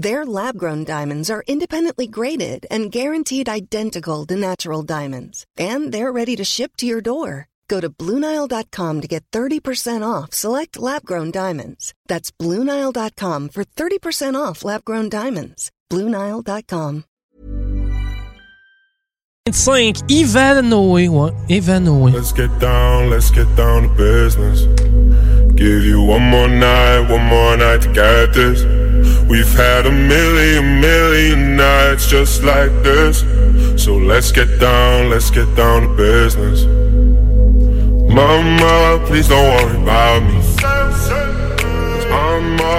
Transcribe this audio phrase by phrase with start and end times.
[0.00, 6.10] Their lab grown diamonds are independently graded and guaranteed identical to natural diamonds, and they're
[6.10, 7.48] ready to ship to your door.
[7.68, 11.92] Go to BlueNile.com to get 30% off select lab grown diamonds.
[12.08, 15.70] That's BlueNile.com for 30% off lab grown diamonds.
[15.90, 17.04] BlueNile.com.
[19.44, 22.12] 25, Yvan Noé, ouais, Yvan Noé.
[22.14, 24.62] Let's get down, let's get down to business.
[25.56, 28.79] Give you one more night, one more night to get this.
[29.30, 33.20] We've had a million, million nights just like this.
[33.80, 36.64] So let's get down, let's get down to business.
[38.12, 40.40] Mama, please don't worry about me.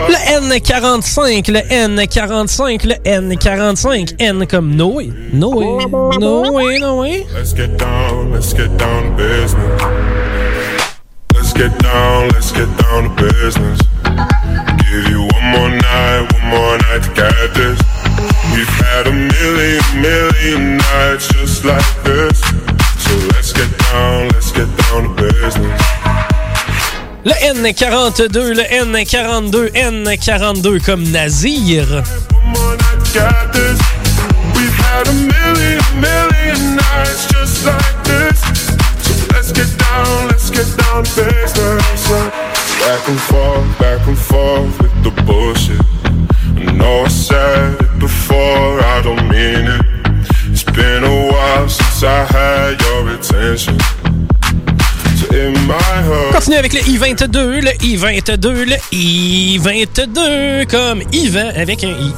[0.09, 5.07] Le N45, le N45, le N45, N comme Noé.
[5.31, 5.85] Noé,
[6.19, 7.25] Noé, Noé.
[7.33, 9.81] Let's get down, let's get down to business.
[11.33, 13.79] Let's get down, let's get down to business.
[14.91, 17.79] Give you more night, one more night to get this.
[18.55, 22.39] We've had a million, million nights just like this.
[23.03, 25.81] So let's get down, let's get down to business.
[27.23, 31.85] Le N42, le N42, N42 comme Nazir.
[31.85, 33.79] One more night to get this.
[34.55, 38.70] We've had a million, million nights just like this.
[39.41, 42.09] So let's get down, let's get down to business.
[42.79, 45.81] Back and forth, back and forth with the bullshit.
[46.67, 49.85] I know I said it before, I don't mean it.
[50.51, 53.79] It's been a while since I had your attention.
[55.17, 56.33] So in my heart.
[56.33, 62.13] Continue avec le I22, le I22, le I22 comme Yvan avec un I.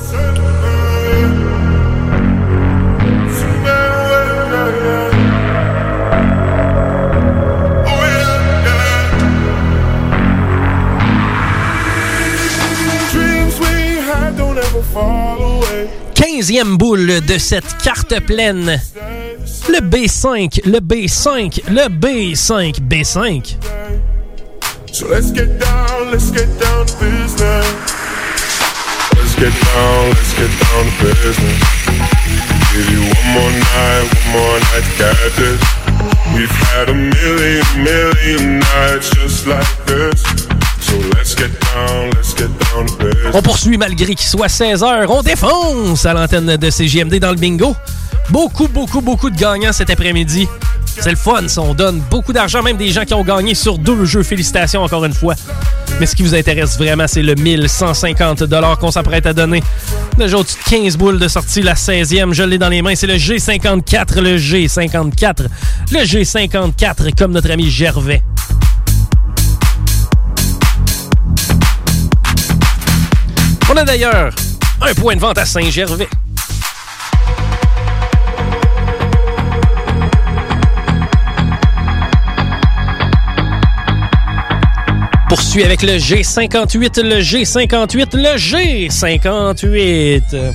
[16.41, 18.81] 15e boule de cette carte pleine.
[19.69, 23.55] Le B5, le B5, le B5, B5.
[24.91, 27.65] So let's get down, let's get down to business.
[29.15, 31.61] Let's get down, let's get down to business.
[32.73, 35.61] Give you one more night, one more night to get this.
[36.33, 40.52] We've had a million, million nights just like this.
[43.33, 45.05] On poursuit malgré qu'il soit 16h.
[45.09, 47.75] On défonce à l'antenne de CGMD dans le bingo.
[48.29, 50.47] Beaucoup, beaucoup, beaucoup de gagnants cet après-midi.
[50.99, 51.61] C'est le fun, ça.
[51.61, 54.23] On donne beaucoup d'argent, même des gens qui ont gagné sur deux jeux.
[54.23, 55.35] Félicitations encore une fois.
[55.99, 58.43] Mais ce qui vous intéresse vraiment, c'est le 1150
[58.79, 59.63] qu'on s'apprête à donner.
[60.17, 62.95] Déjà au-dessus de 15 boules de sortie, la 16e, je l'ai dans les mains.
[62.95, 65.47] C'est le G54, le G54.
[65.91, 68.21] Le G54, comme notre ami Gervais.
[73.73, 74.29] On a d'ailleurs
[74.81, 76.07] un point de vente à Saint-Gervais.
[85.27, 90.53] Poursuit avec le G58, le G58, le G58.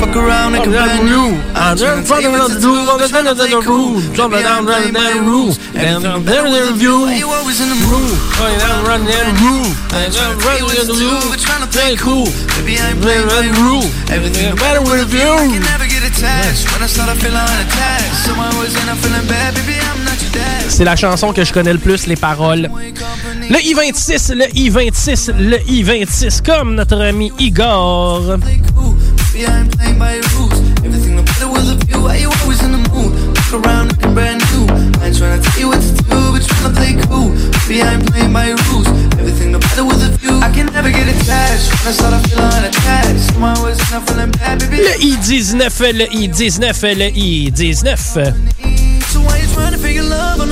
[0.00, 1.36] You in the fuck around like a brand new.
[1.52, 4.00] I'm trying to tell you what to do, but trying to play cool.
[4.16, 7.08] Jumping down, running down rules, and I'm there in the review.
[7.08, 9.68] You always in the mood, Running down, running down, rule.
[9.92, 12.26] I'm what down to the trying to Play play cool.
[12.26, 13.88] I ain't Running playing down by the the rule.
[14.08, 18.24] Everything better with a I can never get attached when I start feeling unattached.
[18.24, 20.64] So I always end up feeling bad, baby, I'm not your dad.
[20.70, 22.70] C'est la chanson que je connais le plus, les paroles.
[23.50, 28.38] Le I-26, le I-26, le I-26, comme notre ami Igor.
[29.40, 30.60] Baby, I ain't playing by your rules.
[30.84, 32.02] Everything look better with a view.
[32.04, 33.16] Why you always in the mood?
[33.48, 34.68] Fuck around looking brand new.
[35.00, 37.32] I ain't trying to tell you what to do, but trying to play cool.
[37.64, 38.84] Baby, I ain't playing by your rules.
[39.16, 40.36] Everything look better with a view.
[40.44, 43.32] I can never get attached when I start feeling unattached.
[43.32, 44.84] So I always end up feeling bad, baby.
[44.84, 45.56] Le I-19,
[45.96, 48.36] le I-19, le I-19.
[49.08, 50.44] So why you trying to figure love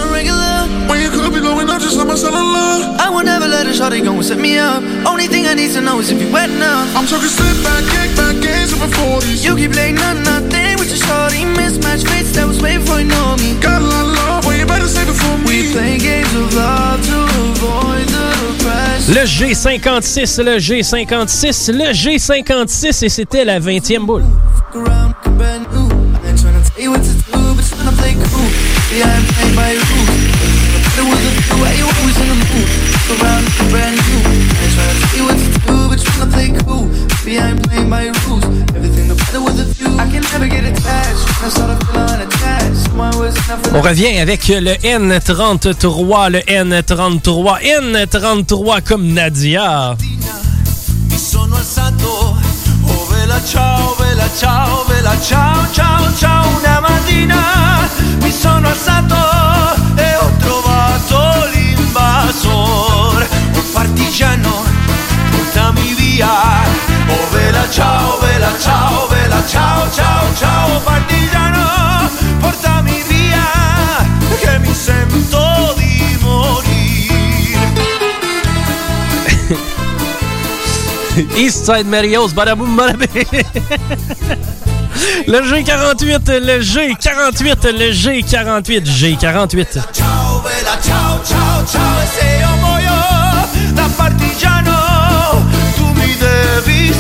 [1.79, 2.97] just like my cellular.
[2.99, 4.83] I will never let a shawty go and set me up.
[5.07, 6.89] Only thing I need to know is if you wet enough.
[6.97, 9.45] I'm talking slip back, kick back, games of 40s.
[9.45, 11.45] You keep playing on nothing with your shorty.
[11.59, 13.59] Mismatch fits that was way before you know me.
[13.61, 15.73] Got a lot of love, well, you better save it for We me.
[15.73, 17.17] play games of love to
[17.47, 18.27] avoid the
[18.59, 19.15] depression.
[19.15, 24.25] Le G56, le G56, le G56 et c'était la 20e boule.
[33.11, 34.21] Around, looking brand new.
[34.21, 34.35] I
[34.65, 36.87] ain't tryna tell you what to do, but tryna play cool.
[37.23, 38.45] See, I ain't playing by your rules.
[38.77, 39.93] Everything the better with a few.
[39.99, 41.25] I can never get attached.
[41.43, 42.77] I start to feel unattached.
[42.77, 43.77] Someone was nothing.
[43.77, 49.97] On revient avec le N33, le N33, N33 comme Nadia.
[51.11, 52.37] Mi sono alzato,
[52.85, 57.79] oh vela ciao, vela ciao, vela ciao, ciao, ciao, una mattina
[58.21, 59.78] mi sono alzato
[67.69, 72.11] vela ciao, vela ciao, vela ciao, ciao, ciao, partigiano,
[72.41, 74.07] portami via,
[74.41, 77.73] che mi sento di morire.
[81.37, 83.27] Eastside Marios, badaboum, badabé.
[85.27, 89.93] Le G48, le G48, le G48, G48.
[89.93, 93.18] Ciao, bella, ciao, ciao, ciao, e se io muoio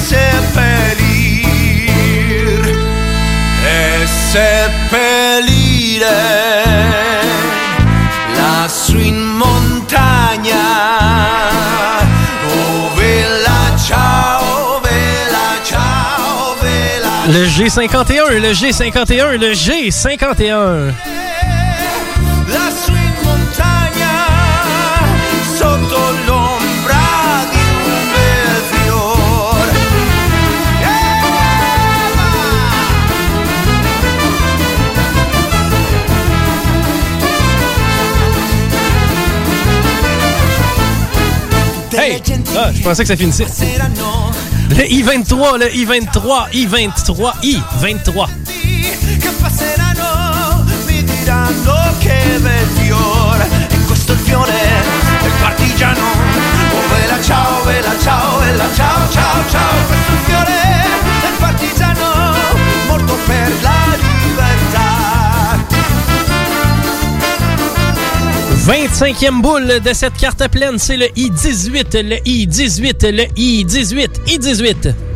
[0.08, 1.44] seppellir
[3.62, 6.06] e seppellire
[8.34, 9.68] lassù in montagna.
[17.30, 20.94] Le G51, le G51, le G51.
[42.00, 42.22] Hey!
[42.56, 43.46] Ah, je pensais que ça finissait.
[44.70, 48.28] Le I-23, le I-23, I-23, I-23.
[49.20, 54.52] che passeranno mi diranno che bel fiore e questo è il fiore
[55.22, 57.64] del partigiano oh vela ciao
[58.72, 60.52] ciao ciao ciao questo fiore
[61.22, 62.34] del partigiano
[62.86, 63.77] morto per la
[68.68, 75.07] 25e boule de cette carte pleine, c'est le I-18, le I-18, le I-18, I-18.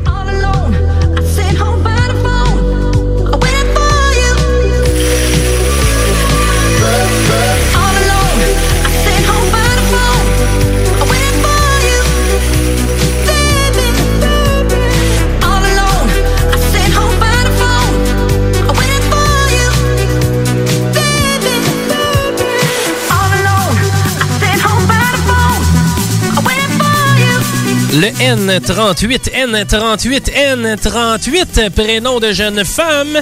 [27.95, 33.21] Le N38, N38, N38, prénom de jeune femme.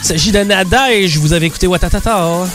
[0.00, 1.18] Il s'agit de Nadège.
[1.18, 2.46] Vous avez écouté Watatata.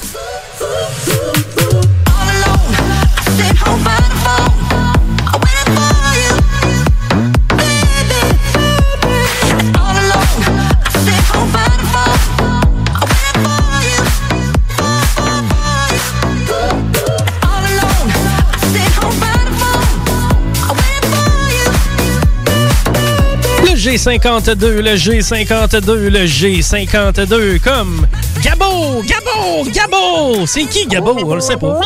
[23.84, 28.08] G52, le G52, le G52, comme
[28.42, 30.46] Gabo, Gabo, Gabo.
[30.48, 31.18] C'est qui Gabo?
[31.26, 31.82] On le sait pas.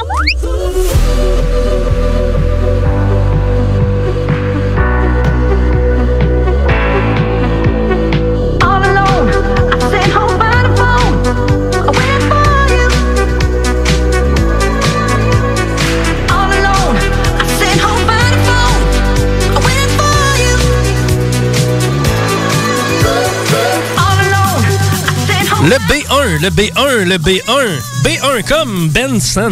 [26.39, 27.81] Le B1, le B1, le B1.
[28.03, 29.51] B1 comme Benson.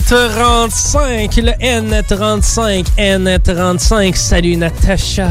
[0.00, 4.14] N35, le N35, N35.
[4.16, 5.28] Salut Natacha.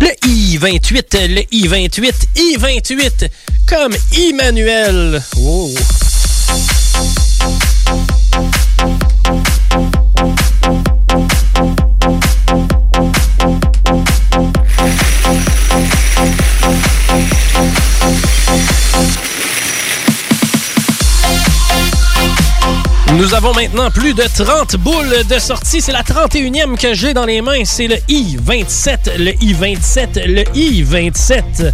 [0.00, 3.30] Le I-28, le I-28, I-28,
[3.68, 5.22] comme Emmanuel.
[5.36, 5.70] Oh.
[23.18, 25.80] Nous avons maintenant plus de 30 boules de sortie.
[25.80, 27.64] C'est la 31e que j'ai dans les mains.
[27.64, 31.72] C'est le I-27, le I-27, le I-27.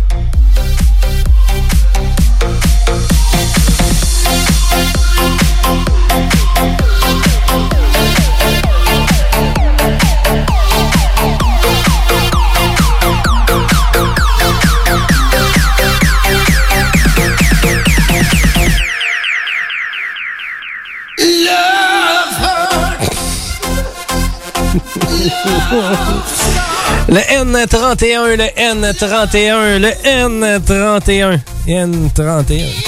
[27.14, 32.83] Le N31, le N31, le N31, N31.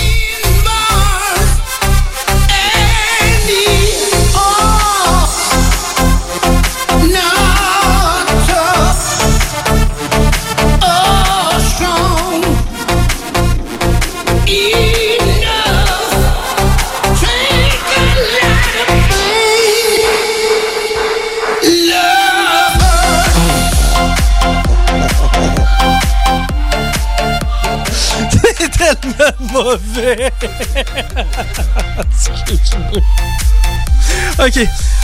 [34.39, 34.59] Ok,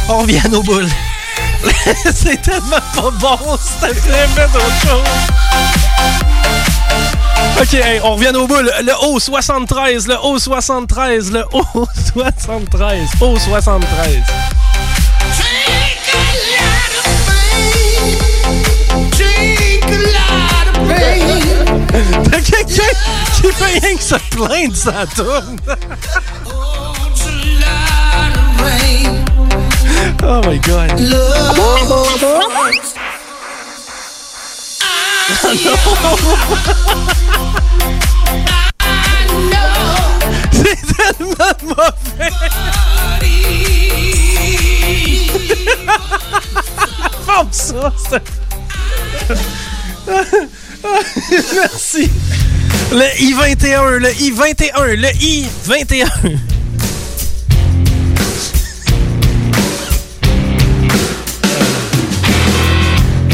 [0.08, 0.88] on revient à nos boules.
[2.14, 5.00] C'est tellement pas bon, c'était vraiment d'autre chose.
[7.60, 8.72] Ok, hey, on revient aux boules.
[8.82, 14.41] Le O73, le O73, le O73, O73.
[22.52, 22.82] T'as quelqu'un
[23.34, 25.58] qui fait rien que se plaindre, ça tourne.
[30.24, 30.90] Oh my god.
[40.52, 42.30] C'est tellement mauvais.
[47.26, 48.22] Ferme ça, c'est-
[51.54, 52.10] Merci.
[52.90, 56.06] Le I-21, le I-21, le I-21.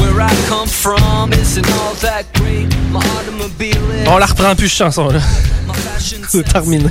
[0.00, 2.68] Where I come from isn't all that great.
[2.90, 5.20] My automobile is On la reprend plus, cette chanson-là.
[6.28, 6.86] C'est terminé.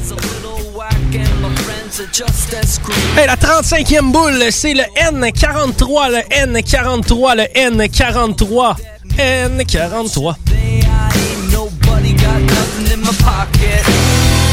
[3.17, 8.75] Hey, la 35e boule, c'est le N43, le N43, le N43.
[9.17, 10.35] N43.
[10.45, 13.83] They ain't nobody got nothing in my pocket.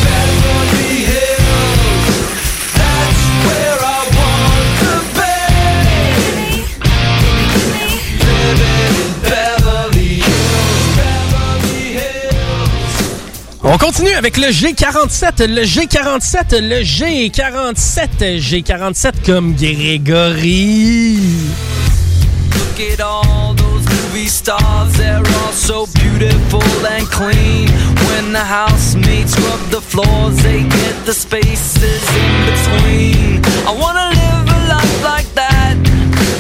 [0.05, 2.17] Beverly Hills,
[2.75, 5.37] that's where I want to be.
[8.25, 13.05] Living in Beverly Hills, Beverly Hills.
[13.63, 21.19] On continue avec le G47, le G47, le G47, G47 comme Grégory.
[22.55, 26.63] Look at all those movie stars, they're all so beautiful
[26.95, 27.69] and clean.
[28.09, 33.45] When the housemates rub the floors, they get the spaces in between.
[33.67, 35.77] I wanna live a life like that.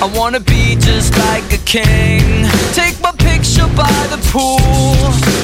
[0.02, 2.46] I wanna be just like a king.
[2.72, 4.58] Take my picture by the pool,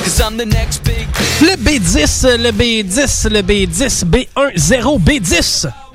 [0.04, 1.06] cause I'm the next big
[1.42, 5.89] Le B10, le B10, le B10, B1, 0, B10.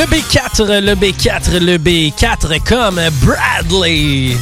[0.00, 4.34] Le B4, le B4, le B4 comme Bradley.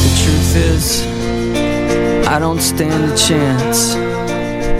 [0.00, 1.04] The truth is,
[2.26, 3.96] I I don't stand a chance.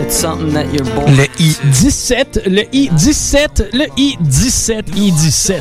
[0.00, 5.60] It's something that you're born Le I-17, le I-17, le I-17, I-17.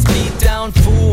[0.00, 1.10] Class beat down fool,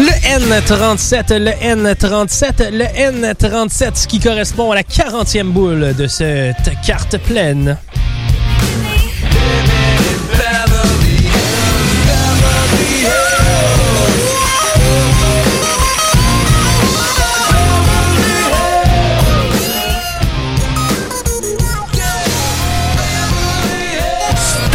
[0.00, 6.70] Le N37, le N37, le N37, ce qui correspond à la 40e boule de cette
[6.84, 7.76] carte pleine.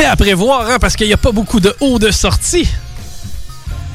[0.09, 2.67] À prévoir, hein, parce qu'il n'y a pas beaucoup de hauts de sortie.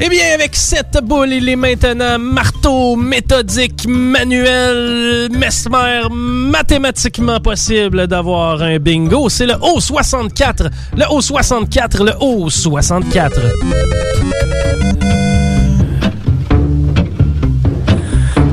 [0.00, 8.62] Eh bien, avec cette boule, il est maintenant marteau, méthodique, manuel, mesmer, mathématiquement possible d'avoir
[8.62, 9.28] un bingo.
[9.28, 13.30] C'est le O64, le O64, le O64.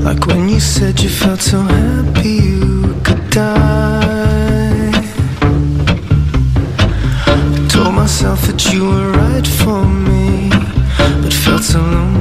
[0.03, 3.90] Like when you said you felt so happy you could die.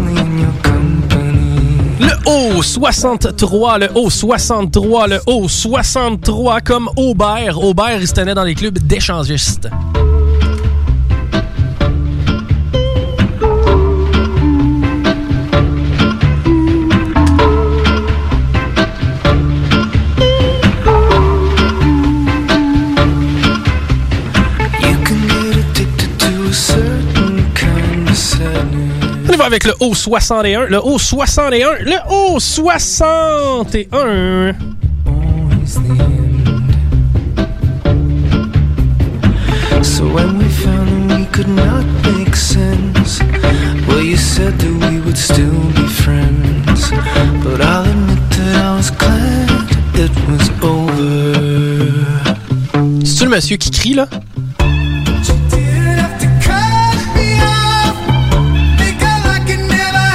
[0.09, 1.99] In your company.
[2.01, 7.63] Le O63, le O63, le O63 comme Aubert.
[7.63, 9.69] Aubert, il se tenait dans les clubs d'échangistes.
[29.51, 34.55] Avec le O61, le O61, le O61.
[35.05, 36.71] Always the end.
[39.83, 43.19] So when we found we could not make sense,
[43.89, 46.93] well, you said that we would still be friends.
[47.43, 49.51] But I'll admit that I was glad
[49.97, 51.35] it was over.
[53.05, 54.07] C'est-tu le monsieur qui crie, là?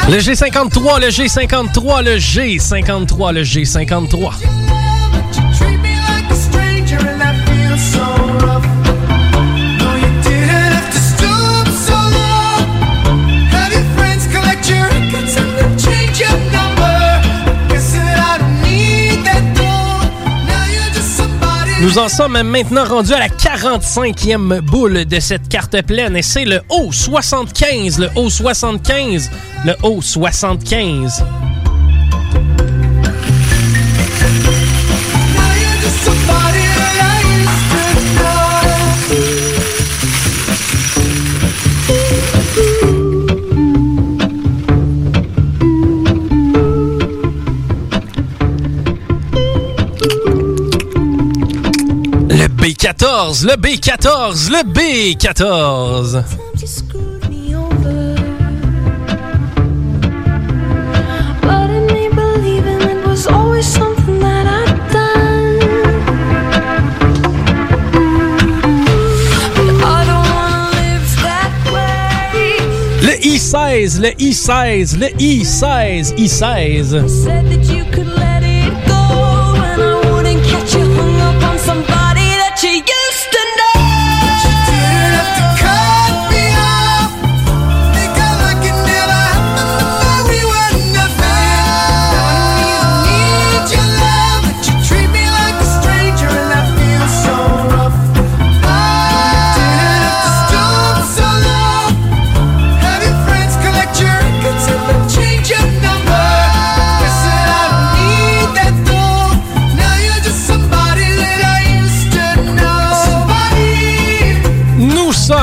[0.07, 4.64] Le G53, le G53, le G53, le G53.
[21.86, 26.43] Nous en sommes maintenant rendus à la 45e boule de cette carte pleine et c'est
[26.43, 29.30] le O75, le O75,
[29.65, 31.44] le O75.
[52.65, 56.23] B14, le B14, le B14.
[73.04, 77.85] Le I16, le I16, le I16, I16.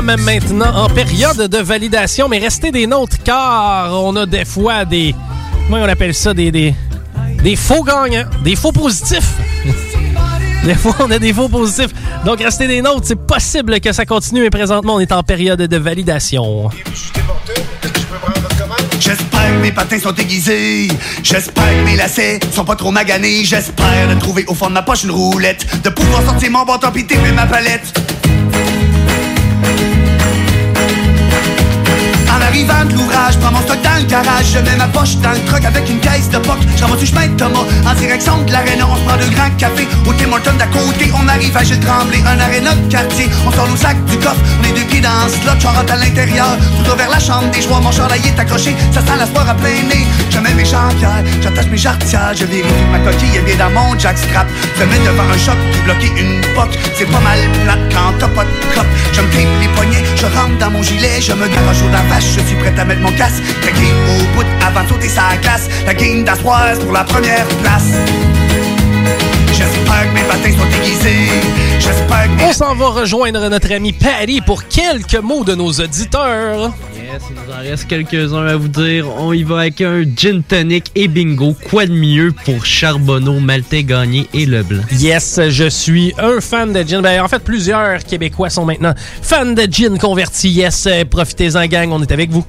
[0.07, 4.85] Sommes maintenant en période de validation, mais restez des nôtres car on a des fois
[4.85, 5.15] des.
[5.67, 6.75] Comment on appelle ça Des, des,
[7.43, 9.33] des faux gagnants, des faux positifs.
[10.65, 11.91] Des fois, on a des faux positifs.
[12.25, 13.05] Donc, restez des nôtres.
[13.05, 16.71] C'est possible que ça continue, mais présentement, on est en période de validation.
[19.01, 20.87] J'espère que mes patins sont aiguisés.
[21.25, 23.45] J'espère que mes lacets sont pas trop maganés.
[23.45, 25.67] J'espère de trouver au fond de ma poche une roulette.
[25.83, 28.12] De pouvoir sortir mon bâton pis ma palette.
[32.53, 35.41] Arrivant de l'ouvrage, prends mon stock dans le garage, je mets ma poche dans le
[35.47, 36.59] truck avec une caisse de poc.
[36.77, 38.87] Je rentre du chemin de Thomas en direction de l'aréna.
[38.91, 41.11] On se prend deux grands cafés au Tim Hortons d'à côté.
[41.17, 43.31] On arrive à Gilles Tremblay, un aréna de quartier.
[43.47, 45.73] On sort nos sacs du coffre, on est deux pieds dans ce slot.
[45.73, 47.81] Rentre à l'intérieur, tout vers la chambre des joueurs.
[47.81, 50.05] Mon chandail est accroché, ça sent la sport à plein nez.
[50.29, 52.35] Je mets mes champières, j'attache mes jarretières.
[52.37, 54.47] Je vérifie ma coquille est bien dans mon jack scrap.
[54.79, 56.77] Je mets devant un choc pour bloquer une poque.
[56.99, 58.87] C'est pas mal plate quand t'as pas de cop.
[59.15, 61.21] Je me les poignets, je rentre dans mon gilet.
[61.21, 63.43] Je me garage au vache, je suis prêt à mettre mon casque.
[63.61, 65.69] Craqué au bout avant de sauter sa glace.
[65.87, 67.93] La game d'Astroise pour la première place.
[69.53, 71.29] J'espère que mes patins sont aiguisés.
[71.79, 76.73] J'espère que On s'en va rejoindre notre ami Patty pour quelques mots de nos auditeurs.
[77.13, 79.07] Yes, il nous en reste quelques-uns à vous dire.
[79.19, 81.55] On y va avec un gin tonic et bingo.
[81.69, 84.83] Quoi de mieux pour Charbonneau, Maltais Gagné et Leblanc?
[84.93, 87.03] Yes, je suis un fan de gin.
[87.03, 90.49] Ben, en fait, plusieurs Québécois sont maintenant fans de gin convertis.
[90.49, 92.47] Yes, euh, profitez-en, gang, on est avec vous.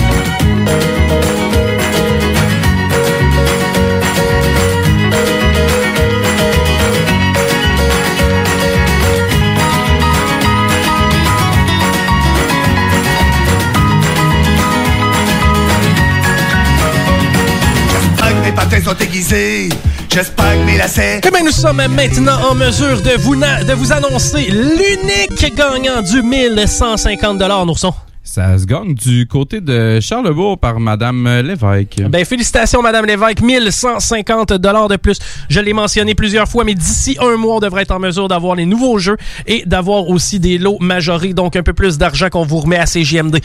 [18.72, 19.70] Patins sont aiguisés.
[20.10, 21.22] J'espère que mes lacets.
[21.26, 26.22] Eh bien, nous sommes maintenant en mesure de vous, de vous annoncer l'unique gagnant du
[26.22, 27.94] 1150 Nourson.
[28.24, 32.02] Ça se gagne du côté de Charlebourg par Madame Lévesque.
[32.08, 33.42] Ben, félicitations, Madame Lévesque.
[33.42, 35.18] 1150 de plus.
[35.50, 38.56] Je l'ai mentionné plusieurs fois, mais d'ici un mois, on devrait être en mesure d'avoir
[38.56, 42.46] les nouveaux jeux et d'avoir aussi des lots majorés, donc un peu plus d'argent qu'on
[42.46, 43.40] vous remet à CGMD.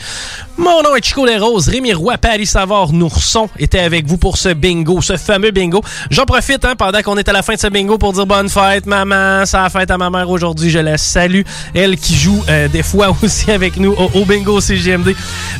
[0.57, 1.67] Mon nom est Chico Les Roses.
[1.67, 5.81] Rémi Roy, Paris Savard, Nourson était avec vous pour ce bingo, ce fameux bingo.
[6.11, 8.49] J'en profite, hein, pendant qu'on est à la fin de ce bingo pour dire bonne
[8.49, 9.45] fête, maman.
[9.45, 10.69] Ça a fête à ma mère aujourd'hui.
[10.69, 11.41] Je la salue.
[11.73, 14.61] Elle qui joue euh, des fois aussi avec nous au, bingo.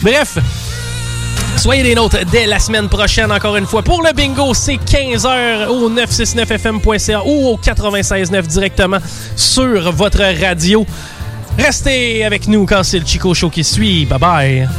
[0.01, 0.38] Bref.
[1.58, 3.82] Soyez des nôtres dès la semaine prochaine, encore une fois.
[3.82, 8.99] Pour le bingo, c'est 15h au 969fm.ca ou au 96.9 directement
[9.36, 10.86] sur votre radio.
[11.58, 14.06] Restez avec nous quand c'est le Chico Show qui suit.
[14.06, 14.69] Bye bye.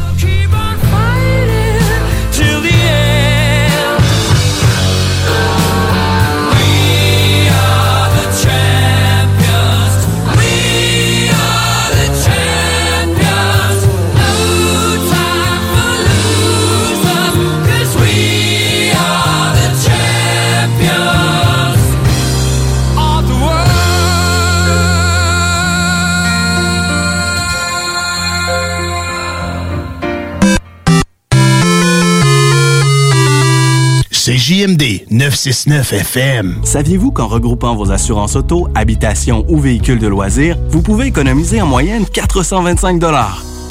[34.28, 36.56] C'est JMD 969 FM.
[36.62, 41.66] Saviez-vous qu'en regroupant vos assurances auto, habitation ou véhicules de loisirs, vous pouvez économiser en
[41.66, 43.02] moyenne 425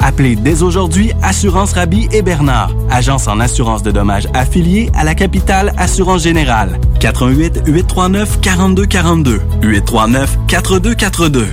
[0.00, 5.14] Appelez dès aujourd'hui Assurance Rabi et Bernard, agence en assurance de dommages affiliée à la
[5.14, 6.80] capitale Assurance Générale.
[6.98, 11.46] 88 839 4242 839 4242.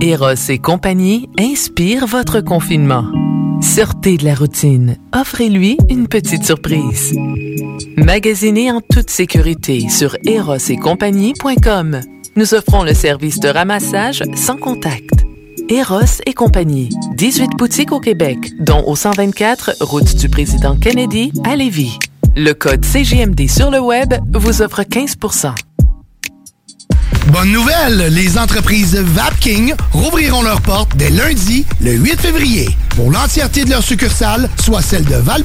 [0.00, 3.04] Eros et compagnie inspire votre confinement.
[3.64, 4.98] Sortez de la routine.
[5.14, 7.16] Offrez-lui une petite surprise.
[7.96, 12.00] Magasinez en toute sécurité sur erosetcompagnie.com.
[12.36, 15.24] Nous offrons le service de ramassage sans contact.
[15.70, 16.90] Eros et compagnie.
[17.16, 21.98] 18 boutiques au Québec, dont au 124 route du président Kennedy à Lévis.
[22.36, 25.16] Le code CGMD sur le web vous offre 15
[27.28, 33.64] Bonne nouvelle, les entreprises Vapking rouvriront leurs portes dès lundi, le 8 février, pour l'entièreté
[33.64, 35.42] de leurs succursales, soit celles de val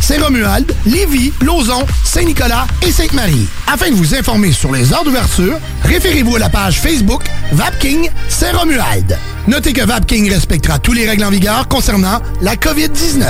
[0.00, 3.48] Saint-Romuald, Lévis, Lauson, Saint-Nicolas et Sainte-Marie.
[3.66, 9.18] Afin de vous informer sur les heures d'ouverture, référez-vous à la page Facebook Vapking Saint-Romuald.
[9.48, 13.24] Notez que Vapking respectera tous les règles en vigueur concernant la COVID-19.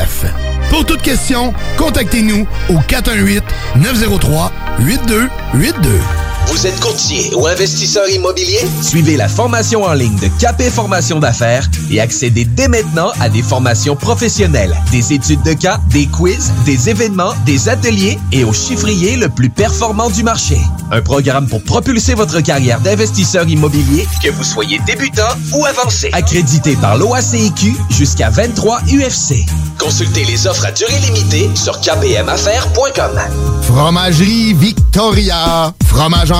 [0.70, 3.42] Pour toute question, contactez-nous au 418
[3.76, 6.27] 903 8282.
[6.48, 8.60] Vous êtes courtier ou investisseur immobilier?
[8.82, 13.42] Suivez la formation en ligne de KP Formation d'affaires et accédez dès maintenant à des
[13.42, 19.16] formations professionnelles, des études de cas, des quiz, des événements, des ateliers et au chiffrier
[19.16, 20.58] le plus performant du marché.
[20.90, 26.08] Un programme pour propulser votre carrière d'investisseur immobilier, que vous soyez débutant ou avancé.
[26.12, 29.44] Accrédité par l'OACIQ jusqu'à 23 UFC.
[29.78, 33.20] Consultez les offres à durée limitée sur kpmaffaires.com.
[33.62, 35.72] Fromagerie Victoria.
[35.86, 36.37] Fromage en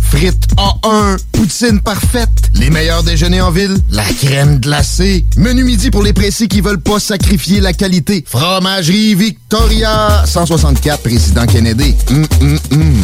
[0.00, 1.16] Frites A1.
[1.32, 2.28] Poutine parfaite.
[2.54, 3.76] Les meilleurs déjeuners en ville.
[3.90, 5.24] La crème glacée.
[5.36, 8.24] Menu midi pour les précis qui veulent pas sacrifier la qualité.
[8.28, 10.22] Fromagerie Victoria.
[10.24, 11.96] 164 Président Kennedy.
[12.10, 12.94] Hum, hum, hum.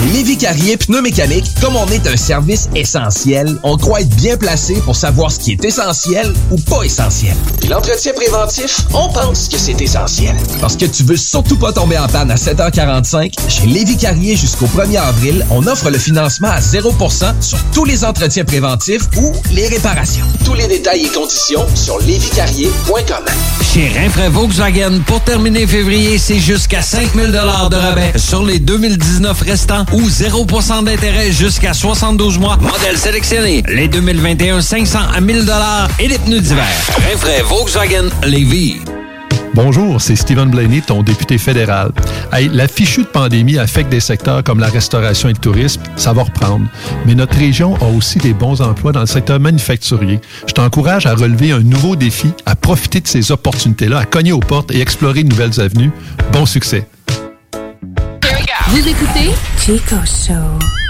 [0.00, 4.74] Chez Lévi Carrier Pneumécanique, comme on est un service essentiel, on croit être bien placé
[4.84, 7.34] pour savoir ce qui est essentiel ou pas essentiel.
[7.60, 10.34] Puis l'entretien préventif, on pense que c'est essentiel.
[10.60, 14.66] Parce que tu veux surtout pas tomber en panne à 7h45, chez Lévi Carrier jusqu'au
[14.66, 19.68] 1er avril, on offre le financement à 0% sur tous les entretiens préventifs ou les
[19.68, 20.26] réparations.
[20.44, 23.24] Tous les détails et conditions sur lévicarrier.com.
[23.74, 29.84] Chez Rinfraie Volkswagen, pour terminer février, c'est jusqu'à 5000 de rabais sur les 2019 restants
[29.92, 32.56] ou 0% d'intérêt jusqu'à 72 mois.
[32.56, 33.62] Modèle sélectionné.
[33.68, 35.50] Les 2021, 500 à 1000
[35.98, 36.66] et les pneus d'hiver.
[37.10, 38.80] Rinfraie Volkswagen Lévis.
[39.54, 41.90] Bonjour, c'est Stephen Blaney, ton député fédéral.
[42.32, 46.12] Hey, la fichue de pandémie affecte des secteurs comme la restauration et le tourisme, ça
[46.12, 46.66] va reprendre.
[47.04, 50.20] Mais notre région a aussi des bons emplois dans le secteur manufacturier.
[50.46, 54.40] Je t'encourage à relever un nouveau défi, à profiter de ces opportunités-là, à cogner aux
[54.40, 55.90] portes et explorer de nouvelles avenues.
[56.32, 56.86] Bon succès!
[58.72, 60.89] Vous écoutez Chico Show.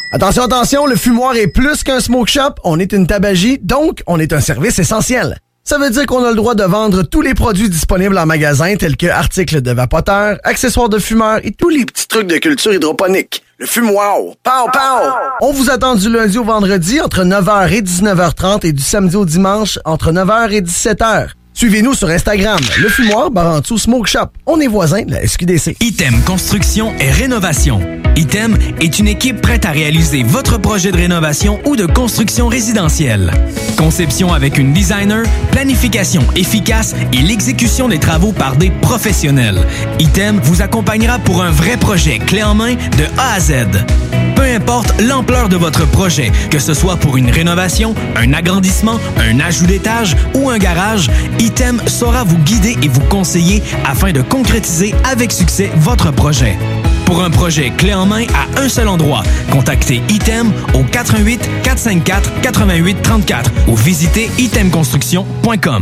[0.13, 4.19] Attention, attention, le fumoir est plus qu'un smoke shop, on est une tabagie, donc on
[4.19, 5.37] est un service essentiel.
[5.63, 8.75] Ça veut dire qu'on a le droit de vendre tous les produits disponibles en magasin,
[8.75, 12.73] tels que articles de vapoteurs, accessoires de fumeurs et tous les petits trucs de culture
[12.73, 13.41] hydroponique.
[13.57, 15.11] Le fumoir, pow, pow!
[15.39, 19.23] On vous attend du lundi au vendredi entre 9h et 19h30 et du samedi au
[19.23, 21.29] dimanche entre 9h et 17h.
[21.53, 24.27] Suivez-nous sur Instagram, le fumoir Barantou Smoke Shop.
[24.47, 25.75] On est voisins de la SQDC.
[25.81, 27.81] Item Construction et Rénovation.
[28.15, 33.31] Item est une équipe prête à réaliser votre projet de rénovation ou de construction résidentielle.
[33.77, 39.59] Conception avec une designer, planification efficace et l'exécution des travaux par des professionnels.
[39.99, 43.53] Item vous accompagnera pour un vrai projet clé en main de A à Z.
[44.35, 49.39] Peu importe l'ampleur de votre projet, que ce soit pour une rénovation, un agrandissement, un
[49.39, 54.93] ajout d'étage ou un garage, Item saura vous guider et vous conseiller afin de concrétiser
[55.03, 56.55] avec succès votre projet.
[57.05, 62.41] Pour un projet clé en main à un seul endroit, contactez Item au 88 454
[62.41, 65.81] 88 34 ou visitez itemconstruction.com.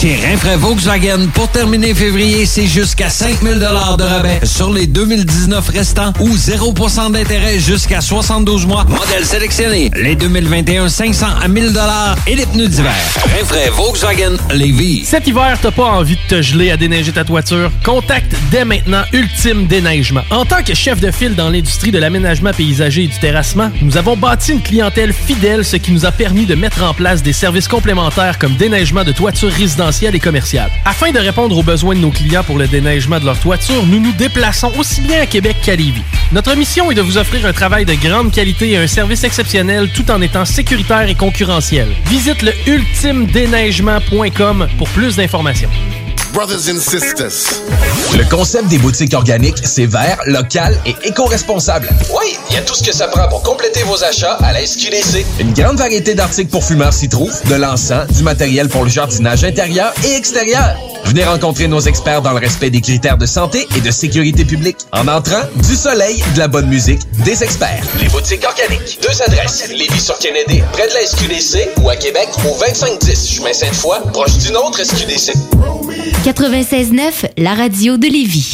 [0.00, 6.14] Chez Rinfraie Volkswagen, pour terminer février, c'est jusqu'à 5000 de rabais sur les 2019 restants
[6.20, 8.86] ou 0% d'intérêt jusqu'à 72 mois.
[8.88, 9.90] Modèle sélectionné.
[9.94, 11.78] Les 2021, 500 à 1000
[12.26, 12.94] et les pneus d'hiver.
[13.38, 15.04] Rinfraie Volkswagen Lévis.
[15.04, 17.70] Cet hiver, t'as pas envie de te geler à déneiger ta toiture?
[17.84, 20.22] Contacte dès maintenant Ultime Déneigement.
[20.30, 23.98] En tant que chef de file dans l'industrie de l'aménagement paysager et du terrassement, nous
[23.98, 27.34] avons bâti une clientèle fidèle, ce qui nous a permis de mettre en place des
[27.34, 29.50] services complémentaires comme déneigement de toitures
[30.84, 34.00] Afin de répondre aux besoins de nos clients pour le déneigement de leur toiture, nous
[34.00, 36.02] nous déplaçons aussi bien à Québec qu'à Lévis.
[36.32, 39.88] Notre mission est de vous offrir un travail de grande qualité et un service exceptionnel
[39.94, 41.88] tout en étant sécuritaire et concurrentiel.
[42.06, 45.70] Visite le ultimedéneigement.com pour plus d'informations.
[46.32, 47.60] Brothers and sisters.
[48.16, 51.88] Le concept des boutiques organiques, c'est vert, local et éco-responsable.
[52.10, 54.64] Oui, il y a tout ce que ça prend pour compléter vos achats à la
[54.64, 55.26] SQDC.
[55.40, 59.42] Une grande variété d'articles pour fumeurs s'y trouve, de l'encens, du matériel pour le jardinage
[59.44, 60.76] intérieur et extérieur.
[61.04, 64.76] Venez rencontrer nos experts dans le respect des critères de santé et de sécurité publique.
[64.92, 67.82] En entrant, du soleil, de la bonne musique, des experts.
[68.00, 69.00] Les boutiques organiques.
[69.02, 69.68] Deux adresses.
[69.70, 74.36] Lévis sur Kennedy, près de la SQDC ou à Québec au 2510 chemin Sainte-Foy, proche
[74.38, 75.32] d'une autre SQDC.
[76.24, 78.52] 96.9, la radio de Lévis.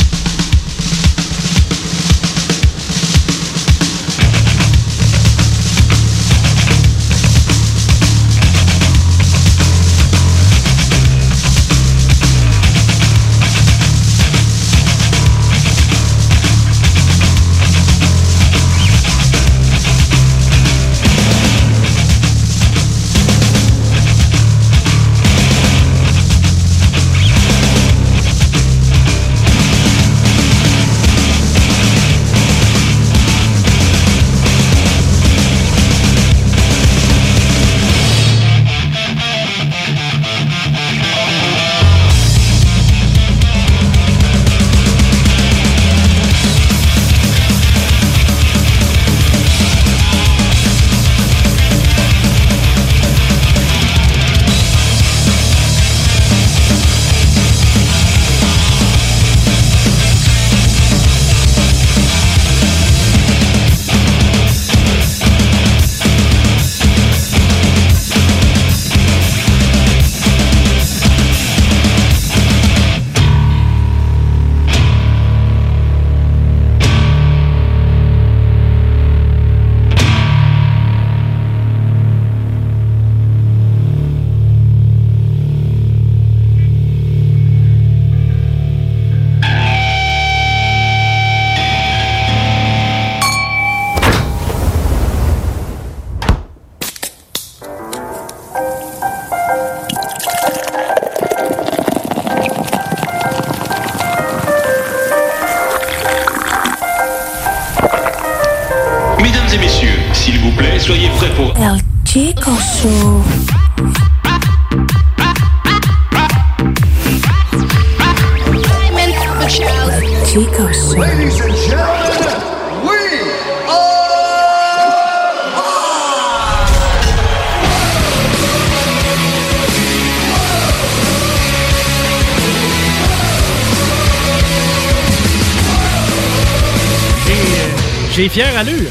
[138.68, 138.90] Allure.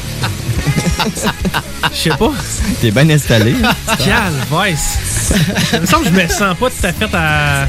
[1.92, 2.32] Je sais pas.
[2.80, 3.54] T'es bien installé.
[3.98, 5.32] Calvice.
[5.74, 7.66] Il me semble que je me sens pas tout à fait à.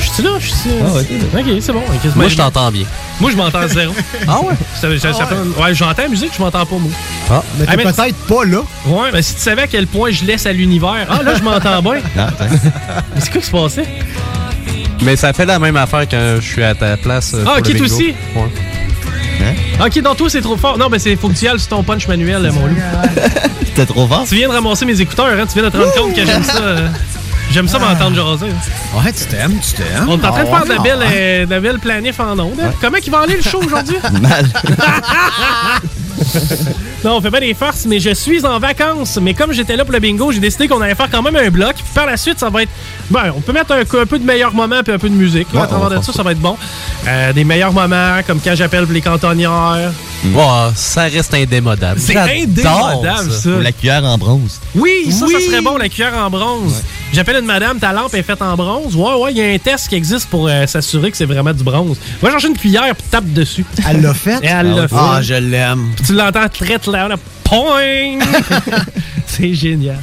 [0.00, 0.70] Je suis là, je suis.
[0.82, 1.82] Ah Ok, c'est bon.
[2.16, 2.84] Moi, je t'entends bien.
[3.20, 3.92] Moi, je m'entends zéro.
[4.26, 4.54] Ah ouais?
[4.74, 6.90] Ça, ça- ça fait- ouais, j'entends la musique, je m'entends pas, moi.
[7.30, 8.60] Ah, mais t'es peut-être pas là.
[8.86, 11.06] Ouais, mais si tu savais à quel point je laisse à l'univers.
[11.10, 12.00] Ah, là, je m'entends bien.
[12.18, 12.28] Ah.
[13.14, 13.86] Mais c'est quoi qui se passait?
[15.02, 17.32] Mais ça fait la même affaire quand je suis à ta place.
[17.34, 17.94] euh, Ah, pour ok, le toi bingo.
[17.94, 18.14] aussi?
[18.36, 18.42] Ouais.
[19.86, 20.76] Ok, donc toi, c'est trop fort.
[20.78, 22.76] Non, mais c'est faut que tu y ailles sur ton punch manuel, mon loup.
[23.66, 24.24] C'était trop fort.
[24.28, 25.46] Tu viens de ramasser mes écouteurs, hein?
[25.46, 26.58] Tu viens de te rendre compte que j'aime ça.
[26.60, 26.88] euh,
[27.52, 28.52] J'aime ça m'entendre jaser.
[28.52, 28.98] hein.
[29.04, 30.06] Ouais, tu t'aimes, tu t'aimes.
[30.08, 31.78] On est en train de Ah faire de la belle, ah euh, de la belle
[31.80, 32.60] planif en ondes.
[32.62, 32.70] hein?
[32.80, 33.96] Comment il va aller le show aujourd'hui?
[34.22, 34.46] Mal.
[37.04, 39.18] non, on fait pas des farces, mais je suis en vacances.
[39.20, 41.48] Mais comme j'étais là pour le bingo, j'ai décidé qu'on allait faire quand même un
[41.50, 41.74] bloc.
[41.74, 42.70] Puis par la suite, ça va être.
[43.10, 45.48] Ben, on peut mettre un, un peu de meilleurs moments puis un peu de musique.
[45.52, 45.62] là.
[45.62, 46.56] À travers on va de faire ça, ça va être bon.
[47.08, 49.90] Euh, des meilleurs moments, comme quand j'appelle pour les cantonnières.
[50.34, 50.42] Ouais,
[50.74, 51.98] ça reste indémodable.
[51.98, 53.48] C'est indémodable, ça.
[53.50, 54.60] Ou la cuillère en bronze.
[54.74, 55.32] Oui, ça, Oui.
[55.32, 56.82] ça serait bon, la cuillère en bronze.
[57.12, 58.94] J'appelle une madame, ta lampe est faite en bronze.
[58.94, 61.54] Ouais, ouais, il y a un test qui existe pour euh, s'assurer que c'est vraiment
[61.54, 61.96] du bronze.
[62.20, 63.64] Va chercher une cuillère puis tape dessus.
[63.88, 64.38] Elle l'a fait?
[64.42, 64.94] Et elle l'a fait.
[64.98, 65.92] Ah, je l'aime.
[65.96, 67.16] Puis tu l'entends très clair, là.
[67.44, 68.18] Poing!
[69.26, 70.00] c'est génial.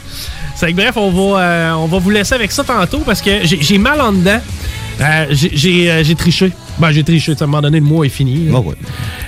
[0.55, 3.29] C'est que bref, on va, euh, on va vous laisser avec ça tantôt parce que
[3.43, 4.41] j'ai mal en dedans.
[4.99, 6.51] Euh, j'ai- j'ai euh, j'ai triché.
[6.79, 7.33] Ben, j'ai triché.
[7.39, 8.45] À un moment donné, le mois est fini.
[8.47, 8.51] là.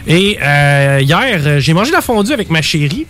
[0.08, 3.06] Et euh, hier, euh, j'ai mangé la fondue avec ma chérie.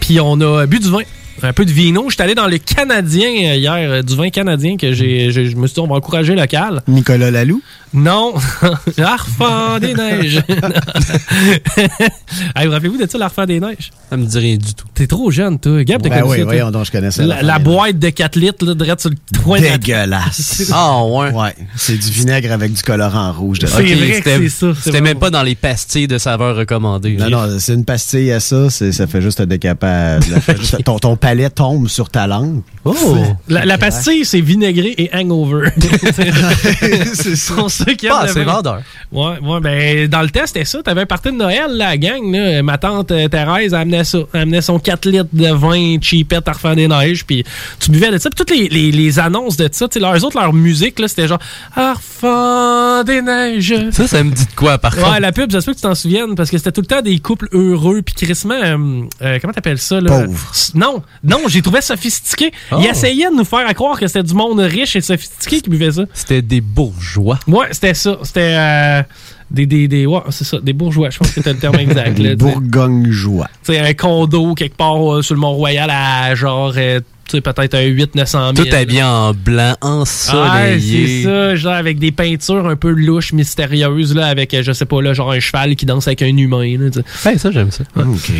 [0.00, 1.02] Puis on a bu du vin.
[1.44, 2.06] Un peu de vino.
[2.10, 5.56] J'étais allé dans le Canadien euh, hier, euh, du vin canadien que j'ai, j'ai- je
[5.56, 6.82] me suis dit, on va encourager local.
[6.86, 7.60] Nicolas Lalou?
[7.94, 8.34] Non.
[8.96, 10.42] L'Arfan des neiges.
[12.56, 13.90] hey, vous rappelez-vous de ça, l'Arfan des neiges?
[14.08, 14.86] Ça me dit rien du tout.
[14.94, 15.84] T'es trop jeune, toi.
[15.84, 16.52] Gab, t'as Ben connu oui, ça, toi?
[16.52, 19.16] voyons donc, je connaissais La, boîte de 4 litres, là, direct sur le
[19.60, 20.62] la- Dégueulasse.
[20.74, 21.30] Ah, ouais.
[21.32, 23.58] Ouais, c'est du vinaigre avec du colorant rouge.
[23.60, 24.72] C'est vrai que c'est ça.
[24.74, 27.16] c'est C'était même pas dans les pastilles de saveur recommandées.
[27.16, 29.38] Non, non, c'est une pastille à ça, c'est- ça fait juste
[30.40, 32.62] fait juste- ton, ton palais tombe sur ta langue.
[32.84, 32.94] Oh!
[33.48, 35.68] La, la pastille, c'est vinaigré et hangover.
[37.14, 37.54] c'est ça.
[37.82, 38.52] Pour ceux qui aiment Ah, le c'est vin.
[38.54, 38.82] vendeur.
[39.10, 40.82] Ouais, ouais, ben, dans le test, c'était ça.
[40.82, 42.62] T'avais un party de Noël, la gang, là.
[42.62, 44.18] Ma tante euh, Thérèse, amenait ça.
[44.32, 47.44] Elle amenait son 4 litres de vin cheapette à refaire des neiges, puis
[47.80, 48.30] tu buvais de ça.
[48.30, 51.08] Puis toutes les, les, les annonces de ça, tu sais, leurs autres, leur musique, là,
[51.08, 51.40] c'était genre,
[51.74, 53.74] Arfan des neiges.
[53.92, 55.20] Ça, ça me dit de quoi, par Ouais, contre?
[55.20, 57.48] la pub, j'espère que tu t'en souviennes, parce que c'était tout le temps des couples
[57.52, 60.24] heureux, puis crissement, euh, euh, comment t'appelles ça, là?
[60.24, 60.52] Pauvre.
[60.74, 62.52] Non, non, j'ai trouvé sophistiqué.
[62.70, 62.76] Oh.
[62.80, 65.70] Ils essayaient de nous faire à croire que c'était du monde riche et sophistiqué qui
[65.70, 66.02] buvait ça.
[66.12, 67.38] C'était des bourgeois.
[67.46, 68.18] Ouais, c'était ça.
[68.22, 69.02] C'était euh,
[69.50, 71.10] des, des, des, ouais, c'est ça, des bourgeois.
[71.10, 72.18] Je pense que c'était le terme exact.
[72.18, 72.46] là, Les tu
[73.62, 73.78] sais.
[73.78, 77.82] un condo quelque part euh, sur le Mont-Royal à genre, euh, tu sais, peut-être un
[77.82, 78.68] 800-900 000.
[78.68, 81.22] Tout habillé en blanc, Ouais, ensoleillé.
[81.22, 85.02] c'est ça, genre avec des peintures un peu louches, mystérieuses, là, avec, je sais pas,
[85.02, 86.76] là, genre un cheval qui danse avec un humain.
[86.78, 87.28] Là, tu sais.
[87.28, 87.84] Ouais, ça, j'aime ça.
[87.96, 88.32] OK.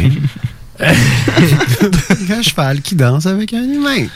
[0.82, 4.06] un cheval qui danse avec un humain.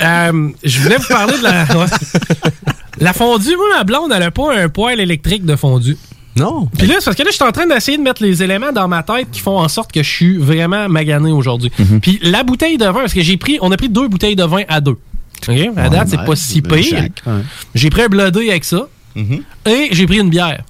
[0.00, 1.66] Euh, je voulais vous parler de la.
[3.00, 5.96] La fondue, moi, ma blonde, elle a pas un poêle électrique de fondue.
[6.36, 6.68] Non.
[6.76, 8.72] Puis là, c'est parce que là, je suis en train d'essayer de mettre les éléments
[8.72, 11.70] dans ma tête qui font en sorte que je suis vraiment magané aujourd'hui.
[12.02, 14.44] Puis la bouteille de vin, parce que j'ai pris, on a pris deux bouteilles de
[14.44, 14.96] vin à deux.
[15.48, 15.58] OK?
[15.76, 17.08] À date, c'est ouais, pas si pire.
[17.74, 18.88] J'ai pris un blodé avec ça.
[19.16, 20.62] Et j'ai pris une bière.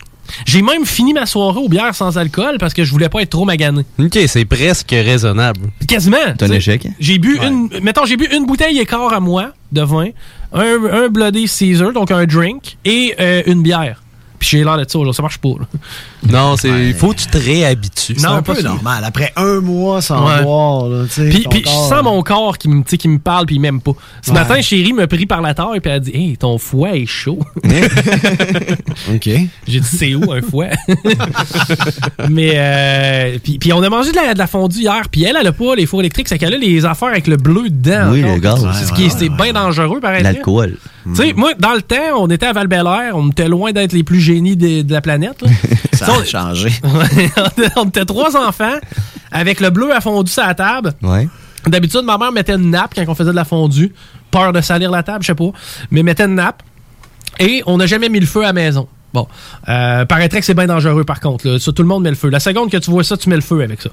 [0.46, 3.30] J'ai même fini ma soirée aux bières sans alcool parce que je voulais pas être
[3.30, 3.82] trop magané.
[3.98, 5.60] Ok, c'est presque raisonnable.
[5.86, 6.16] Quasiment.
[6.38, 6.86] C'est un échec?
[6.98, 7.68] J'ai bu une.
[7.82, 10.08] Mettons, j'ai bu une bouteille et quart à moi de vin,
[10.52, 14.02] un, un Bloody Caesar, donc un drink, et euh, une bière.
[14.38, 15.48] Puis j'ai l'air de ça, là, ça marche pas.
[15.60, 15.66] là.
[16.30, 18.14] Non, c'est il faut que tu te réhabitues.
[18.16, 19.04] C'est Non, un peu normal.
[19.04, 20.42] Après un mois sans Ouais.
[20.42, 21.04] boire, là.
[21.14, 23.92] Puis, puis je sens mon corps qui me, qui me parle puis m'aime pas.
[24.22, 24.38] Ce Ouais.
[24.38, 27.06] matin, chérie me prit par la taille puis elle a dit Hey, ton foie est
[27.06, 27.38] chaud.
[29.14, 29.24] OK.
[29.24, 30.66] J'ai dit C'est où un foie?
[32.28, 35.02] Mais, euh, puis, puis on a mangé de la, de la fondue hier.
[35.10, 37.36] Puis elle, elle a pas les fours électriques, c'est qu'elle a les affaires avec le
[37.36, 38.10] bleu dedans.
[38.12, 38.66] Oui, le gaz.
[38.74, 40.22] C'est ce qui est bien dangereux, pareil.
[40.22, 40.78] L'alcool.
[41.06, 42.68] Tu sais, moi, dans le temps, on était à val
[43.14, 45.42] on était loin d'être les plus génies de, de la planète.
[45.42, 45.48] là.
[45.92, 46.70] Ça a On- changé.
[47.76, 48.76] on était trois enfants
[49.30, 50.92] avec le bleu à fondu sur la table.
[51.02, 51.28] Ouais.
[51.66, 53.92] D'habitude, ma mère mettait une nappe quand on faisait de la fondue.
[54.30, 55.50] Peur de salir la table, je sais pas.
[55.90, 56.62] Mais mettait une nappe.
[57.40, 58.86] Et on n'a jamais mis le feu à la maison.
[59.12, 59.26] Bon.
[59.68, 61.48] Euh, paraîtrait que c'est bien dangereux, par contre.
[61.48, 61.58] là.
[61.58, 62.28] Ça, tout le monde met le feu.
[62.28, 63.90] La seconde que tu vois ça, tu mets le feu avec ça.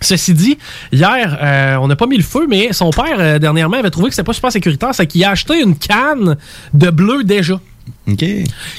[0.00, 0.58] Ceci dit,
[0.92, 4.08] hier, euh, on n'a pas mis le feu, mais son père, euh, dernièrement, avait trouvé
[4.08, 4.90] que c'était pas super sécuritaire.
[4.94, 6.36] C'est qu'il a acheté une canne
[6.74, 7.58] de bleu déjà.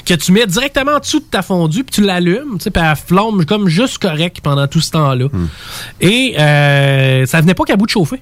[0.04, 2.82] Que tu mets directement en dessous de ta fondue, puis tu l'allumes, tu sais, puis
[2.84, 5.26] elle flambe comme juste correct pendant tout ce temps-là.
[6.00, 8.20] Et euh, ça venait pas qu'à bout de chauffer,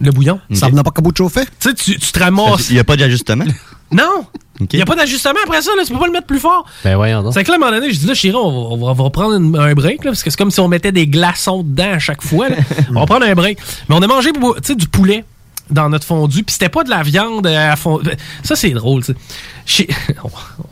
[0.00, 0.40] le bouillon.
[0.52, 1.42] Ça venait pas qu'à bout de chauffer?
[1.60, 2.68] Tu sais, tu, te ramasses.
[2.70, 3.44] Il n'y a pas d'ajustement?
[3.92, 4.26] Non!
[4.72, 6.66] Il n'y a pas d'ajustement après ça, là, tu peux pas le mettre plus fort.
[6.82, 7.32] Ben voyons donc.
[7.34, 9.00] C'est que là, à un moment donné, je dis là, chérie, on va, on va-
[9.00, 11.06] on va prendre une- un break, là, parce que c'est comme si on mettait des
[11.06, 12.48] glaçons dedans à chaque fois.
[12.48, 12.56] là.
[12.90, 13.58] on va prendre un break.
[13.88, 15.24] Mais on a mangé du poulet
[15.70, 18.00] dans notre fondu, puis c'était pas de la viande à fond.
[18.42, 19.18] Ça, c'est drôle, tu sais.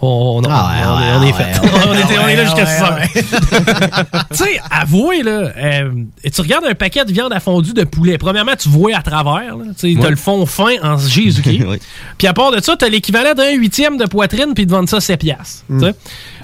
[0.01, 1.61] On, on- on- Ah ouais, on est- ouais, on est ouais, fait.
[1.61, 4.25] ouais, on, était, on est là jusqu'à ouais, 6 heures.
[4.31, 5.91] tu sais, avouez, là, euh,
[6.33, 8.19] tu regardes un paquet de viande à fondu de poulet.
[8.19, 9.57] Premièrement, tu vois à travers.
[9.57, 9.65] là.
[9.79, 10.11] Tu Ouais.
[10.11, 11.65] le fond fin en Jésus-Christ.
[11.67, 11.79] Oui.
[12.19, 14.89] Puis à part de ça, t'as l'équivalent d'un huitième de poitrine, puis ils te vendent
[14.89, 15.65] ça 7 piastres.
[15.69, 15.93] tu.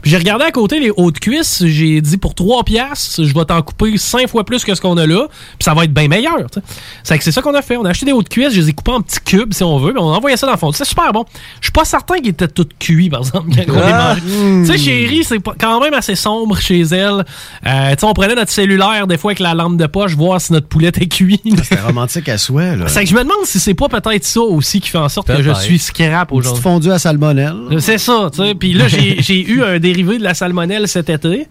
[0.02, 3.44] Puis j'ai regardé à côté les hautes cuisses, j'ai dit pour 3 piastres, je vais
[3.44, 6.08] t'en couper 5 fois plus que ce qu'on a là, puis ça va être bien
[6.08, 6.48] meilleur.
[6.50, 6.60] tu.
[7.04, 7.76] C'est que c'est ça qu'on a fait.
[7.76, 9.78] On a acheté des hautes cuisses, je les ai coupées en petits cubes, si on
[9.78, 10.72] veut, puis on a envoyé ça dans le fond.
[10.72, 11.24] C'est super bon.
[11.60, 14.14] Je suis pas certain qu'ils étaient tous cuits, par exemple, quand on les Ah.
[14.14, 14.66] mangeait.
[14.66, 17.24] Tu sais, chérie, c'est quand même assez sombre chez elle.
[17.66, 20.40] Euh, tu sais, on prenait notre cellulaire des fois avec la lampe de poche, voir
[20.40, 21.40] si notre poulet était cuit.
[21.62, 22.88] C'était romantique à souhait, là.
[22.88, 25.28] C'est que je me demande si c'est pas peut-être ça aussi qui fait en sorte
[25.28, 26.62] que je suis scrap aujourd'hui.
[26.62, 27.56] fondue à salmonelle.
[27.80, 28.54] C'est ça, tu sais.
[28.54, 31.46] Puis là, j'ai eu un dérivé de la salmonelle cet été.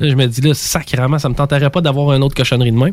[0.00, 2.76] Là, je me dis, là, sacrément, ça me tenterait pas d'avoir une autre cochonnerie de
[2.76, 2.92] même.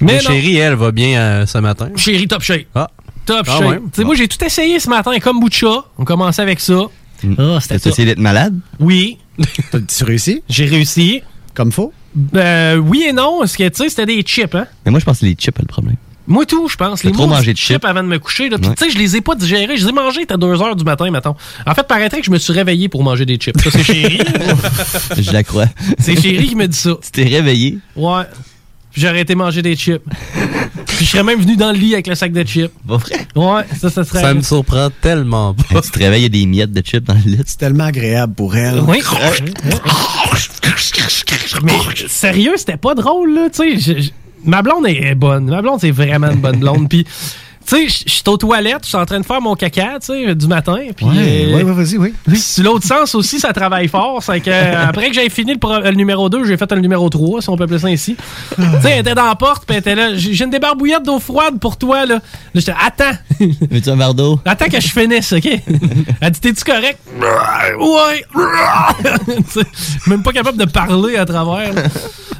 [0.00, 1.88] Mais Mais chérie, elle va bien euh, ce matin.
[1.96, 2.66] Chérie top shape.
[2.74, 2.88] Ah.
[3.26, 3.66] Top Ah shape.
[3.68, 3.78] ouais?
[3.78, 5.84] Tu sais, Moi, j'ai tout essayé ce matin de chat.
[5.98, 6.74] On commençait avec ça.
[7.38, 8.58] Ah, c'était T'as essayé d'être malade?
[8.80, 9.18] Oui.
[9.96, 10.42] Tu réussi?
[10.48, 11.22] J'ai réussi.
[11.54, 11.92] Comme faux?
[12.36, 13.38] Euh, oui et non.
[13.40, 14.66] Parce que, tu sais, c'était des chips, hein.
[14.84, 15.96] Mais moi, je pense que les chips, le problème.
[16.26, 17.02] Moi, tout, je pense.
[17.02, 17.84] T'as trop mangé de chips.
[17.84, 18.48] avant de me coucher.
[18.48, 18.58] là.
[18.58, 18.74] Puis, Ouais.
[18.76, 19.76] tu sais, je les ai pas digérés.
[19.76, 21.34] Je les ai mangés à 2 heures du matin, mettons.
[21.66, 23.58] En fait, paraîtrait que je me suis réveillé pour manger des chips.
[23.62, 24.20] Ça, c'est chérie.
[25.18, 25.66] Je la crois.
[25.98, 26.92] c'est chérie qui me dit ça.
[27.02, 27.78] Tu t'es réveillé?
[27.96, 28.22] Ouais.
[28.92, 30.02] Puis J'aurais été manger des chips.
[30.96, 32.70] Puis je serais même venu dans le lit avec le sac de chips.
[32.86, 33.26] Pas vrai?
[33.34, 34.20] Ouais, ça, ça serait.
[34.20, 35.80] Ça me surprend tellement pas.
[35.82, 37.38] tu te réveilles, il y a des miettes de chips dans le lit.
[37.46, 38.80] C'est tellement agréable pour elle.
[38.80, 39.02] Oui.
[41.62, 41.72] Mais
[42.08, 43.48] sérieux, c'était pas drôle, là.
[43.50, 44.12] Tu sais,
[44.44, 45.46] ma blonde est bonne.
[45.46, 46.88] Ma blonde, c'est vraiment une bonne blonde.
[46.88, 47.06] Puis,
[47.66, 49.98] tu sais, je je suis aux toilettes, je suis en train de faire mon caca,
[50.00, 50.76] tu sais, du matin.
[50.96, 52.14] Puis, Ouais, euh, ouais, ouais, vas-y, oui.
[52.62, 54.22] L'autre sens aussi, ça travaille fort.
[54.22, 57.42] C'est que euh, après que j'avais fini le, numéro 2, j'ai fait le numéro 3,
[57.42, 58.16] si on peut appeler ça ainsi.
[58.56, 60.14] tu sais, elle était dans la porte, puis elle était là.
[60.14, 62.14] J'ai j'ai une débarbouillette d'eau froide pour toi, là.
[62.16, 62.20] Là,
[62.54, 63.16] j'étais, attends.
[63.70, 64.40] Veux-tu un verre d'eau?
[64.44, 65.46] Attends que je finisse, OK?
[66.20, 66.98] Elle dit, t'es-tu correct?
[67.18, 68.24] Ouais.
[69.26, 69.66] Tu sais,
[70.06, 71.72] Même pas capable de parler à travers.
[71.72, 71.82] là.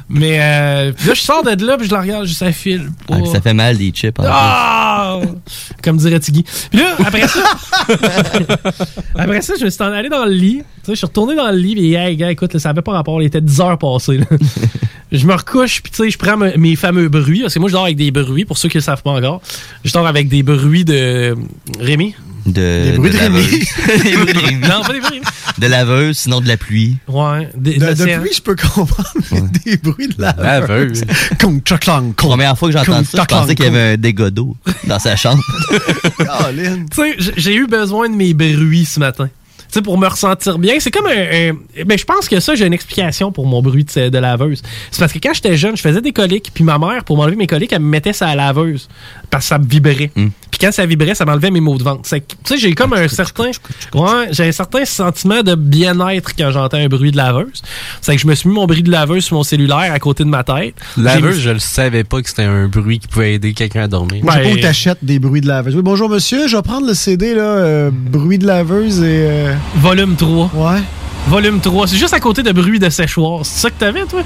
[0.07, 2.89] Mais euh, puis là, je sors de là, puis je la regarde, juste ça file.
[3.11, 4.19] Ah, ça fait mal des chips.
[4.19, 5.14] en Ah!
[5.83, 6.43] Comme dirait Tiggy.
[6.71, 7.39] Puis là, après ça,
[9.15, 10.57] après ça, je me suis en allé dans le lit.
[10.57, 12.81] Tu sais, je suis retourné dans le lit, puis hey, gars, écoute, là, ça avait
[12.81, 14.17] pas rapport, il était 10 heures passées.
[14.17, 14.25] là.
[15.11, 17.69] je me recouche, puis tu sais, je prends me- mes fameux bruits, parce que moi,
[17.69, 19.41] je dors avec des bruits, pour ceux qui le savent pas encore.
[19.83, 21.35] Je dors avec des bruits de
[21.79, 22.15] Rémi?
[22.45, 23.35] De, Des bruits de Rémi.
[23.41, 24.03] laveuse.
[24.03, 24.59] Des bruits de Rémi.
[24.61, 25.21] Non, pas des bruits.
[25.57, 26.97] De laveuse, sinon de la pluie.
[27.07, 27.49] Ouais.
[27.55, 31.03] De, depuis, je peux comprendre mais des bruits de la Laveuse.
[31.39, 32.29] Kong, tchaklang, kong.
[32.29, 35.15] Première fois que j'entends ça, je pensais qu'il y avait un dégât d'eau dans sa
[35.15, 35.41] chambre.
[36.17, 36.85] Colin.
[36.93, 39.29] Tu sais, j'ai eu besoin de mes bruits ce matin.
[39.75, 40.75] Sais, pour me ressentir bien.
[40.79, 41.09] C'est comme un.
[41.11, 44.61] un- ben, je pense que ça, j'ai une explication pour mon bruit de, de laveuse.
[44.89, 47.35] C'est parce que quand j'étais jeune, je faisais des coliques, puis ma mère, pour m'enlever
[47.35, 48.87] mes coliques, elle me mettait ça à la laveuse.
[49.29, 50.11] Parce que ça me vibrait.
[50.15, 52.03] Puis quand ça vibrait, ça m'enlevait mes maux de ventre.
[52.09, 53.51] Tu sais, j'ai comme un certain.
[53.93, 57.61] Ouais, j'ai un certain sentiment de bien-être quand j'entends un bruit de laveuse.
[58.01, 60.23] C'est que je me suis mis mon bruit de laveuse sur mon cellulaire à côté
[60.23, 60.75] de ma tête.
[60.95, 64.23] Laveuse, je le savais pas que c'était un bruit qui pouvait aider quelqu'un à dormir.
[64.23, 65.75] Moi, je sais pas où t'achètes des bruits de laveuse.
[65.75, 69.03] Oui, bonjour monsieur, je vais prendre le CD, là, euh, bruit de laveuse et.
[69.27, 70.51] euh, Volume 3.
[70.53, 70.79] Ouais.
[71.27, 71.87] Volume 3.
[71.87, 73.41] C'est juste à côté de bruit de séchoir.
[73.43, 74.21] C'est ça que t'avais, toi?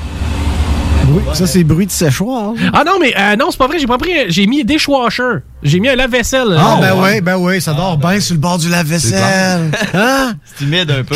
[1.06, 2.54] bruit- Ça, c'est bruit de séchoir.
[2.74, 3.80] Ah non, mais euh, non, c'est pas vrai.
[3.80, 4.12] J'ai pas pris.
[4.28, 5.38] J'ai mis dishwasher.
[5.64, 6.56] J'ai mis un lave-vaisselle.
[6.58, 9.72] Ah, ben oui, ben oui, ça dort bien sur le bord du lave-vaisselle.
[9.94, 10.34] Hein?
[10.56, 11.16] C'est humide un peu.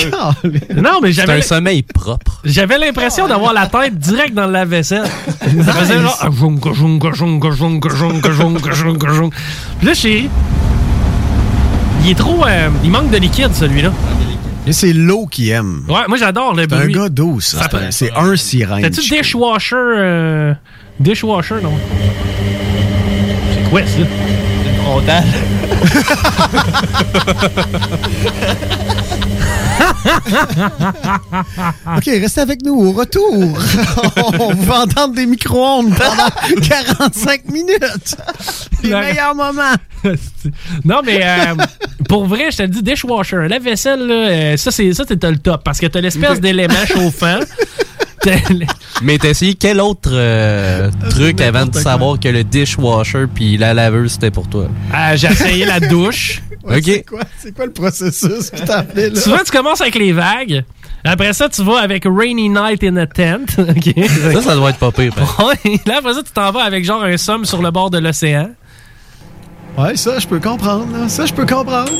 [0.81, 1.37] Non, mais C'est j'avais.
[1.39, 2.41] un sommeil propre.
[2.43, 5.05] J'avais l'impression d'avoir la tête direct dans le lave-vaisselle.
[5.65, 6.17] Ça faisait genre.
[6.21, 7.11] ah, jonga, jonga,
[12.03, 12.45] Il est trop.
[12.45, 13.91] euh, il manque de liquide, celui-là.
[14.65, 15.83] Et c'est l'eau qui aime.
[15.89, 16.93] Ouais, moi, j'adore le C'est un bruit.
[16.93, 17.59] gars d'eau, ça.
[17.59, 18.81] Ça C'est un- C'est un sirène.
[18.81, 19.75] T'as-tu dishwasher.
[19.75, 20.53] euh,
[20.99, 21.73] Dishwasher, non?
[23.63, 23.97] C'est quoi, ça?
[23.99, 25.23] Une frontale.
[31.97, 32.73] OK, restez avec nous.
[32.73, 33.33] Au retour,
[34.39, 38.15] on va entendre des micro-ondes pendant 45 minutes.
[38.83, 39.73] Les meilleurs moments.
[40.85, 41.55] non, mais euh,
[42.13, 45.23] pour vrai, je te le dis, dishwasher, la vaisselle, là, euh, ça, c'est ça, c'est
[45.23, 45.63] le top.
[45.63, 47.39] Parce que t'as l'espèce d'élément chauffant.
[49.01, 53.73] Mais t'as essayé quel autre euh, truc avant de savoir que le dishwasher puis la
[53.73, 54.67] laveuse c'était pour toi?
[54.93, 56.41] Ah, j'ai essayé la douche.
[56.63, 56.83] Ouais, Ok.
[56.85, 59.19] C'est quoi, c'est quoi le processus que t'as appelé là?
[59.19, 60.63] Souvent, tu commences avec les vagues.
[61.03, 63.47] Après ça, tu vas avec Rainy Night in a Tent.
[64.31, 65.11] Ça, ça doit être pas pire.
[65.13, 65.45] ben.
[65.45, 65.77] Ouais.
[65.85, 68.51] Là, après ça, tu t'en vas avec genre un somme sur le bord de l'océan.
[69.77, 70.85] Ouais, ça, je peux comprendre.
[70.95, 71.09] là.
[71.09, 71.91] Ça, je peux comprendre.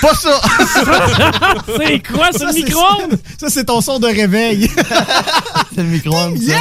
[0.00, 0.40] Pas ça!
[1.76, 3.18] c'est quoi, c'est le micro-ondes?
[3.38, 4.68] Ça, c'est ton son de réveil.
[5.74, 6.38] C'est le micro-ondes.
[6.40, 6.58] yeah!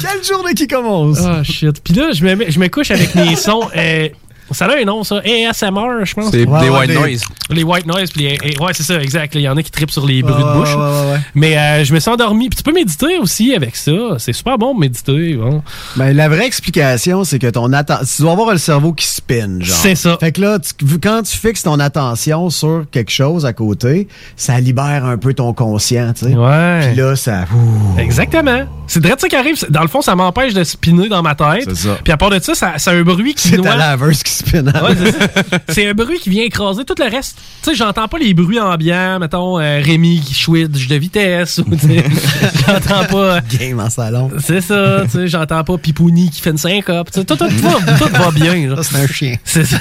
[0.00, 1.18] Quelle journée qui commence?
[1.24, 1.80] Ah, shit.
[1.82, 3.68] Puis là, je me, je me couche avec mes sons.
[3.76, 4.08] euh,
[4.52, 5.16] ça a un nom, ça.
[5.24, 6.30] ASMR, je pense.
[6.30, 7.24] C'est Ouais, des white des- noise.
[7.50, 8.10] Les white noise.
[8.10, 9.34] Puis les- ouais, c'est ça, exact.
[9.34, 10.74] Il y en a qui tripent sur les bruits Ouais, de bouche.
[10.74, 11.18] ouais, ouais, ouais.
[11.34, 12.48] Mais euh, je me suis endormi.
[12.48, 13.92] Puis tu peux méditer aussi avec ça.
[14.18, 15.34] C'est super bon de méditer.
[15.34, 15.62] bon.
[15.96, 18.04] Ben, la vraie explication, c'est que ton attention.
[18.16, 19.76] Tu dois avoir le cerveau qui spin, genre.
[19.76, 20.16] C'est ça.
[20.20, 24.58] Fait que là, tu- quand tu fixes ton attention sur quelque chose à côté, ça
[24.60, 26.34] libère un peu ton conscient, tu sais.
[26.34, 26.80] Ouais.
[26.88, 27.44] Puis là, ça.
[27.54, 27.98] ouh.
[27.98, 28.64] Exactement.
[28.86, 29.56] C'est direct ça qui arrive.
[29.70, 31.64] Dans le fond, ça m'empêche de spinner dans ma tête.
[31.66, 31.98] C'est ça.
[32.02, 33.70] Puis à part de ça, ça, c'est un bruit qui C'est noie.
[33.70, 34.64] ta laveuse qui spin.
[34.64, 35.12] Ouais,
[35.68, 37.38] c'est un bruit qui vient écraser tout le reste.
[37.62, 41.60] Tu sais, j'entends pas les bruits ambiants, mettons euh, Rémi qui switch de vitesse.
[42.66, 43.40] j'entends pas.
[43.40, 44.30] Game en salon.
[44.40, 47.10] C'est ça, tu sais, j'entends pas Pipouni qui fait une syncope.
[47.10, 48.74] Tout, tout, tout va, tout va bien.
[48.82, 49.36] c'est un chien.
[49.44, 49.78] C'est ça.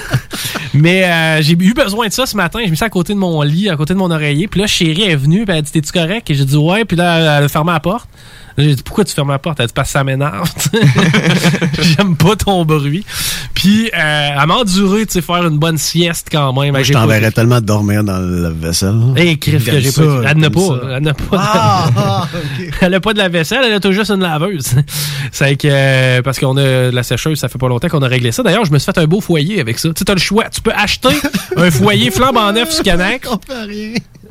[0.73, 2.59] Mais euh, j'ai eu besoin de ça ce matin.
[2.65, 4.47] Je me suis à côté de mon lit, à côté de mon oreiller.
[4.47, 5.45] Puis là, chérie est venue.
[5.45, 6.29] Puis elle a dit T'es-tu correct?
[6.29, 6.85] Et j'ai dit Ouais.
[6.85, 8.09] Puis là, elle a fermé la porte.
[8.57, 9.59] J'ai dit Pourquoi tu fermes la porte?
[9.59, 10.49] Elle dit Parce que ça m'énerve.
[11.81, 13.05] J'aime pas ton bruit.
[13.53, 16.71] Puis euh, elle m'a enduré, tu sais, faire une bonne sieste quand même.
[16.71, 18.95] Moi, je t'enverrais tellement de dormir dans le vaisselle.
[19.15, 20.21] Hé, crif que j'ai pas.
[20.29, 20.61] Elle n'a pas.
[20.95, 21.37] Elle n'a pas.
[21.37, 22.27] Ah, de- ah,
[22.67, 22.67] ok.
[22.81, 24.75] Elle a pas de la vaisselle, elle a tout juste une laveuse.
[25.31, 28.07] C'est que euh, parce qu'on a de la sécheuse, ça fait pas longtemps qu'on a
[28.07, 28.43] réglé ça.
[28.43, 29.89] D'ailleurs, je me suis fait un beau foyer avec ça.
[29.89, 30.45] Tu sais, t'as le choix.
[30.49, 31.09] Tu peux acheter
[31.57, 33.25] un foyer flambant neuf sur Canac.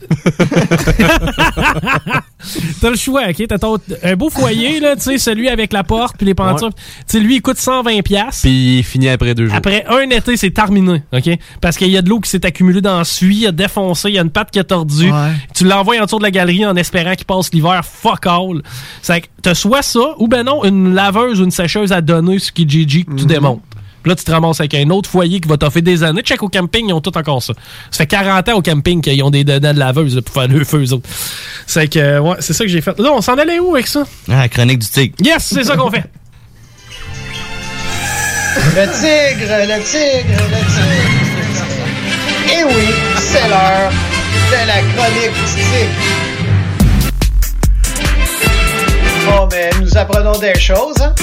[2.80, 3.46] T'as le choix, ok?
[3.48, 6.70] T'as ton- un beau foyer, là, tu sais, celui avec la porte puis les pentures.
[6.74, 8.02] Tu sais, lui, il coûte 120$.
[8.02, 8.42] piastres.
[8.42, 9.54] Puis il finit après deux jours.
[9.54, 11.30] Après un été, c'est terminé, OK?
[11.60, 14.08] Parce qu'il y a de l'eau qui s'est accumulée dans le suie, il a défoncé,
[14.08, 15.10] il y a une patte qui a tordu.
[15.12, 15.30] Ouais.
[15.54, 17.82] Tu l'envoies en dessous de la galerie en espérant qu'il passe l'hiver.
[17.84, 18.62] Fuck all.
[19.02, 22.38] C'est que t'as soit ça, ou ben non, une laveuse ou une sécheuse à donner
[22.40, 23.62] sur Kijiji que tu démontes.
[24.02, 26.22] Puis là, tu te ramasses avec un autre foyer qui va t'offrir des années.
[26.22, 27.54] Check au camping, ils ont tout encore ça.
[27.90, 30.48] Ça fait 40 ans au camping qu'ils ont des dedans de laveuse là, pour faire
[30.48, 31.08] le feu, eux autres.
[31.66, 32.98] C'est que, ouais, c'est ça que j'ai fait.
[32.98, 34.04] Là, on s'en allait où avec ça?
[34.28, 35.14] Ah, la chronique du tigre.
[35.20, 36.04] Yes, c'est ça qu'on fait.
[38.74, 41.22] Le tigre, le tigre, le tigre.
[42.52, 42.86] Et oui,
[43.16, 43.90] c'est l'heure
[44.50, 46.22] de la chronique du tigre.
[49.24, 51.14] Bon, mais nous apprenons des choses, hein?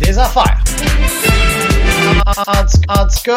[0.00, 0.58] Des affaires.
[2.26, 3.36] En, en tout- en tout cas,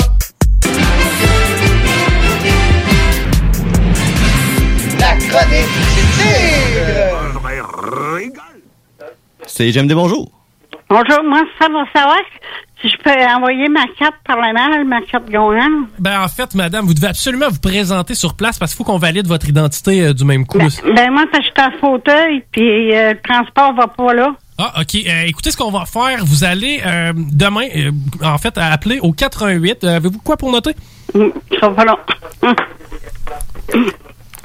[4.99, 7.22] la chronique du tigre.
[9.47, 10.32] C'est J'aime des bonjours.
[10.89, 12.18] Bonjour, moi, ça va savoir
[12.82, 15.88] si je peux envoyer ma carte par la mail, ma carte gagnante.
[15.99, 18.97] Ben, en fait, madame, vous devez absolument vous présenter sur place parce qu'il faut qu'on
[18.97, 20.57] valide votre identité euh, du même coup.
[20.57, 20.66] là.
[20.95, 24.36] Ben, moi, parce que je suis en fauteuil, puis euh, le transport va pas là.
[24.64, 24.93] Ah, OK.
[24.95, 26.24] Euh, écoutez ce qu'on va faire.
[26.24, 27.91] Vous allez euh, demain, euh,
[28.24, 29.84] en fait, appeler au 88.
[29.84, 30.76] Euh, Avez-vous quoi pour noter?
[31.59, 31.97] Ça va pas long.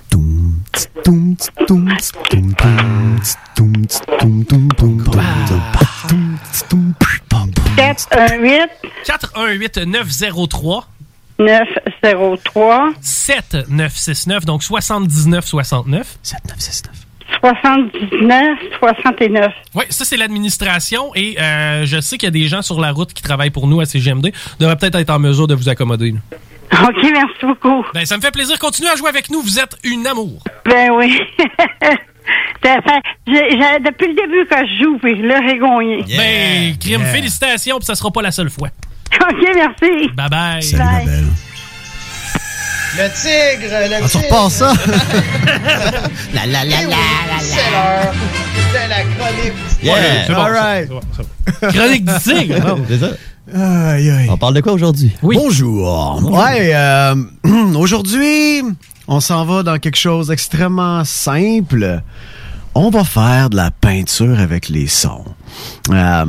[0.08, 6.64] Toum, tss, toum, tss, toum, toum, tss, toum, tss, toum, toum, toum, toum, toum, tss,
[6.68, 6.94] toum,
[7.28, 7.50] pum, pum.
[7.76, 8.70] 418
[9.04, 10.88] 418 903
[11.38, 16.18] 903 7969, donc 79 69.
[16.22, 17.05] 7969.
[17.40, 19.52] 79 69.
[19.74, 22.92] Oui, ça c'est l'administration et euh, je sais qu'il y a des gens sur la
[22.92, 24.32] route qui travaillent pour nous à CGMD.
[24.58, 26.12] devraient peut-être être en mesure de vous accommoder.
[26.12, 26.18] là.
[26.88, 27.84] OK, merci beaucoup.
[27.94, 28.58] Ben, ça me fait plaisir.
[28.58, 29.40] Continuez à jouer avec nous.
[29.40, 30.42] Vous êtes une amour.
[30.64, 31.18] Ben oui.
[32.64, 36.04] Depuis le début que je joue, puis là, j'ai gagné.
[36.16, 38.68] Ben, crime, félicitations, puis ça sera pas la seule fois.
[39.20, 40.08] OK, merci.
[40.14, 40.62] Bye bye.
[40.62, 41.26] Salut, ma belle.
[42.98, 44.24] Le tigre, le Ah, tu tigre.
[44.24, 44.72] repasses ça?
[46.34, 46.96] la la la la
[47.40, 48.12] C'est l'heure
[48.72, 50.26] de la chronique du Yeah.
[50.26, 50.90] C'est bon, All right.
[51.74, 52.78] Chronique du tigre.
[52.88, 53.10] C'est ça.
[53.54, 54.26] Aïe, aïe.
[54.30, 55.12] On parle de quoi aujourd'hui?
[55.22, 56.20] Bonjour.
[56.32, 57.14] Ouais, euh,
[57.76, 58.62] aujourd'hui,
[59.06, 62.00] on s'en va dans quelque chose d'extrêmement simple.
[62.74, 65.24] On va faire de la peinture avec les sons.
[65.90, 66.24] Euh,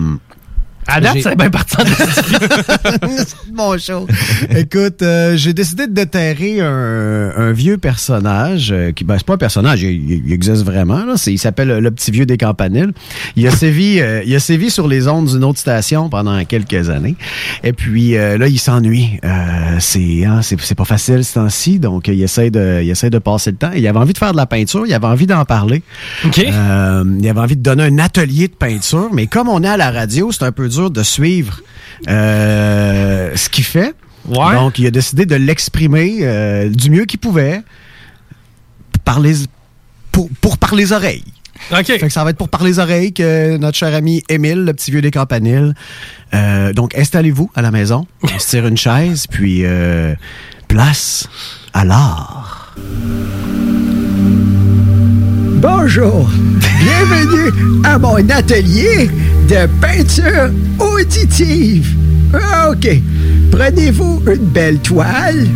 [0.87, 1.75] À date, c'est bien parti
[3.53, 4.07] Mon show.
[4.55, 9.33] Écoute, euh, j'ai décidé de déterrer un, un vieux personnage euh, qui, ben, c'est pas
[9.33, 11.03] un personnage, il, il- il existe vraiment.
[11.05, 11.13] Là.
[11.17, 12.91] C'est- il s'appelle euh, le petit vieux des campaniles.
[13.35, 16.89] Il a sévi, euh, il a sévi sur les ondes d'une autre station pendant quelques
[16.89, 17.15] années.
[17.63, 19.19] Et puis euh, là, il s'ennuie.
[19.23, 19.29] Euh,
[19.79, 23.19] c'est, hein, c'est, c'est pas facile ce temps-ci, donc il essaie de, il essaie de
[23.19, 23.71] passer le temps.
[23.75, 25.81] Il avait envie de faire de la peinture, il avait envie d'en parler.
[26.53, 29.77] Euh, il avait envie de donner un atelier de peinture, mais comme on est à
[29.77, 31.61] la radio, c'est un peu dur de suivre
[32.07, 33.93] euh, ce qu'il fait.
[34.27, 37.61] Donc, il a décidé de l'exprimer euh, du mieux qu'il pouvait
[39.05, 39.35] par les,
[40.11, 41.23] pour, pour par les oreilles.
[41.69, 44.73] Fait que ça va être pour par les oreilles que notre cher ami Émile, le
[44.73, 45.73] petit vieux des campaniles.
[46.33, 50.13] Euh, donc, installez-vous à la maison, on se tire une chaise, puis euh,
[50.67, 51.27] place
[51.73, 52.75] à l'art.
[55.59, 56.29] Bonjour,
[56.79, 59.09] bienvenue à mon atelier
[59.47, 61.95] de peinture auditive.
[62.33, 62.89] Ah, OK,
[63.51, 65.47] prenez-vous une belle toile,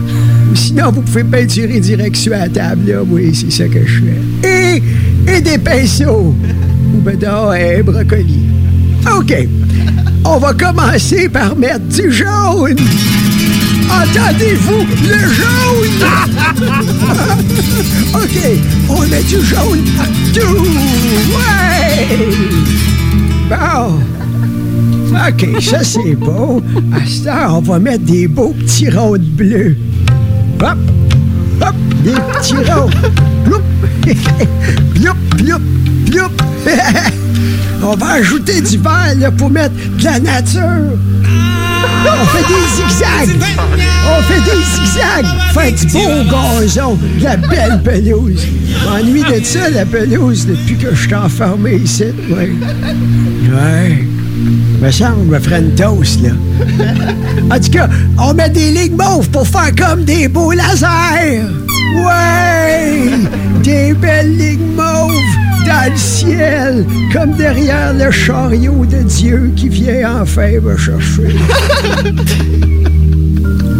[0.55, 4.47] sinon vous pouvez peinturer direct sur la table, oui, c'est ça que je fais.
[4.47, 4.81] Et,
[5.31, 6.33] et des pinceaux,
[6.93, 8.45] ou ben non, un brocoli.
[9.17, 9.35] OK,
[10.23, 12.77] on va commencer par mettre du jaune.
[13.89, 16.05] Entendez-vous le jaune?
[18.13, 18.39] OK,
[18.87, 20.65] on met du jaune partout.
[21.35, 22.90] Ouais!
[25.27, 26.61] OK, ça c'est beau.
[26.93, 29.75] À ce temps, on va mettre des beaux petits ronds de bleu.
[30.61, 30.77] Hop!
[31.61, 31.75] Hop!
[32.03, 32.89] Des petits ronds.
[33.45, 33.61] Ploup!
[34.95, 36.31] Ploup, ploup.
[37.83, 40.97] On va ajouter du vert là, pour mettre de la nature.
[42.05, 43.43] On fait des zigzags.
[44.07, 45.31] On fait des zigzags.
[45.53, 48.45] Fait du beau gazon, de la belle pelouse.
[48.85, 52.05] M'ennuie de ça, la pelouse, depuis que je suis enfermé ici.
[52.29, 52.51] Ouais.
[53.51, 54.05] Ouais.
[54.81, 56.31] Me semble, je ferais une toast, là.
[57.51, 61.43] En tout cas, on met des lignes mauves pour faire comme des beaux lasers.
[61.95, 63.09] Ouais!
[63.63, 65.50] Des belles lignes mauves
[65.95, 71.35] ciel, comme derrière le chariot de Dieu qui vient enfin me chercher.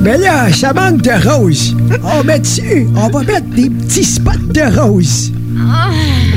[0.01, 1.75] Mais là, ça manque de rose.
[2.03, 5.31] On met dessus, on va mettre des petits spots de rose.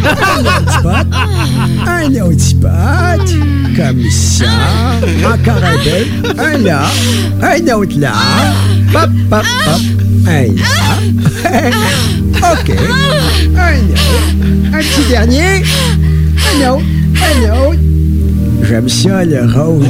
[0.04, 1.06] Un autre spot.
[1.86, 3.26] Un autre spot.
[3.74, 4.44] Comme ça.
[5.24, 6.42] Encore un peu.
[6.42, 6.82] Un là.
[7.42, 8.12] Un autre là.
[8.92, 9.80] Pop, pop, pop.
[10.26, 10.94] Un là.
[12.52, 12.70] OK.
[13.56, 14.74] Un autre.
[14.74, 15.62] Un petit dernier.
[16.36, 16.84] Un autre.
[17.16, 17.80] Un autre.
[18.66, 19.86] J'aime ça, le rose.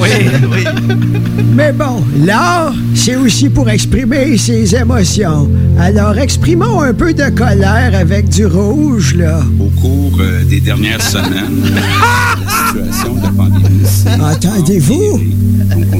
[1.54, 5.48] Mais bon, l'art, c'est aussi pour exprimer ses émotions.
[5.78, 9.40] Alors, exprimons un peu de colère avec du rouge, là.
[9.60, 13.86] Au cours euh, des dernières semaines, la situation de la pandémie.
[14.20, 15.20] Entendez-vous?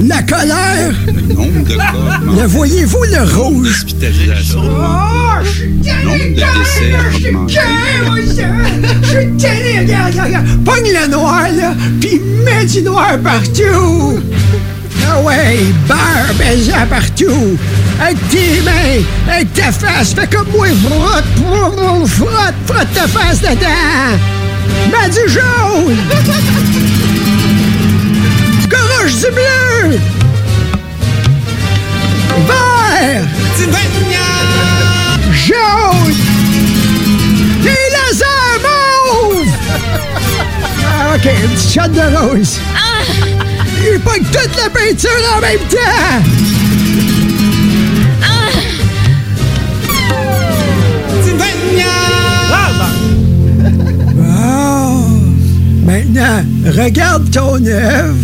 [0.07, 0.93] La colère!
[1.07, 1.93] Le nombre de cas.
[2.41, 3.67] Le voyez-vous, le rouge?
[3.69, 5.45] L'hospitalisation augmente.
[5.85, 7.59] Le nombre de décès augmenté.
[9.01, 10.63] Je suis télé, regarde, regarde, regarde.
[10.65, 14.19] Pogne le noir, là, puis mets noir partout.
[15.07, 17.57] Ah ouais, beurre, mets-en partout.
[18.01, 24.17] Avec tes mains, avec ta face, fais comme moi, frotte, frotte, frotte ta face dedans.
[24.91, 25.95] Mets du jaune.
[28.67, 29.99] Goroche du bleu.
[32.47, 33.23] Vert.
[35.31, 36.13] Jaune.
[41.13, 42.59] OK, une petite shot de rose.
[43.81, 46.23] Il pogne toute la peinture en même temps!
[54.17, 55.09] Bon.
[55.85, 58.15] Maintenant, regarde ton œuvre,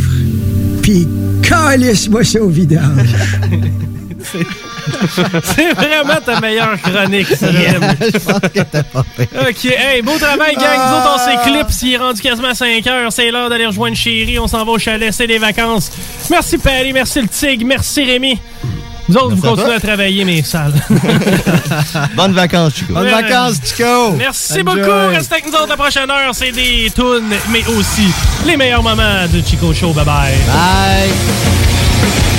[0.82, 1.08] puis
[1.44, 3.16] calisse-moi ça au vidage.
[5.44, 7.96] C'est vraiment ta meilleure chronique, ça, j'aime.
[8.02, 9.30] Je pense que t'as pas fait.
[9.40, 10.78] OK, hey, beau travail, gang.
[10.78, 11.82] Nous autres, on s'éclipse.
[11.84, 13.12] Il est rendu quasiment 5 heures.
[13.12, 14.40] C'est l'heure d'aller rejoindre chérie.
[14.40, 15.12] On s'en va au chalet.
[15.14, 15.92] C'est les vacances.
[16.30, 16.94] Merci, Patty.
[16.94, 17.66] Merci, le Tigre.
[17.66, 18.40] Merci, Rémi.
[19.10, 20.74] Nous autres, vous Merci à continuez à travailler, mes salles.
[22.16, 22.94] Bonnes vacances, Chico.
[22.94, 24.12] Bonnes vacances, Chico.
[24.12, 24.64] Merci Enjoy.
[24.64, 25.08] beaucoup.
[25.12, 26.34] Restez avec nous autres la prochaine heure.
[26.34, 28.08] C'est des tunes, mais aussi
[28.46, 29.92] les meilleurs moments de Chico Show.
[29.92, 30.34] Bye bye.
[30.48, 32.31] Bye.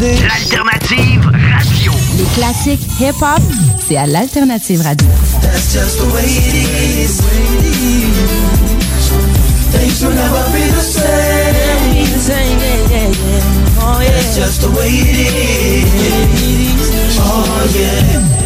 [0.00, 0.14] dé.
[0.26, 1.92] L'alternative radio.
[2.18, 3.42] Les classiques hip-hop,
[3.86, 5.06] c'est à l'alternative radio.
[5.42, 7.20] That's just the way it is.
[9.72, 11.06] Things will never be the same.
[13.78, 14.10] Oh yeah.
[14.10, 15.34] That's just the way it
[16.38, 17.18] is.
[17.18, 18.45] Oh yeah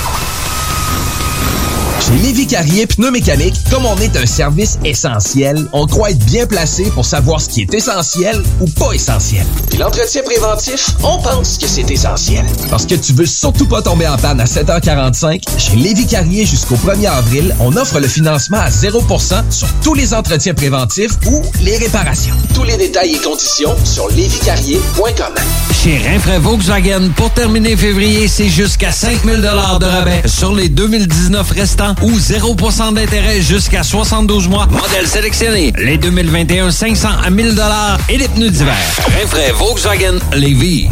[2.07, 6.85] Chez Lévi Carrier Pneumécanique, comme on est un service essentiel, on croit être bien placé
[6.91, 9.45] pour savoir ce qui est essentiel ou pas essentiel.
[9.69, 12.45] Puis l'entretien préventif, on pense que c'est essentiel.
[12.71, 16.77] Parce que tu veux surtout pas tomber en panne à 7h45, chez Lévi Carrier jusqu'au
[16.77, 21.77] 1er avril, on offre le financement à 0% sur tous les entretiens préventifs ou les
[21.77, 22.37] réparations.
[22.55, 25.35] Tous les détails et conditions sur lévicarrier.com.
[25.83, 31.96] Chez Rinfraie Volkswagen, pour terminer février, c'est jusqu'à 5000 de rabais sur les 2019 restants
[32.03, 34.67] ou 0% d'intérêt jusqu'à 72 mois.
[34.67, 35.73] Modèle sélectionné.
[35.79, 37.61] Les 2021 500 à 1000
[38.09, 38.75] et les pneus d'hiver.
[39.21, 40.89] Rinfraie Volkswagen Lévis.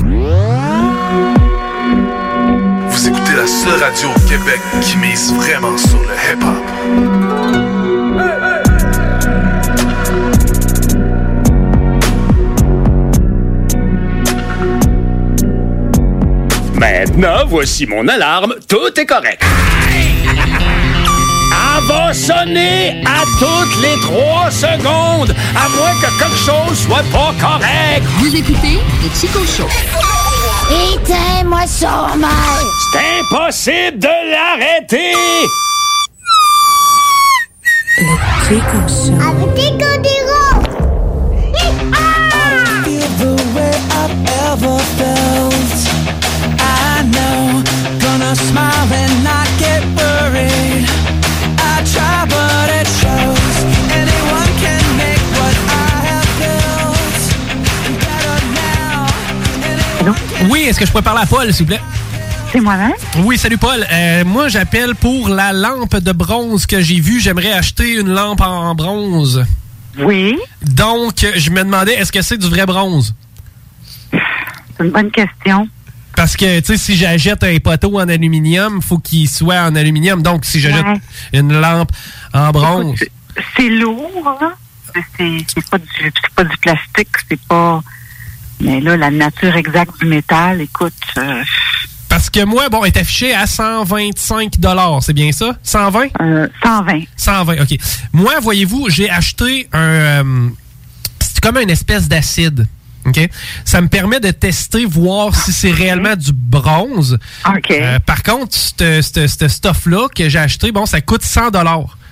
[2.89, 6.65] Vous écoutez la seule radio au Québec qui mise vraiment sur le hip-hop.
[16.75, 18.55] Maintenant, voici mon alarme.
[18.69, 19.43] Tout est correct.
[21.87, 28.03] Va sonner à toutes les trois secondes, à moins que quelque chose soit pas correct.
[28.19, 29.69] Vous écoutez le Chico Show.
[30.71, 32.31] Éteins-moi sur mal.
[32.93, 35.13] C'est impossible de l'arrêter.
[37.99, 38.17] Le
[38.49, 39.15] Chico Show.
[39.21, 40.24] Avec Chico
[60.85, 61.81] que je pourrais parler à Paul, s'il vous plaît?
[62.53, 62.93] C'est moi-même?
[63.25, 63.85] Oui, salut Paul.
[63.91, 67.21] Euh, moi, j'appelle pour la lampe de bronze que j'ai vue.
[67.21, 69.45] J'aimerais acheter une lampe en bronze.
[69.99, 70.37] Oui.
[70.63, 73.15] Donc, je me demandais, est-ce que c'est du vrai bronze?
[74.13, 75.69] C'est une bonne question.
[76.17, 80.23] Parce que, tu sais, si j'achète un poteau en aluminium, faut qu'il soit en aluminium.
[80.23, 81.01] Donc, si j'achète Ouais.
[81.33, 81.91] une lampe
[82.33, 83.01] en bronze.
[83.57, 84.53] C'est lourd, là.
[85.19, 87.83] C'est pas, du- pas du plastique, c'est pas.
[88.61, 90.93] Mais là, la nature exacte du métal, écoute.
[91.19, 91.43] euh,
[92.09, 94.53] Parce que moi, bon, est affiché à 125
[95.03, 95.57] c'est bien ça?
[95.63, 96.09] 120?
[96.63, 97.01] 120.
[97.17, 97.77] 120, OK.
[98.13, 99.79] Moi, voyez-vous, j'ai acheté un...
[99.79, 100.49] euh,
[101.21, 102.67] c'est comme une espèce d'acide.
[103.07, 103.21] OK?
[103.67, 107.19] Ça me permet de tester, voir si c'est réellement du bronze.
[107.71, 111.51] Euh, par contre, ce stuff-là que j'ai acheté, bon, ça coûte 100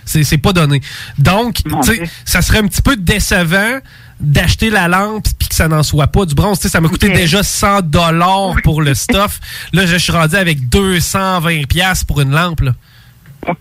[0.05, 0.83] C'est c'est pas donné.
[1.17, 3.79] Donc, tu sais, ça serait un petit peu décevant
[4.23, 6.59] d'acheter la lampe puis que ça n'en soit pas du bronze.
[6.59, 9.41] Tu sais, ça m'a coûté déjà 100 dollars pour le stuff.
[9.73, 12.61] Là, je suis rendu avec 220 pièces pour une lampe.
[12.61, 12.75] là.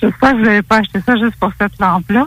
[0.00, 2.26] J'espère que vous n'avez pas acheté ça juste pour cette lampe-là.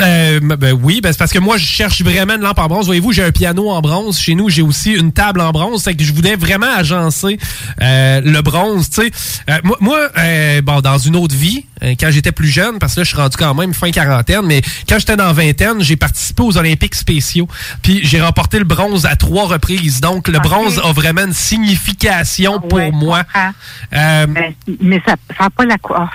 [0.00, 2.86] Euh, ben oui, ben c'est parce que moi, je cherche vraiment une lampe en bronze.
[2.86, 4.18] Voyez-vous, j'ai un piano en bronze.
[4.18, 5.82] Chez nous, j'ai aussi une table en bronze.
[5.82, 7.38] C'est que je voulais vraiment agencer
[7.80, 9.10] euh, le bronze, tu sais.
[9.48, 12.94] Euh, moi, moi euh, bon, dans une autre vie, euh, quand j'étais plus jeune, parce
[12.94, 15.96] que là, je suis rendu quand même fin quarantaine, mais quand j'étais dans vingtaine, j'ai
[15.96, 17.48] participé aux Olympiques spéciaux.
[17.82, 20.00] Puis j'ai remporté le bronze à trois reprises.
[20.00, 23.22] Donc, le bronze a vraiment une signification pour moi.
[23.92, 26.10] Euh, Ben, mais ça n'a pas la couleur.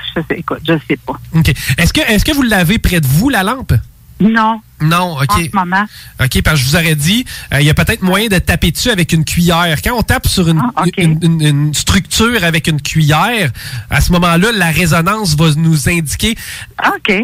[0.56, 1.14] Écoute, je sais pas.
[1.36, 1.50] OK.
[1.78, 3.74] Est-ce que, est-ce que vous l'avez près de vous, la lampe?
[4.22, 4.60] Non.
[4.82, 5.32] Non, OK.
[5.32, 5.86] En ce moment.
[6.22, 7.24] OK, parce que je vous aurais dit,
[7.54, 9.78] euh, il y a peut-être moyen de taper dessus avec une cuillère.
[9.82, 13.50] Quand on tape sur une, Ah, une, une- une structure avec une cuillère,
[13.89, 16.36] à ce moment-là, la résonance va nous indiquer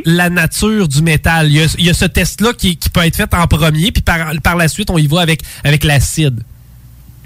[0.06, 1.48] la nature du métal.
[1.48, 3.92] Il y a, il y a ce test-là qui, qui peut être fait en premier,
[3.92, 6.44] puis par, par la suite, on y va avec, avec l'acide.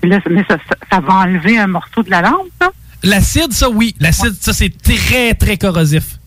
[0.02, 2.72] Là, mais ça, ça, ça va enlever un morceau de la lampe, ça?
[3.04, 3.96] L'acide, ça, oui.
[4.00, 6.20] L'acide, ça, c'est très, très corrosif.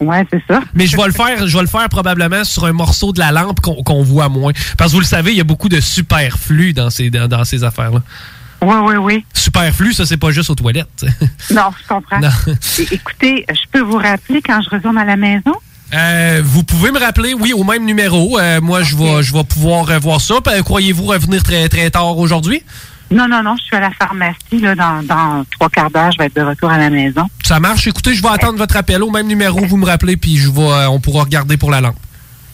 [0.00, 0.60] Ouais, c'est ça.
[0.74, 3.32] Mais je vais le faire, je vais le faire probablement sur un morceau de la
[3.32, 4.52] lampe qu'on voit moins.
[4.78, 7.44] Parce que vous le savez, il y a beaucoup de superflu dans ces, dans, dans
[7.44, 8.02] ces affaires-là.
[8.62, 9.24] Oui, oui, oui.
[9.34, 11.06] Superflu, ça, c'est pas juste aux toilettes.
[11.50, 12.20] Non, je comprends.
[12.20, 12.30] Non.
[12.90, 15.52] Écoutez, je peux vous rappeler quand je retourne à la maison?
[15.92, 18.38] Euh, vous pouvez me rappeler, oui, au même numéro.
[18.38, 20.34] Euh, moi, je vais, je vais pouvoir voir ça.
[20.46, 22.62] Euh, Croyez-vous revenir très, très tard aujourd'hui?
[23.10, 26.18] Non, non, non, je suis à la pharmacie, là, dans, dans trois quarts d'heure, je
[26.18, 27.28] vais être de retour à la maison.
[27.42, 27.86] Ça marche.
[27.88, 29.58] Écoutez, je vais attendre votre appel au même numéro.
[29.66, 31.96] Vous me rappelez, puis je vais, euh, on pourra regarder pour la lampe.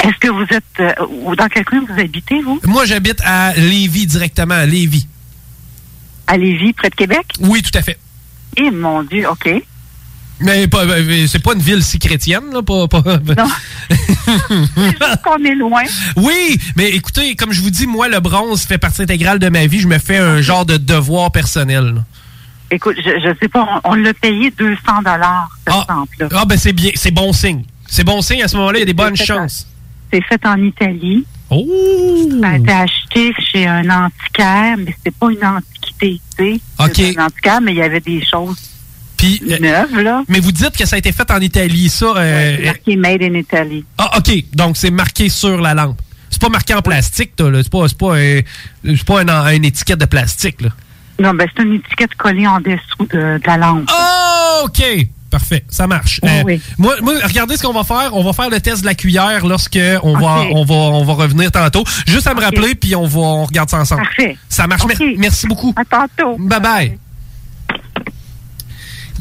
[0.02, 2.60] Est-ce que vous êtes, euh, ou dans quel coin vous habitez, vous?
[2.64, 5.06] Moi, j'habite à Lévis, directement, à Lévis.
[6.26, 7.26] À Lévis, près de Québec?
[7.40, 7.98] Oui, tout à fait.
[8.56, 9.48] Eh, mon Dieu, OK.
[10.40, 10.84] Mais pas,
[11.28, 12.62] c'est pas une ville si chrétienne, là.
[12.62, 13.02] Pas, pas...
[13.36, 13.48] Non.
[15.24, 15.82] qu'on est loin.
[16.16, 19.66] Oui, mais écoutez, comme je vous dis, moi, le bronze fait partie intégrale de ma
[19.66, 19.80] vie.
[19.80, 21.94] Je me fais un genre de devoir personnel.
[21.94, 22.04] là.
[22.70, 26.28] Écoute, je, je sais pas, on, on l'a payé 200 dollars, cette lampe-là.
[26.34, 27.62] Ah, ben c'est bien, c'est bon signe.
[27.86, 29.68] C'est bon signe, à ce moment-là, il y a des bonnes chances.
[30.12, 31.24] C'est fait en Italie.
[31.48, 31.64] Oh!
[32.42, 36.60] Ça a été acheté chez un antiquaire, mais c'était pas une antiquité, tu sais.
[36.80, 37.16] OK.
[37.16, 38.56] Un antiquaire, mais il y avait des choses
[39.16, 40.22] Puis, là.
[40.28, 42.06] Mais vous dites que ça a été fait en Italie, ça.
[42.16, 43.84] euh, C'est marqué Made in Italy.
[43.98, 44.30] Ah, OK.
[44.54, 46.00] Donc, c'est marqué sur la lampe.
[46.30, 47.50] C'est pas marqué en plastique, là.
[47.50, 47.60] là.
[47.62, 48.40] C'est pas, pas, un-
[49.06, 50.68] pas un- une étiquette de plastique, là.
[51.18, 53.88] Non, ben c'est une étiquette collée en dessous de, de la lampe.
[53.90, 54.82] Oh, OK.
[55.30, 56.20] Parfait, ça marche.
[56.24, 58.10] Euh, moi, moi, regardez ce qu'on va faire.
[58.14, 61.12] On va faire le test de la cuillère lorsque on va, on va, on va
[61.14, 61.84] revenir tantôt.
[62.06, 64.02] Juste à me rappeler, puis on va, on regarde ça ensemble.
[64.02, 64.36] Parfait.
[64.48, 64.84] Ça marche.
[64.86, 65.74] Mer- Merci beaucoup.
[65.76, 66.36] À tantôt.
[66.38, 66.98] Bye bye.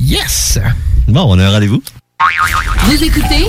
[0.06, 0.60] Yes.
[1.08, 1.82] Bon, on a un rendez-vous.
[2.84, 3.48] Vous écoutez?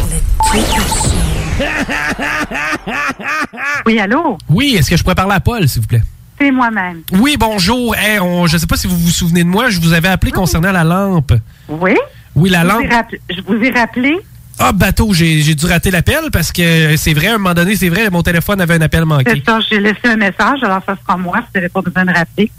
[3.84, 4.38] Oui, allô?
[4.48, 6.02] Oui, est-ce que je pourrais parler à Paul, s'il vous plaît?
[6.40, 7.02] C'est moi-même.
[7.12, 7.94] Oui, bonjour.
[7.94, 9.68] Hey, on, je ne sais pas si vous vous souvenez de moi.
[9.68, 11.34] Je vous avais appelé concernant la lampe.
[11.68, 11.94] Oui?
[12.34, 13.14] Oui, la Je lampe.
[13.28, 14.16] Je vous ai rappelé.
[14.58, 17.90] Ah, bateau, j'ai dû rater l'appel parce que c'est vrai, à un moment donné, c'est
[17.90, 19.30] vrai, mon téléphone avait un appel manqué.
[19.30, 22.12] C'est ça, j'ai laissé un message, alors ça sera moi, vous n'avez pas besoin de
[22.12, 22.50] rappeler.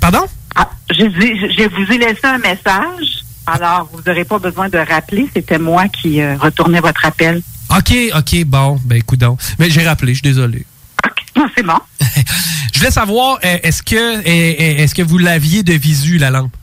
[0.00, 0.24] Pardon?
[0.54, 4.68] Ah, j'ai dit, je, je vous ai laissé un message, alors vous n'aurez pas besoin
[4.68, 7.42] de rappeler, c'était moi qui euh, retournais votre appel.
[7.76, 9.40] OK, OK, bon, ben écoute donc.
[9.58, 10.66] Mais j'ai rappelé, je suis désolé.
[11.36, 11.78] Non, c'est bon.
[12.74, 14.22] Je voulais savoir, euh, est-ce que euh,
[14.82, 16.54] est-ce que vous l'aviez de visu, la lampe?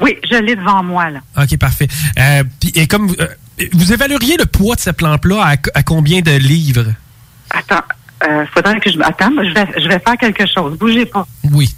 [0.00, 1.20] Oui, je l'ai devant moi, là.
[1.40, 1.88] OK, parfait.
[2.18, 2.42] Euh,
[2.74, 3.28] et comme vous- euh,
[3.72, 6.86] vous évalueriez le poids de cette lampe-là à, à combien de livres?
[7.50, 7.82] Attends,
[8.28, 8.98] euh, faudrait que je...
[9.00, 10.76] Attends, je vais, je vais faire quelque chose.
[10.78, 11.26] Bougez pas.
[11.52, 11.74] Oui.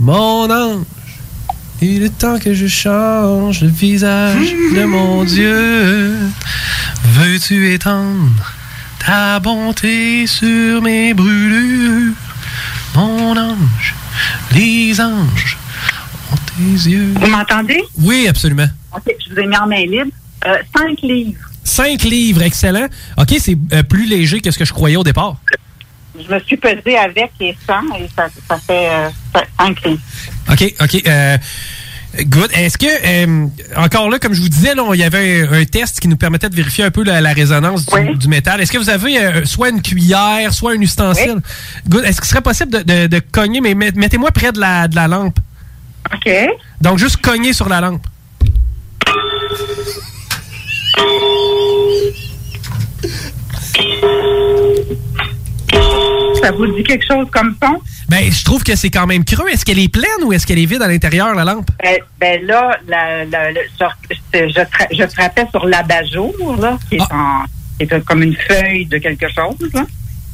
[0.00, 0.86] Mon ange,
[1.82, 6.16] il est temps que je change le visage de mon Dieu.
[7.04, 8.54] Veux-tu étendre
[9.04, 12.14] ta bonté sur mes brûlures?
[12.94, 13.94] Mon ange,
[14.54, 15.58] les anges
[16.32, 17.12] ont tes yeux.
[17.20, 17.82] Vous m'entendez?
[17.98, 18.68] Oui, absolument.
[18.96, 20.12] OK, je vous ai mis en main libre.
[20.46, 21.50] Euh, cinq livres.
[21.62, 22.86] 5 livres, excellent.
[23.18, 25.36] OK, c'est euh, plus léger que ce que je croyais au départ.
[26.28, 29.08] Je me suis pesée avec et sans, et ça, ça fait euh,
[29.58, 30.00] cinq livres.
[30.50, 31.02] OK, OK.
[31.06, 31.36] euh,
[32.24, 32.50] good.
[32.52, 35.64] Est-ce que, euh, encore là, comme je vous disais, là, il y avait un, un
[35.64, 38.60] test qui nous permettait de vérifier un peu la, la résonance du, du métal.
[38.60, 41.40] Est-ce que vous avez euh, soit une cuillère, soit un ustensile?
[41.88, 42.04] Good.
[42.04, 44.96] Est-ce qu'il serait possible de, de- de cogner, mais met- mettez-moi près de la, de
[44.96, 45.38] la lampe.
[46.12, 46.30] OK.
[46.80, 48.02] Donc, juste cogner sur la lampe.
[56.42, 57.80] Ça vous dit quelque chose comme son?
[58.08, 59.48] Ben, je trouve que c'est quand même creux.
[59.48, 61.70] Est-ce qu'elle est pleine ou est-ce qu'elle est vide à l'intérieur, la lampe?
[61.82, 64.16] Ben, ben là, la, la- le- sur- je,
[64.48, 67.44] je, tra- je frappais sur l'abat-jour, là, qui est, en,
[67.78, 69.56] qui est comme une feuille de quelque chose.
[69.74, 69.84] Là.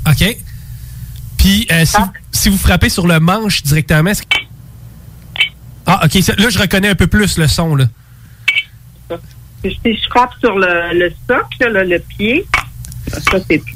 [0.09, 0.37] OK.
[1.39, 1.97] Puis, euh, si,
[2.33, 4.13] si vous frappez sur le manche directement,
[5.87, 6.15] Ah, ok.
[6.39, 7.85] Là, je reconnais un peu plus le son, là.
[9.65, 12.45] Si je, frappe sur le, le socle, le pied,
[13.09, 13.63] ça, c'est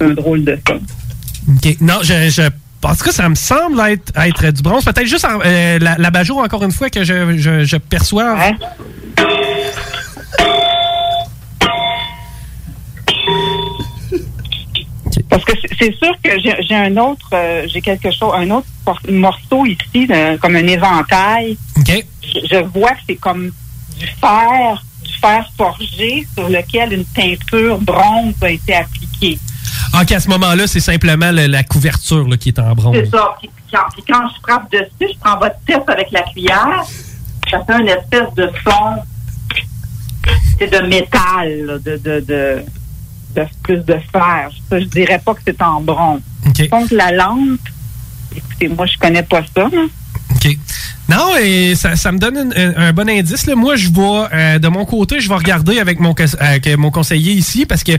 [0.00, 0.80] un drôle de son.
[1.54, 1.76] OK.
[1.80, 2.42] Non, je, je
[2.86, 4.84] en tout cas, ça me semble être, être du bronze.
[4.84, 5.96] Peut-être juste en- euh, la,
[6.36, 8.36] encore une fois, que je, je, je perçois.
[15.28, 18.66] Parce que c'est- sûr que j'ai un autre, euh, j'ai quelque chose, un autre
[19.10, 21.56] morceau ici, euh, comme un éventail.
[21.78, 22.04] OK.
[22.22, 23.50] Je, je vois que c'est comme
[23.98, 29.38] du fer, du fer forgé sur lequel une teinture bronze a été appliquée.
[30.00, 32.96] OK, à ce moment-là, c'est simplement le- la couverture là, qui est en bronze.
[32.96, 33.36] C'est ça.
[33.40, 36.82] Puis quand, puis quand je frappe dessus, je prends votre tête avec la cuillère,
[37.50, 39.02] ça fait une espèce de son,
[40.58, 42.64] c'est de métal, là, de, de, de,
[43.36, 44.50] de plus de fer.
[44.70, 46.20] Ça, je dirais pas que c'est en bronze.
[46.68, 47.60] Contre la lampe,
[48.34, 49.62] écoutez, moi, je connais pas ça.
[49.72, 49.84] là.
[50.44, 50.56] OK.
[51.08, 53.46] Non, et ça, ça me donne un, un- un bon indice.
[53.46, 53.54] Là.
[53.54, 57.32] Moi, je vais, euh, de mon côté, je vais regarder avec mon, avec mon conseiller
[57.32, 57.92] ici parce que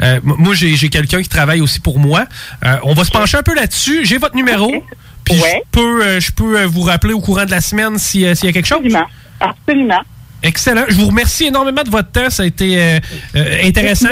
[0.00, 2.26] euh, moi, j'ai j'ai quelqu'un qui travaille aussi pour moi.
[2.64, 4.04] Euh, on va se pencher un peu là-dessus.
[4.04, 4.72] J'ai votre numéro.
[5.24, 8.34] Puis je peux, euh, je peux vous rappeler au courant de la semaine si, euh,
[8.34, 8.78] s'il y a quelque chose.
[8.78, 9.06] Absolument.
[9.40, 10.00] Absolument.
[10.42, 10.84] Excellent.
[10.88, 12.28] Je vous remercie énormément de votre temps.
[12.30, 12.98] Ça a été euh,
[13.36, 14.08] euh, intéressant.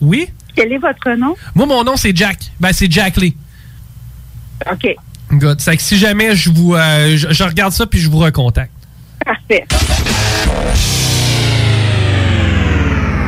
[0.00, 0.28] Oui?
[0.54, 1.34] Quel est votre nom?
[1.54, 2.38] Moi, mon nom, c'est Jack.
[2.58, 3.34] Ben, c'est Jack Lee.
[4.70, 4.94] OK.
[5.32, 5.60] Good.
[5.60, 8.72] C'est que si jamais je vous, euh, je, je regarde ça puis je vous recontacte.
[9.24, 9.66] Parfait.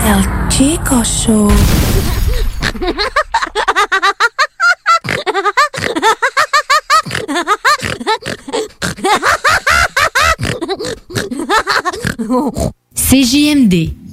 [0.05, 1.51] El Chico Show.
[12.95, 14.02] CJMD.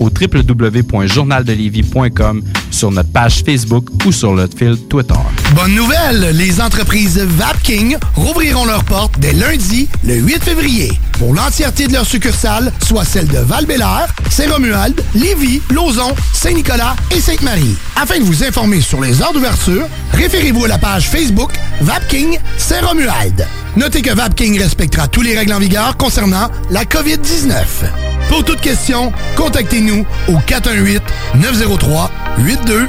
[0.00, 5.14] au www.journaldelévis.com, sur notre page Facebook ou sur notre fil Twitter.
[5.54, 11.86] Bonne nouvelle, les entreprises Vapking rouvriront leurs portes dès lundi, le 8 février, pour l'entièreté
[11.86, 13.66] de leurs succursales, soit celles de val
[14.30, 17.76] Saint-Romuald, Lévis, Lauson, Saint-Nicolas et Sainte-Marie.
[17.94, 21.52] Afin de vous informer sur les heures d'ouverture, référez-vous à la page Facebook
[21.82, 23.46] Vapking Saint-Romuald.
[23.76, 27.52] Notez que Vapking respectera tous les règles en vigueur concernant la COVID-19.
[28.28, 32.88] Pour toute question, contactez-nous au 418-903-8282.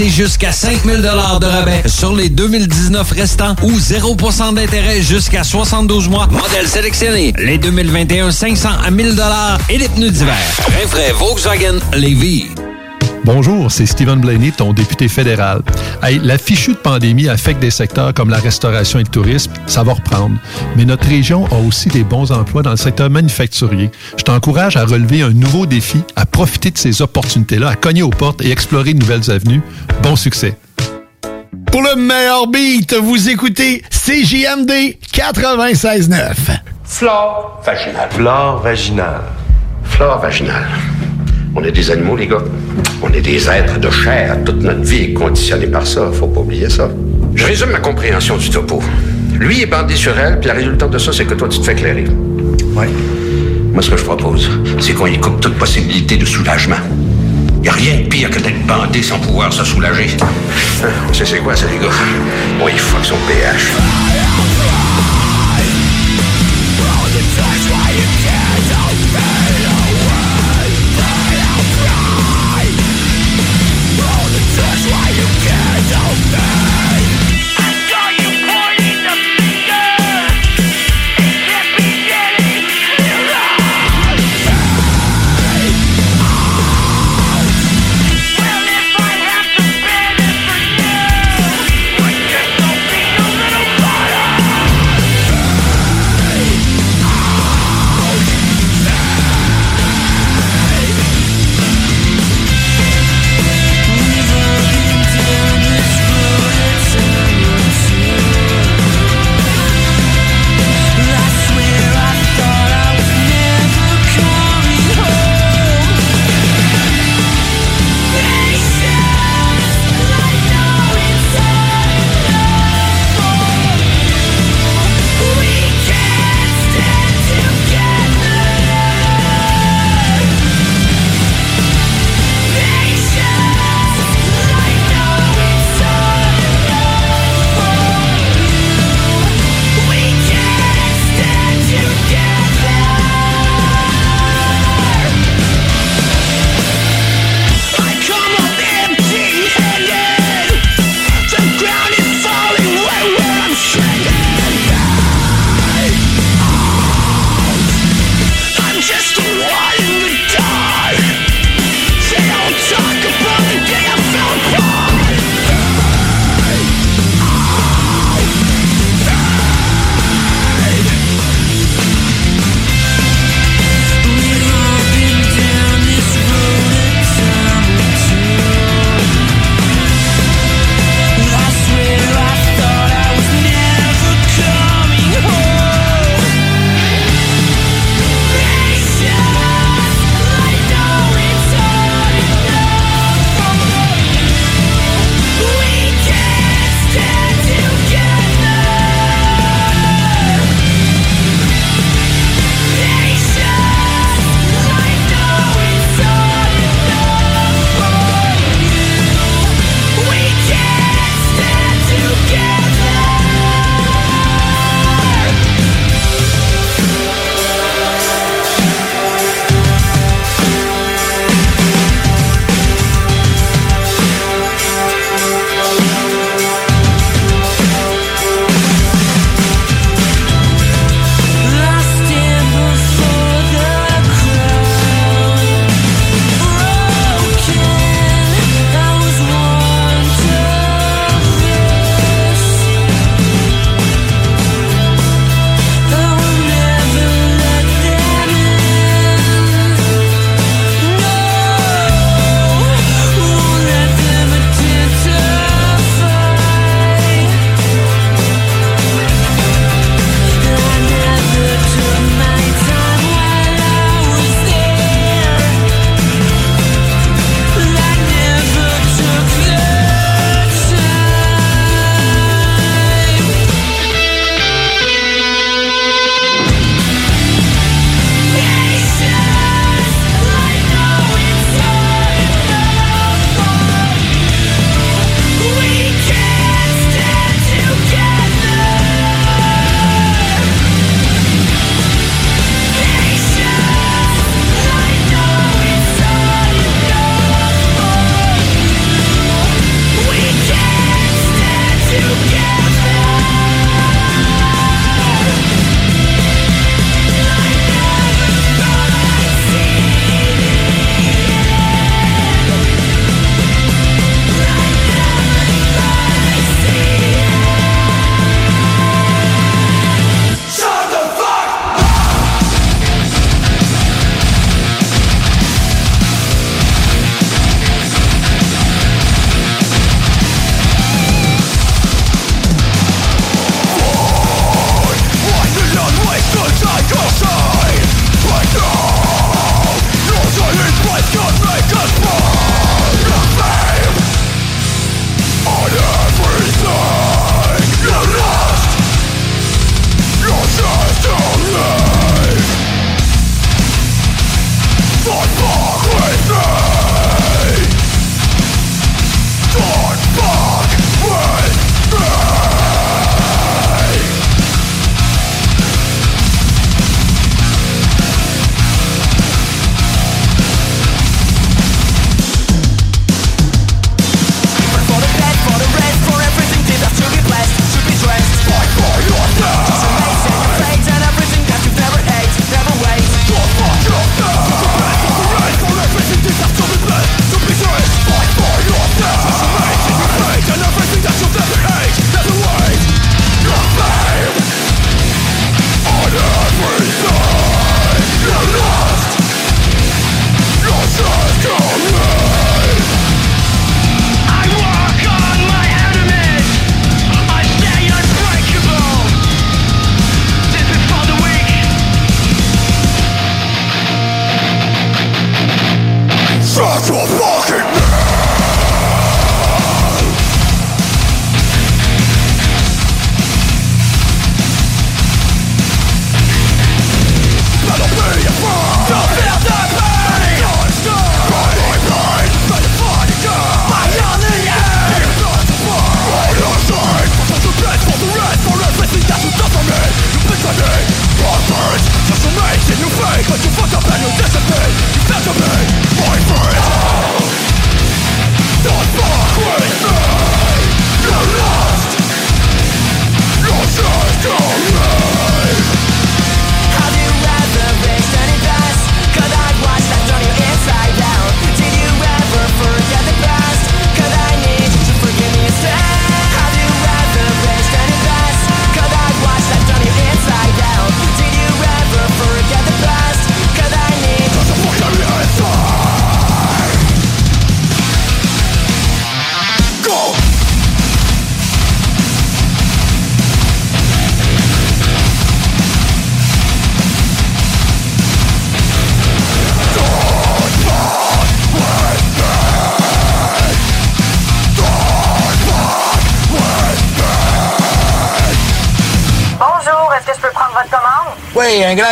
[0.09, 6.27] jusqu'à 5000 de rabais sur les 2019 restants ou 0% d'intérêt jusqu'à 72 mois.
[6.27, 7.33] Modèle sélectionné.
[7.37, 9.21] Les 2021, 500 à 1000
[9.69, 10.37] et les pneus d'hiver.
[10.79, 12.49] Rinfraie Volkswagen Lévis.
[13.23, 15.61] Bonjour, c'est Stephen Blaney, ton député fédéral.
[16.01, 19.83] Hey, la fichue de pandémie affecte des secteurs comme la restauration et le tourisme, ça
[19.83, 20.37] va reprendre.
[20.75, 23.91] Mais notre région a aussi des bons emplois dans le secteur manufacturier.
[24.17, 28.09] Je t'encourage à relever un nouveau défi, à profiter de ces opportunités-là, à cogner aux
[28.09, 29.61] portes et explorer de nouvelles avenues.
[30.01, 30.57] Bon succès.
[31.71, 36.33] Pour le meilleur beat, vous écoutez CJMD 96.9.
[36.83, 38.09] Flore vaginale.
[38.09, 39.21] Flore vaginale.
[39.83, 40.67] Flore vaginale.
[41.53, 42.43] On est des animaux, les gars.
[43.01, 44.37] On est des êtres de chair.
[44.45, 46.09] Toute notre vie est conditionnée par ça.
[46.13, 46.89] Faut pas oublier ça.
[47.35, 48.81] Je résume ma compréhension du topo.
[49.37, 51.65] Lui est bandé sur elle, puis la résultante de ça, c'est que toi, tu te
[51.65, 52.05] fais éclairer.
[52.73, 52.87] Ouais.
[53.73, 54.49] Moi, ce que je propose,
[54.79, 56.79] c'est qu'on y coupe toute possibilité de soulagement.
[57.63, 60.07] Y a rien de pire que d'être bandé sans pouvoir se soulager.
[61.09, 61.93] On sait c'est quoi, ça, les gars?
[62.59, 64.10] Bon, il fuck son pH.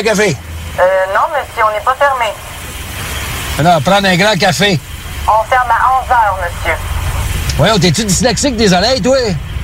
[0.01, 0.35] Grand café?
[0.79, 2.33] Euh, non, monsieur, on n'est pas fermé.
[3.61, 4.79] Non, prendre un grand café.
[5.27, 6.75] On ferme à 11 heures, monsieur.
[7.57, 9.17] Voyons, t'es-tu dyslexique des oreilles, toi?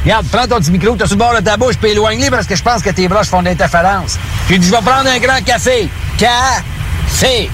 [0.03, 2.45] Regarde, prends ton petit micro t'as sur le bord de ta bouche puis éloigne-les parce
[2.45, 4.19] que je pense que tes broches font de l'interférence.
[4.47, 5.89] J'ai dit, je vais prendre un grand café.
[6.17, 7.49] Café.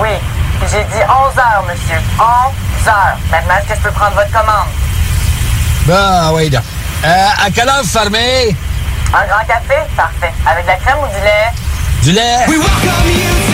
[0.00, 0.10] Oui,
[0.60, 1.98] puis j'ai dit 11 heures, monsieur.
[2.18, 3.16] 11 heures.
[3.30, 4.68] Maintenant, est-ce que je peux prendre votre commande?
[5.86, 6.62] Bon, oui, donc.
[7.04, 8.54] Euh, à quelle heure vous fermez?
[9.12, 9.80] Un grand café?
[9.96, 10.32] Parfait.
[10.46, 11.63] Avec de la crème ou du lait?
[12.04, 12.46] Du lait?
[12.48, 13.53] We welcome you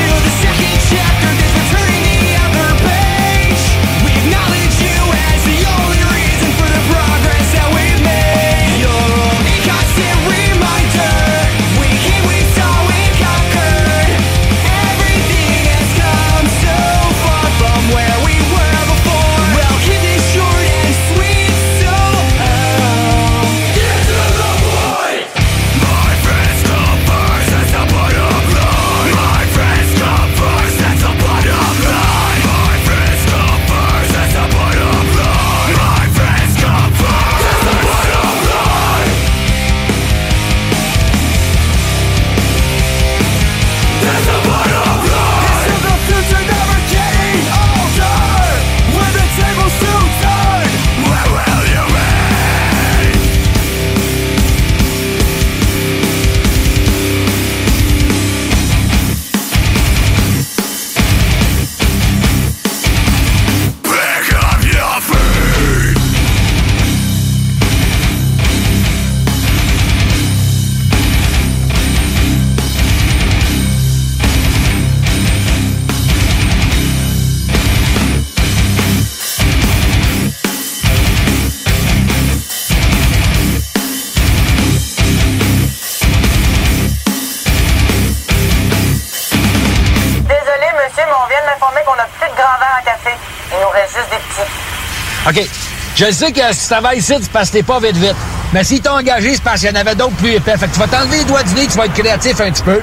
[96.00, 98.16] Je sais que si ça va ici, c'est parce que t'es pas vite vite.
[98.54, 100.56] Mais s'ils t'ont engagé, c'est parce qu'il y en avait d'autres plus épais.
[100.56, 102.62] Fait que tu vas t'enlever les doigts du nez, tu vas être créatif un petit
[102.62, 102.80] peu.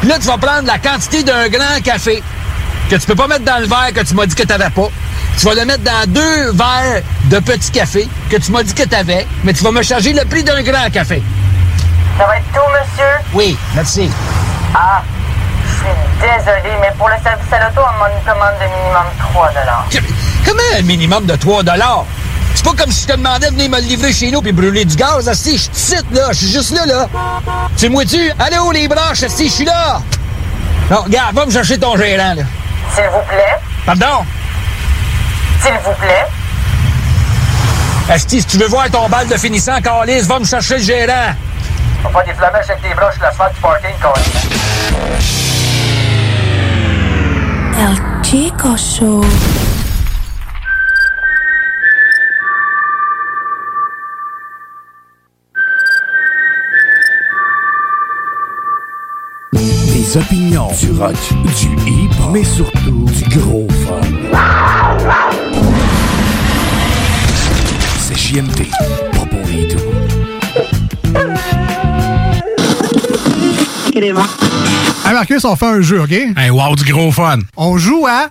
[0.00, 2.22] Puis là, tu vas prendre la quantité d'un grand café
[2.90, 4.88] que tu peux pas mettre dans le verre que tu m'as dit que t'avais pas.
[5.38, 8.82] Tu vas le mettre dans deux verres de petit café que tu m'as dit que
[8.82, 11.22] t'avais, mais tu vas me charger le prix d'un grand café.
[12.18, 13.30] Ça va être tout, monsieur?
[13.32, 14.10] Oui, merci.
[14.74, 15.00] Ah,
[15.64, 19.06] je suis désolé, mais pour le service à l'auto, on demande une commande de minimum
[19.32, 19.52] 3
[20.44, 21.62] Comment un minimum de 3
[22.58, 24.50] C'est pas comme si je te demandais de venir me le livrer chez nous puis
[24.50, 25.58] brûler du gaz, assis.
[25.58, 26.32] Je suis ici, là.
[26.32, 27.08] Je suis juste là, là.
[27.76, 29.48] Tu me tu Allez où les branches, assis?
[29.48, 30.00] Je suis là.
[30.90, 32.42] Non, regarde, va me chercher ton gérant, là.
[32.96, 33.56] S'il vous plaît.
[33.86, 34.24] Pardon?
[35.62, 36.26] S'il vous plaît.
[38.10, 41.34] Asti, si tu veux voir ton bal de finissant, Calis, va me chercher le gérant.
[42.02, 44.14] Faut pas des flamèches avec tes broches sur l'asphalte du parking, Colin.
[47.78, 49.24] El Chico Show.
[60.08, 61.16] Des opinions, du rock,
[61.60, 64.00] du hip, mais surtout du gros fun.
[67.98, 68.70] C'est JMD,
[69.12, 69.78] pas pour les doux.
[73.94, 76.12] Hey Marcus, on fait un jeu, OK?
[76.12, 77.40] Hey, wow, du gros fun.
[77.58, 78.30] On joue à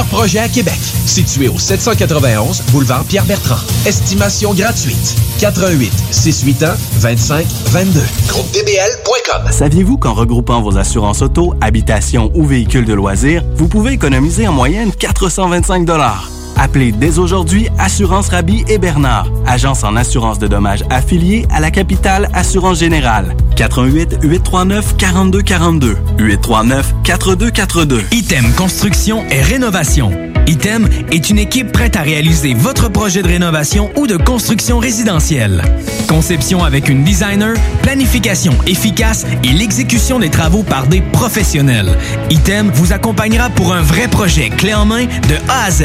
[0.00, 0.78] projets à Québec.
[1.06, 3.60] Situé au 791 boulevard Pierre-Bertrand.
[3.86, 5.16] Estimation gratuite.
[5.40, 8.00] 88 681 25 22.
[8.28, 9.50] GroupeDBL.com.
[9.50, 14.52] Saviez-vous qu'en regroupant vos assurances auto, habitation ou véhicules de loisirs, vous pouvez économiser en
[14.52, 21.46] moyenne 425 Appelez dès aujourd'hui Assurance Rabi et Bernard, agence en assurance de dommages affiliée
[21.50, 23.34] à la capitale Assurance Générale.
[23.56, 28.02] 88 839 4242 839 4242.
[28.12, 30.10] Item Construction et Rénovation.
[30.46, 35.62] Item est une équipe prête à réaliser votre projet de rénovation ou de construction résidentielle.
[36.08, 41.96] Conception avec une designer, planification efficace et l'exécution des travaux par des professionnels.
[42.30, 45.84] Item vous accompagnera pour un vrai projet clé en main de A à Z.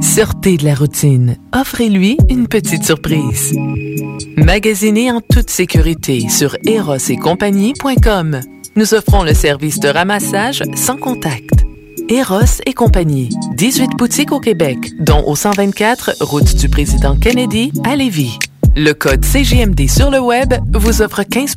[0.00, 1.36] Sortez de la routine.
[1.54, 3.54] Offrez-lui une petite surprise.
[4.36, 8.40] Magasinez en toute sécurité sur erosetcompagnie.com.
[8.76, 11.64] Nous offrons le service de ramassage sans contact.
[12.08, 13.30] Eros et compagnie.
[13.56, 18.38] 18 boutiques au Québec, dont au 124 route du président Kennedy à Lévis.
[18.76, 21.56] Le code CGMD sur le web vous offre 15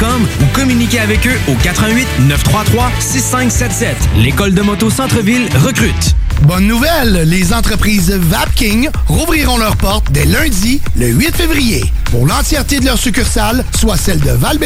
[0.03, 3.95] ou communiquez avec eux au 88 933 6577.
[4.17, 6.15] L'école de moto Centre-ville recrute.
[6.43, 12.79] Bonne nouvelle, les entreprises Vapking rouvriront leurs portes dès lundi, le 8 février, pour l'entièreté
[12.79, 14.57] de leurs succursales, soit celles de val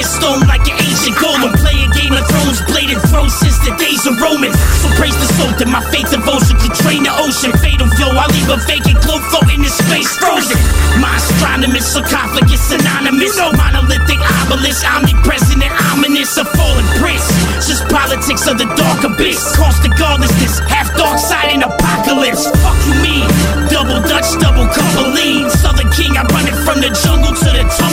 [0.09, 1.53] Stone like an ancient golem.
[1.61, 4.51] Playing Game of Thrones, bladed thrones since the days of Roman.
[4.81, 7.53] So praise the Sultan, my faith devotion can drain the ocean.
[7.61, 10.57] Fatal flow, I leave a vacant globe floating in space frozen.
[10.97, 13.37] My astronomist, sarcophagus synonymous.
[13.37, 16.33] You No monolithic obelisk, omnipresent and ominous.
[16.41, 17.25] A fallen prince.
[17.67, 19.55] Just politics of the dark abyss.
[19.55, 22.49] Cost the godlessness, half dark side and apocalypse.
[22.63, 23.27] Fuck you mean?
[23.69, 25.49] Double Dutch, double couple lean.
[25.49, 27.88] Southern king, I run it from the jungle to the tumbleweeds.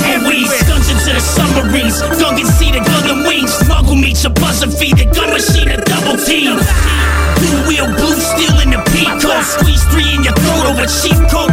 [10.89, 11.46] Throat over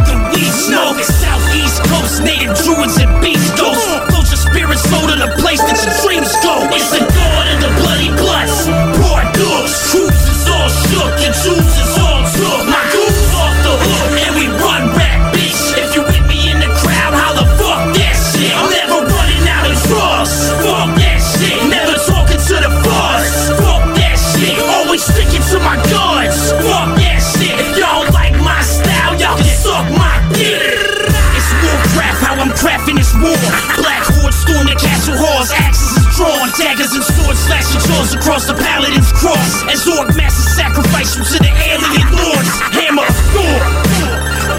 [39.24, 39.64] cross.
[39.72, 42.52] As orc masses sacrifice you to the alien lords.
[42.76, 43.60] Hammer, Thor.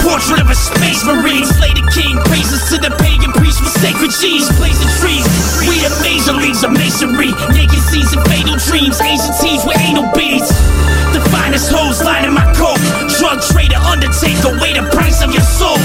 [0.02, 1.46] Portrait of a space marine.
[1.46, 4.50] Slay the king, praises to the pagan priest with sacred cheese.
[4.58, 5.26] Blazing trees,
[5.70, 7.30] we the major leagues of masonry.
[7.54, 10.50] Naked seas and fatal dreams, Asian teams with anal beads.
[11.14, 12.82] The finest hoes lining my coat.
[13.22, 15.78] Drug trader, undertaker, weigh the price of your soul.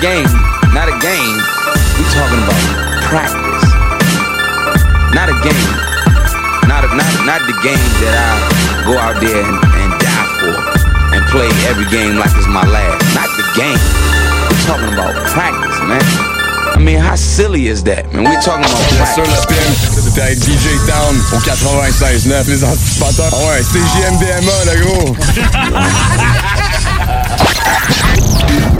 [0.00, 1.36] Game, not a game, not a game.
[1.98, 2.62] We talking about
[3.08, 3.64] practice.
[5.14, 5.68] Not a game.
[6.68, 10.54] Not a, not not the game that I go out there and, and die for
[11.16, 13.02] and play every game like it's my last.
[13.14, 13.78] Not the game.
[14.48, 16.02] We're talking about practice, man.
[16.72, 18.24] I mean, how silly is that, man?
[18.24, 19.14] We're talking about Bien practice.
[19.16, 23.32] sûr, le PM, c'était avec DJ Town au 96.9, les anticipateurs.
[23.34, 25.16] Ah ouais, CJMDMA, le gros.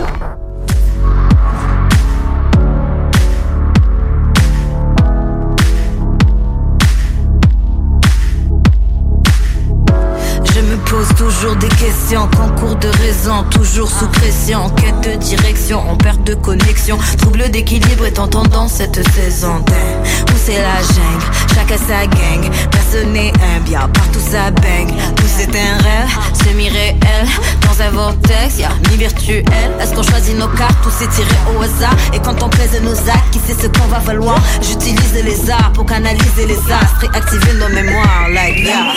[12.11, 17.49] questions, concours de raison, toujours sous pression, quête de direction, on perd de connexion, trouble
[17.49, 19.63] d'équilibre est en tendance cette saison.
[20.27, 21.25] Où c'est la jungle,
[21.55, 24.87] chacun sa gang, personne n'est un bien, partout ça bang.
[25.15, 26.09] Tout c'est un rêve,
[26.43, 26.97] semi-réel,
[27.61, 29.45] dans un vortex, y'a mi-virtuel.
[29.79, 31.95] Est-ce qu'on choisit nos cartes ou c'est tiré au hasard?
[32.13, 34.39] Et quand on pèse nos actes, qui sait ce qu'on va valoir?
[34.61, 38.93] J'utilise les arts pour canaliser les astres et activer nos mémoires, like yeah.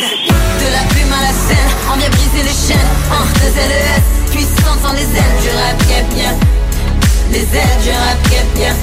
[0.65, 2.91] De la plume à la scène, on vient briser les chaînes.
[3.13, 5.77] Un, deux LES, puissance sans les ailes du rap
[6.15, 6.33] bien.
[7.33, 8.19] Les ailes du rap
[8.57, 8.75] bien.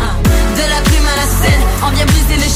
[0.00, 0.14] Un,
[0.56, 2.49] De la plume à la scène, on vient briser les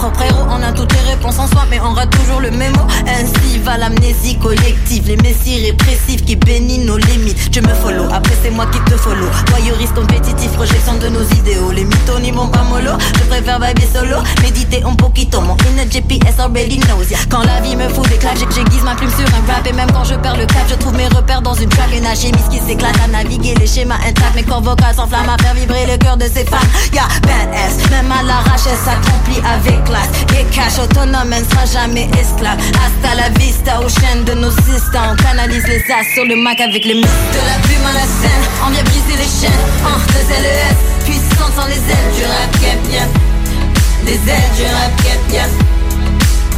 [0.00, 0.46] propre héros.
[0.50, 2.80] On a toutes les réponses en soi, mais on rate toujours le mémo.
[3.06, 7.36] Ainsi va l'amnésie collective, les messies répressifs qui bénissent nos limites.
[7.54, 9.26] Je me follow, après c'est moi qui te follow.
[9.50, 11.70] Voyeuriste compétitif, projection de nos idéaux.
[11.72, 12.92] Les mythos n'y vont pas mollo.
[13.18, 15.40] Je préfère baby solo, méditer un poquito.
[15.42, 17.04] Mon inner GPS already knows.
[17.28, 19.66] Quand la vie me fout des claques, j'ai- j'aiguise ma plume sur un rap.
[19.66, 21.88] Et même quand je perds le cap, je trouve mes repères dans une track.
[21.94, 24.34] Une alchimiste qui s'éclate à naviguer les schémas intacts.
[24.34, 26.68] Mes corps vocaux s'enflamment à faire vibrer le cœur de ces femmes.
[26.94, 30.08] Yeah, badass, même à l'arrache, elle s'accomplit avec classe.
[30.38, 32.58] Et cash autonome, elle sera jamais esclave.
[32.78, 35.12] Hasta la vista, aux chaînes de nos systèmes.
[35.12, 37.10] On canalise les as sur le Mac avec les muscles.
[37.34, 39.64] De la plume à la scène, on vient briser les chaînes.
[39.84, 42.50] Un, deux LES, puissance sans les ailes du rap
[42.88, 43.06] bien.
[44.06, 44.92] Les ailes du rap
[45.28, 45.48] bien.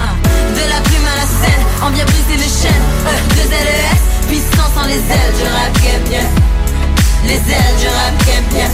[0.00, 0.14] Un,
[0.54, 2.86] De la plume à la scène, on vient briser les chaînes.
[3.08, 5.72] Un, deux LES, puissance sans les ailes du rap
[6.08, 6.26] bien.
[7.26, 8.14] Les ailes du rap
[8.52, 8.70] bien.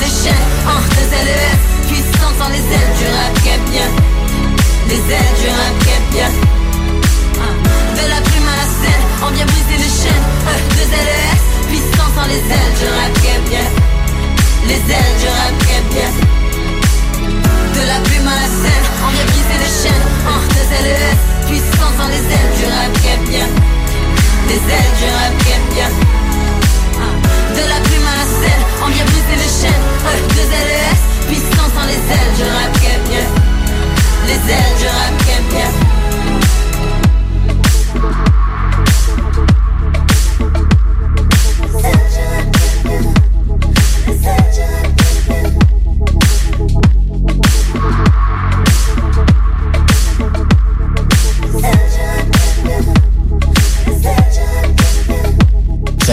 [0.00, 0.46] Les chaînes.
[0.66, 3.88] Un, deux LES, puissance sans les ailes du rap bien.
[4.88, 5.74] Les ailes du rap
[6.12, 6.43] bien.
[12.34, 13.66] Les ailes du rap qui est bien.
[14.66, 16.10] Les ailes du rap qui est bien.
[17.76, 20.06] De la plume à la scène, on vient briser les chaînes.
[20.32, 23.46] Un, deux LES, puissance sans les ailes du rap qui est bien.
[24.48, 25.90] Les ailes du rap qui est bien.
[27.56, 29.84] De la plume à la scène, on vient briser les chaînes.
[30.08, 30.98] Euh, deux LES,
[31.28, 33.26] puissance dans les ailes du rap qui est bien.
[34.26, 35.83] Les ailes du rap qui est bien.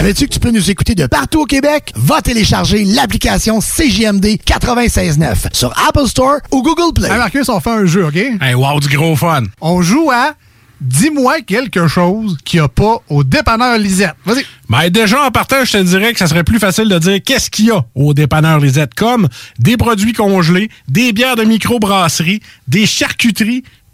[0.02, 1.92] Savais-tu que tu peux nous écouter de partout au Québec?
[1.94, 7.08] Va télécharger l'application CJMD 96.9 sur Apple Store ou Google Play.
[7.08, 8.16] Hey Marcus, on fait un jeu, OK?
[8.16, 9.44] Hey, wow, du gros fun.
[9.60, 10.32] On joue à
[10.80, 14.16] Dis-moi quelque chose qu'il n'y a pas au dépanneur Lisette.
[14.24, 14.44] Vas-y.
[14.68, 17.48] Ben déjà, en partant, je te dirais que ça serait plus facile de dire qu'est-ce
[17.48, 19.28] qu'il y a au dépanneur Lisette, comme
[19.60, 23.62] des produits congelés, des bières de microbrasserie, des charcuteries,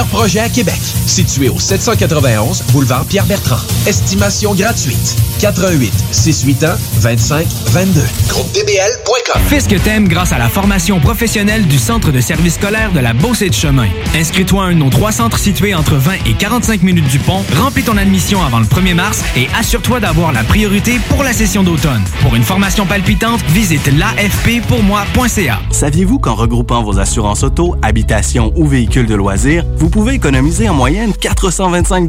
[0.00, 0.80] projets à Québec.
[1.06, 3.60] Situé au 791 boulevard Pierre-Bertrand.
[3.86, 5.16] Estimation gratuite.
[5.40, 8.00] 88 681 25 22.
[8.28, 9.42] GroupeDBL.com.
[9.48, 13.00] Fais ce que t'aimes grâce à la formation professionnelle du Centre de service scolaire de
[13.00, 13.88] la Beauce et de Chemin.
[14.14, 17.44] Inscris-toi à un de nos trois centres situés entre 20 et 45 minutes du pont,
[17.56, 21.62] remplis ton admission avant le 1er mars et assure-toi d'avoir la priorité pour la session
[21.62, 22.02] d'automne.
[22.20, 25.60] Pour une formation palpitante, visite l'afppourmoi.ca.
[25.70, 30.74] Saviez-vous qu'en regroupant vos assurances auto, habitation ou véhicules de loisirs, vous pouvez économiser en
[30.74, 32.08] moyenne 425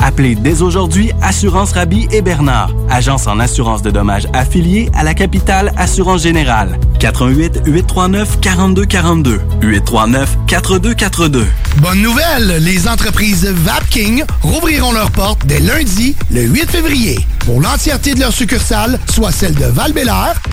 [0.00, 5.12] Appelez dès aujourd'hui Assurance Rabi et Bernard, agence en assurance de dommages affiliée à la
[5.12, 6.78] capitale Assurance Générale.
[7.00, 11.46] 88 839 4242 839 4242.
[11.82, 18.14] Bonne nouvelle, les entreprises Vapking rouvriront leurs portes dès lundi, le 8 février, pour l'entièreté
[18.14, 19.92] de leurs succursales, soit celles de val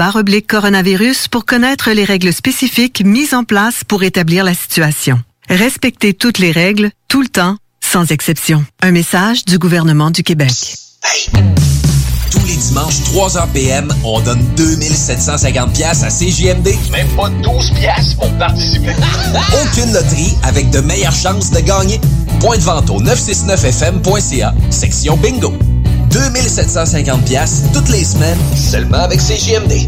[0.48, 5.22] coronavirus pour connaître les règles spécifiques mises en place pour établir la situation.
[5.49, 8.65] Respectez toutes les règles, tout le temps, sans exception.
[8.82, 10.52] Un message du gouvernement du Québec.
[12.30, 16.68] Tous les dimanches, 3h PM, on donne 2750 pièces à CJMD.
[16.91, 18.91] Même pas 12 pièces pour participer.
[19.64, 22.02] Aucune loterie avec de meilleures chances de gagner.
[22.41, 25.53] Point de vente au 969fm.ca, section bingo.
[26.11, 29.88] 2750 pièces toutes les semaines, seulement avec CJMD.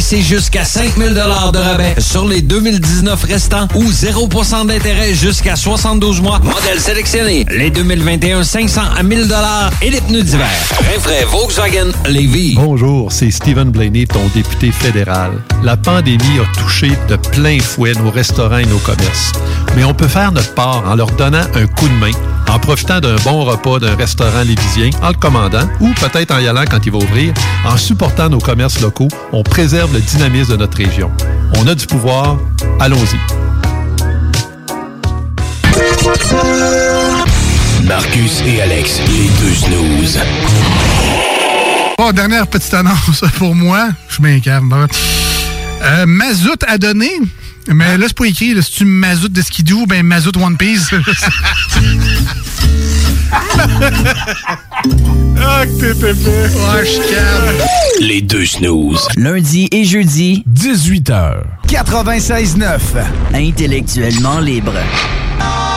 [0.00, 1.20] c'est jusqu'à 5000 de
[1.58, 6.38] rabais sur les 2019 restants ou 0% d'intérêt jusqu'à 72 mois.
[6.40, 7.46] Modèle sélectionné.
[7.50, 9.32] Les 2021, 500 à 1000
[9.80, 10.48] et les pneus d'hiver.
[10.92, 12.56] Rinfraie Volkswagen Lévis.
[12.56, 15.30] Bonjour, c'est Stephen Blaney, ton député fédéral.
[15.62, 19.32] La pandémie a touché de plein fouet nos restaurants et nos commerces.
[19.76, 22.10] Mais on peut faire notre part en leur donnant un coup de main,
[22.50, 26.48] en profitant d'un bon repas d'un restaurant lévisien, en le commandant, ou peut-être en y
[26.48, 27.32] allant quand il va ouvrir.
[27.64, 31.12] En supportant nos commerces locaux, on préserve le dynamisme de notre région.
[31.56, 32.38] On a du pouvoir,
[32.80, 33.16] allons-y.
[37.86, 40.18] Marcus et Alex, les deux snooze.
[41.96, 43.90] Bon, dernière petite annonce pour moi.
[44.08, 44.20] Je.
[44.20, 44.86] Bon.
[45.82, 47.20] Euh, Mazout a donné.
[47.72, 48.54] Mais là, c'est pas écrit.
[48.54, 50.90] là, C'est-tu Mazout de Skidoo ou ben Mazout One Piece?
[55.38, 56.30] ah, que t'es pépé.
[56.30, 57.54] Ouais, je suis calme.
[58.00, 59.06] Les deux snooze.
[59.16, 61.42] Lundi et jeudi, 18h.
[61.68, 62.80] 96.9.
[63.34, 64.74] Intellectuellement libre.
[65.38, 65.69] It's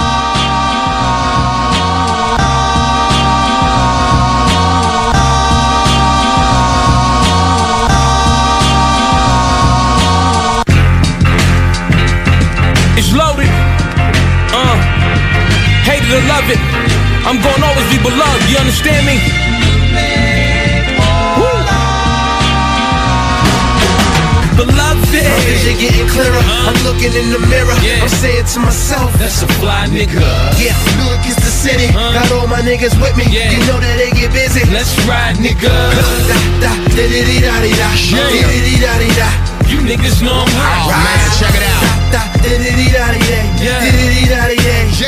[16.23, 16.59] hate it or love it.
[17.25, 18.49] I'm gonna always be beloved.
[18.49, 19.17] You understand me?
[21.39, 21.59] Woo.
[24.55, 25.25] Beloved.
[25.63, 26.37] J'ai getting clearer.
[26.37, 26.69] Uh-huh.
[26.69, 27.73] I'm looking in the mirror.
[27.73, 30.21] I'm saying to myself, That's a fly nigga.
[30.59, 31.87] yeah, look, it's the city.
[31.89, 32.13] Uh-huh.
[32.13, 33.25] Got all my niggas with me.
[33.31, 34.63] You know that they get busy.
[34.71, 35.71] Let's ride, nigga.
[35.71, 37.87] Da, da, da, di, di, da, di, da.
[38.11, 38.29] Yeah.
[38.29, 39.29] Di, di, di, da, da.
[39.71, 40.91] You niggas know I'm hot.
[40.91, 41.72] Oh, man, check it out.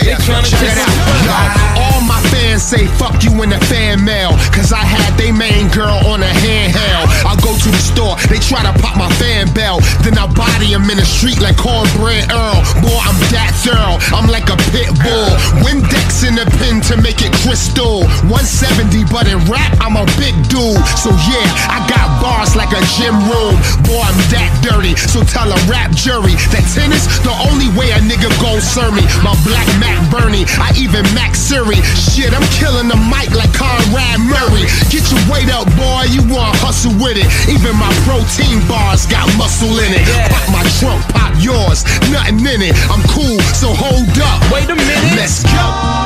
[0.06, 1.76] They tryna Check it out.
[1.78, 4.32] All my fans say fuck you in the fan mail.
[4.54, 7.08] Cause I had they main girl on a handheld.
[7.26, 9.80] I'll go to the store, they try to pop my fan bell.
[10.06, 12.62] Then I body them in the street like cornbread Earl.
[12.86, 13.98] Boy, I'm that thorough.
[14.14, 15.32] I'm like a pit bull.
[15.66, 18.06] Windex in the pen to make it crystal.
[18.30, 20.80] 170, but in rap, I'm a big dude.
[21.02, 23.58] So yeah, I got bars like a gym room.
[23.84, 24.96] Boy, I'm that dirty.
[24.96, 29.02] So tell a rap jury that tennis, the only way a nigga gon' serve me.
[29.26, 31.82] My black Mac Bernie, I even Mac Siri.
[31.98, 34.70] Shit, I'm killing the mic like Conrad Murray.
[34.94, 37.26] Get your weight up, boy, you want hustle with it.
[37.50, 40.06] Even my protein bars got muscle in it.
[40.30, 41.82] Pop my trunk, pop yours,
[42.14, 42.78] nothing in it.
[42.94, 44.40] I'm cool, so hold up.
[44.54, 45.18] Wait a minute.
[45.18, 46.05] Let's go.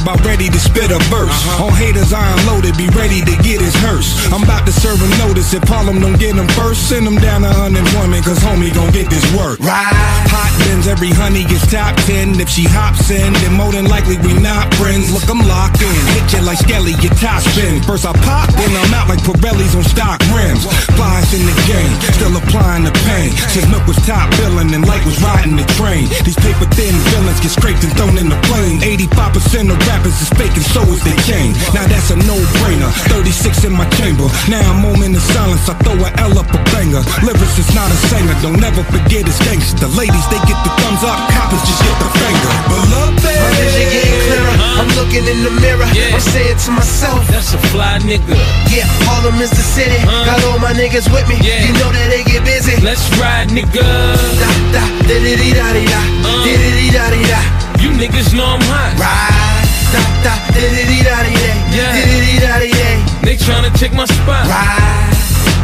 [0.00, 1.30] Loaded, about ready to spit a verse.
[1.30, 1.66] Uh-huh.
[1.66, 4.14] On haters, I unloaded, be ready to get his hearse.
[4.32, 5.52] I'm about to serve him notice.
[5.54, 9.10] If Harlem don't get him first, send him down to unemployment, cause homie gon' get
[9.10, 9.58] this work.
[9.60, 12.40] Hot bins, every honey gets top 10.
[12.40, 15.12] If she hops in, then more than likely we not friends.
[15.12, 15.94] Look, I'm locked in.
[16.16, 17.82] Hit you like Skelly, your top spin.
[17.82, 20.66] First I pop, then I'm out like Pirelli's on stock rims.
[20.96, 23.32] Flies in the game, still applying the pain.
[23.50, 26.08] Since Milk was top billing and Light was riding the train.
[26.24, 28.80] These paper thin villains get scraped and thrown in the plane.
[28.80, 31.50] 85% of rappers is fake and so is they chain.
[31.74, 32.90] Now that's a no-brainer.
[33.10, 34.30] 36 in my chamber.
[34.46, 37.02] Now a moment of silence, I throw a L up a banger.
[37.26, 39.90] Lyrics is not a singer, don't ever forget it's gangster.
[39.98, 42.52] Ladies, they get the thumbs up, coppers just get the finger.
[42.70, 43.42] But look, baby.
[43.42, 44.54] My vision getting clearer.
[44.78, 45.88] I'm looking in the mirror.
[45.92, 46.14] yeah.
[46.14, 48.38] I'm saying to myself, That's a fly nigga.
[48.70, 49.98] yeah, Harlem is the city.
[50.06, 51.36] Got all my niggas with me.
[51.42, 52.78] You know that they get busy.
[52.80, 53.82] Let's ride, nigga.
[53.82, 55.66] Da, da, da, di, da.
[55.66, 56.44] Uh.
[56.44, 57.40] Di, di, di, da, di, da.
[57.82, 58.94] You niggas know I'm hot.
[59.00, 59.49] Ride.
[59.92, 61.52] Da, da, di, di, di, da, di, da.
[61.74, 61.92] Yeah.
[61.92, 63.20] Di, di, di, da, di, da.
[63.22, 64.46] They tryna take my spot.
[64.46, 65.59] Ride.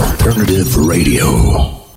[0.00, 1.89] Alternative radio.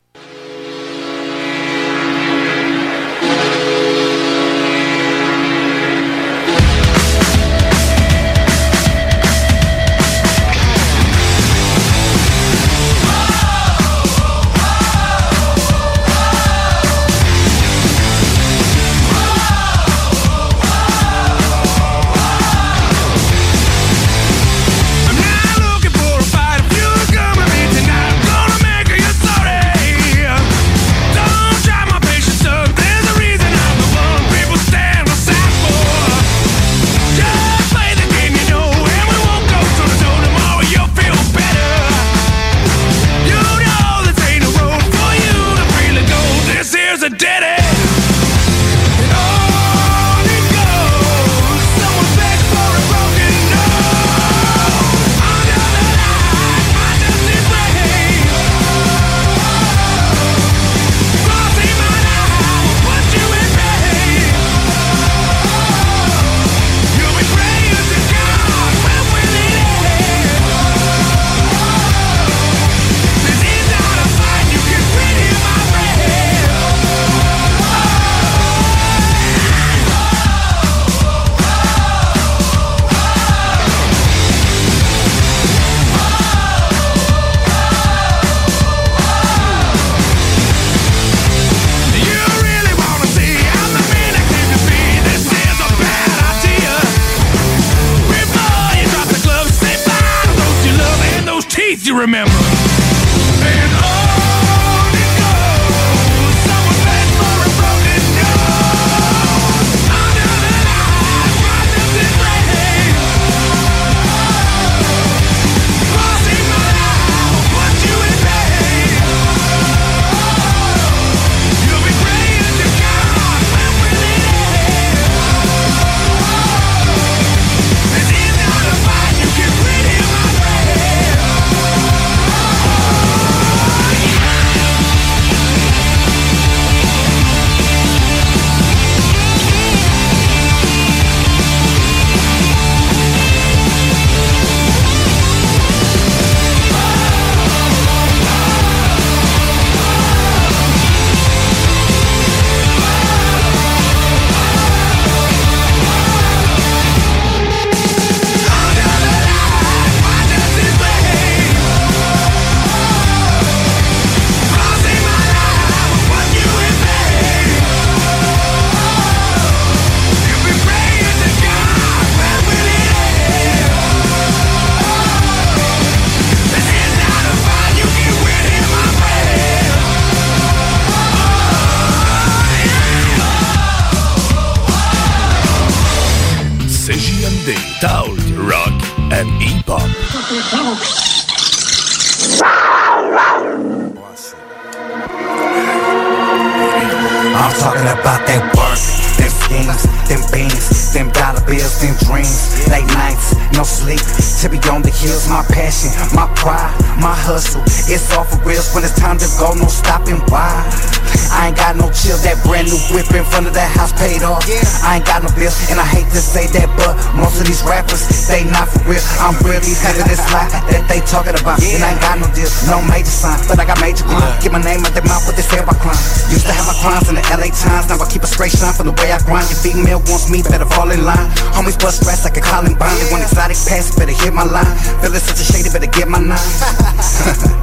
[221.13, 224.01] Talking about, and I ain't got no deals, no major sign, but I got major
[224.01, 224.33] crime.
[224.41, 226.01] Get my name out their mouth, what they say about crime.
[226.33, 228.73] Used to have my crimes in the LA Times, now I keep a straight shine
[228.73, 229.45] from the way I grind.
[229.53, 231.29] Your female wants me, better fall in line.
[231.53, 232.97] Homies bust stress like a Colin Bond.
[232.97, 234.73] They want exotic pass, better hit my line.
[235.05, 237.61] Feeling such a shady, better get my nine.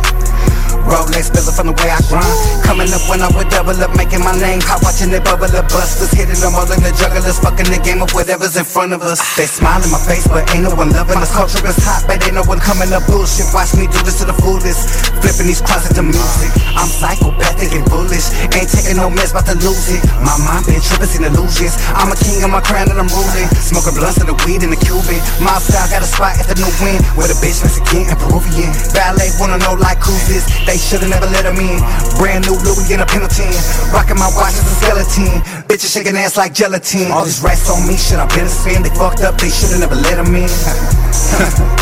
[0.86, 2.28] Rolex bezel from the way I grind.
[2.65, 5.66] Coming up when I would double up, making my name hot, watching it bubble up.
[5.69, 9.02] Busters hitting them all in the jugglers, fucking the game of whatever's in front of
[9.02, 9.20] us.
[9.36, 11.32] They smile in my face, but ain't no one loving us.
[11.35, 13.51] Culture is hot, but ain't no one coming up bullshit.
[13.52, 14.78] Watch me do this to the foolish,
[15.20, 16.51] flipping these closets to music.
[16.74, 20.01] I'm psychopathic and bullish, ain't taking no mess, about to lose it.
[20.24, 21.76] My mind been tripping, seen illusions.
[21.94, 23.48] I'm a king of my crown and I'm ruling.
[23.60, 25.20] Smoking blunts of the weed in the Cuban.
[25.44, 28.72] My style got a spot at the new win, where the bitch Mexican and Peruvian.
[28.97, 30.44] Ballet wanna know like who's this?
[30.64, 31.78] They should've never let 'em in.
[32.16, 33.52] Brand new Louis in a Pendleton.
[33.92, 35.42] Rocking my watch as a skeleton.
[35.68, 37.12] Bitches shaking ass like gelatin.
[37.12, 38.82] All these rats on me, shit, I better spin.
[38.82, 40.51] They fucked up, they should've never let 'em in.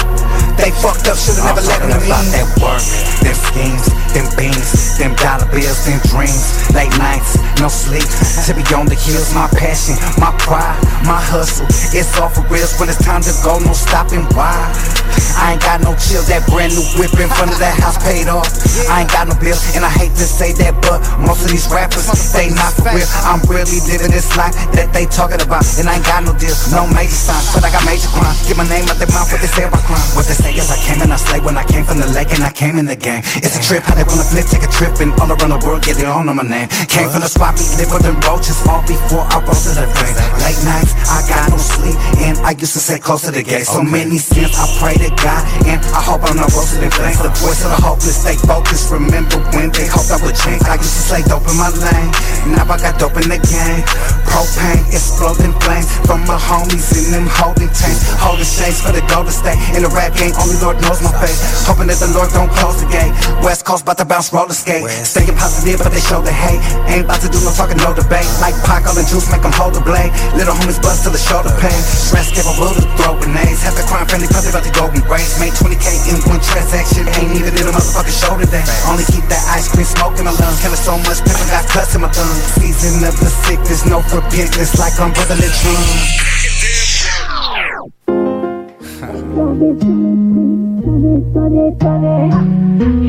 [0.58, 2.02] They fucked up, should've never let 'em in.
[2.02, 2.82] about that work,
[3.22, 6.42] them schemes, them beans, them dollar bills, them dreams.
[6.74, 8.08] Late nights, no sleep.
[8.46, 11.66] To be on the hills, my passion, my pride, my hustle.
[11.94, 14.24] It's all for reals when it's time to go, no stopping.
[14.34, 14.97] Why?
[15.38, 18.26] I ain't got no chill, that brand new whip in front of that house paid
[18.26, 18.50] off.
[18.90, 21.70] I ain't got no bill, and I hate to say that, but most of these
[21.70, 23.06] rappers, they not for real.
[23.22, 26.54] I'm really living this life that they talking about, and I ain't got no deal,
[26.74, 28.34] no major signs, but I got major crime.
[28.50, 30.02] Get my name out their mouth, what they say about crime.
[30.18, 32.34] What they say is I came and I slayed when I came from the lake
[32.34, 33.22] and I came in the game.
[33.38, 35.84] It's a trip, how they wanna flip, take a trip, and all around the world
[35.84, 36.68] get it all on my name.
[36.90, 39.86] Came from the spot, me live with them roaches, all before I rose to the
[39.86, 40.16] fame.
[40.42, 43.66] Late nights, I got no sleep, and I used to sit close to the gate.
[43.68, 45.27] So many sins, I pray to God,
[45.68, 47.20] and I hope I'm not roasted in flames.
[47.20, 48.90] The voice of the hopeless, stay focused.
[48.90, 50.62] Remember when they hoped I would change?
[50.64, 52.10] I used to slay dope in my lane,
[52.54, 53.82] now I got dope in the game.
[54.28, 59.32] Propane, exploding flames from my homies in them holding tanks, holding chains for the golden
[59.32, 59.58] state.
[59.74, 61.66] In the rap game, only Lord knows my face.
[61.66, 63.12] Hoping that the Lord don't close the gate.
[63.42, 64.84] West Coast about to bounce roller skate.
[65.04, 66.60] Staying positive, but they show the hate.
[66.88, 68.28] Ain't about to do no talking, no debate.
[68.40, 70.12] Like Pac, all the juice, make them hold the blade.
[70.36, 71.76] Little homies bust till the shoulder pain.
[71.84, 73.64] Stress capable to throw grenades.
[73.64, 75.04] Half the crime family probably about to go and
[75.38, 77.06] Made 20k in one transaction.
[77.18, 78.64] Ain't even in a motherfucking shoulder day.
[78.86, 80.60] Only keep that ice cream smoke in my lungs.
[80.62, 82.28] Killing so much pepper, got cuts in my thumb.
[82.58, 86.28] Season of the sick, there's no repentance like I'm brotherly drums.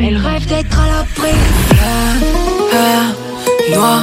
[0.01, 0.99] Elle rêve d'être à.
[1.15, 1.33] Peur,
[2.71, 3.15] peur,
[3.71, 4.01] noir,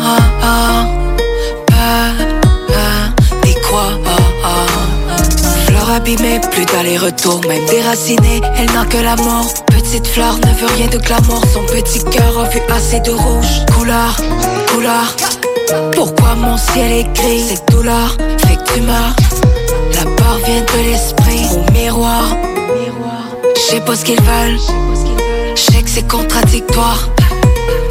[1.69, 2.26] peur,
[5.97, 9.53] abîmée, plus d'aller-retour, même déracinée, elle n'a que l'amour.
[9.67, 13.65] Petite fleur ne veut rien de glamour, son petit cœur a vu assez de rouge.
[13.75, 14.17] Couleur,
[14.73, 15.17] couleur,
[15.93, 17.45] pourquoi mon ciel est gris?
[17.49, 18.17] Cette douleur
[18.47, 18.81] fait que tu.
[18.83, 22.25] La peur vient de l'esprit, au miroir.
[23.55, 24.59] Je sais pas ce qu'ils veulent,
[25.55, 27.09] je sais que c'est contradictoire.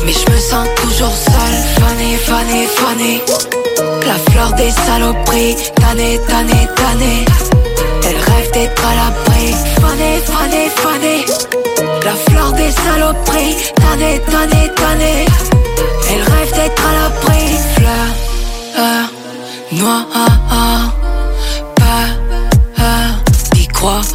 [0.06, 3.22] Mais je me sens toujours seule, fanée, fanée, fanée.
[4.06, 7.26] La fleur des saloperies, tannée, tannée, tannée.
[8.08, 11.26] Elle rêve d'être à l'abri, fanée, fanée, fanée.
[12.04, 15.26] La fleur des saloperies, tannée, tannée, tannée.
[16.12, 18.08] Elle rêve d'être à l'abri, fleur,
[18.78, 19.06] euh,
[19.72, 20.06] noir,
[21.76, 22.08] peur,
[23.54, 24.04] d'y croire.
[24.04, 24.15] J'ai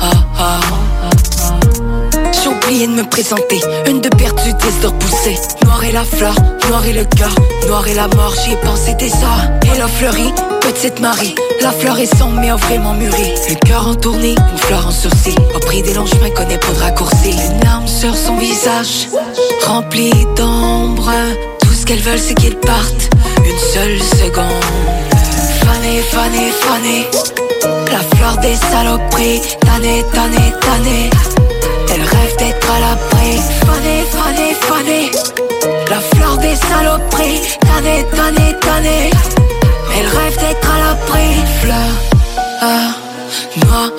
[2.86, 5.36] de me présenter, une de perdue, dix de repoussée.
[5.65, 6.35] Noir et la fleur,
[6.69, 7.35] noir et le cœur,
[7.66, 9.51] noir et la mort, j'y ai pensé des heures.
[9.70, 10.32] Elle a fleuri,
[10.62, 13.35] petite Marie, la fleur est sombre mais a vraiment mûri.
[13.51, 15.35] Le cœur en tournée, une fleur en sursis.
[15.55, 17.32] Au prix des longs chemins, connaît pas de raccourci.
[17.32, 19.09] Une larme sur son visage,
[19.66, 21.11] rempli d'ombre.
[21.61, 23.11] Tout ce qu'elles veulent, c'est qu'ils partent,
[23.44, 24.65] une seule seconde.
[25.65, 27.07] Fanée, fanée, fanée.
[27.93, 31.11] La fleur des saloperies, tannée, tannée, tannée.
[32.01, 35.10] Elle rêve d'être à l'abri, fanée, fanée, fanée.
[35.90, 39.10] La fleur des saloperies, tannée, tannée, tannée.
[39.94, 41.93] Elle rêve d'être à l'abri, fleur,
[42.62, 42.90] euh,
[43.66, 43.90] noir,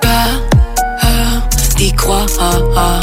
[0.00, 0.30] peur,
[1.76, 2.26] d'y croire.
[2.28, 2.99] Fleur,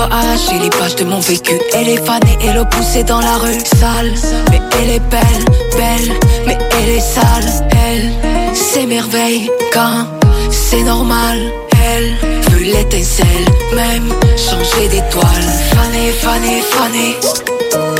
[0.00, 1.60] Parfois arracher les pages de mon vécu.
[1.74, 3.60] Elle est fanée et le pousser dans la rue.
[3.78, 4.12] Sale,
[4.50, 5.44] mais elle est belle,
[5.76, 6.16] belle,
[6.46, 7.68] mais elle est sale.
[7.86, 10.06] Elle s'émerveille quand
[10.50, 11.38] c'est normal.
[11.84, 12.14] Elle
[12.50, 13.44] veut l'étincelle,
[13.74, 14.08] même
[14.38, 15.46] changer d'étoile.
[15.74, 17.16] Fanée, fanée, fanée.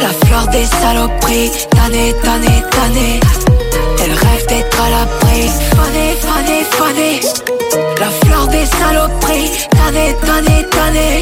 [0.01, 3.21] La fleur des saloperies, tannée, tannée, tannée.
[4.03, 5.51] Elle rêve d'être à l'abri.
[5.77, 7.21] Fanée, fanée, fanée.
[7.99, 11.21] La fleur des saloperies, tannée, tannée, tannée.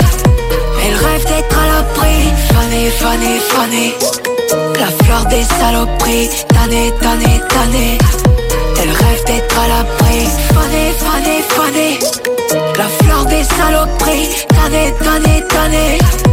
[0.89, 2.33] Elle rêve d'être à l'abri.
[2.49, 3.95] Fanée, fanée, fanée.
[4.81, 7.99] La fleur des saloperies, tannée, tannée, tannée.
[8.81, 10.27] Elle rêve d'être à l'abri.
[10.55, 11.99] Fanée, fanée, fanée.
[12.79, 16.28] La fleur des saloperies, tannée, tannée, tannée.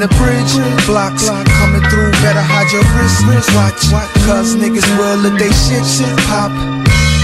[0.00, 0.56] The bridge
[0.88, 1.28] blocks.
[1.28, 3.20] Coming through, better hide your wrist.
[3.52, 3.84] Watch,
[4.24, 6.48] cause niggas will let they shit shit pop.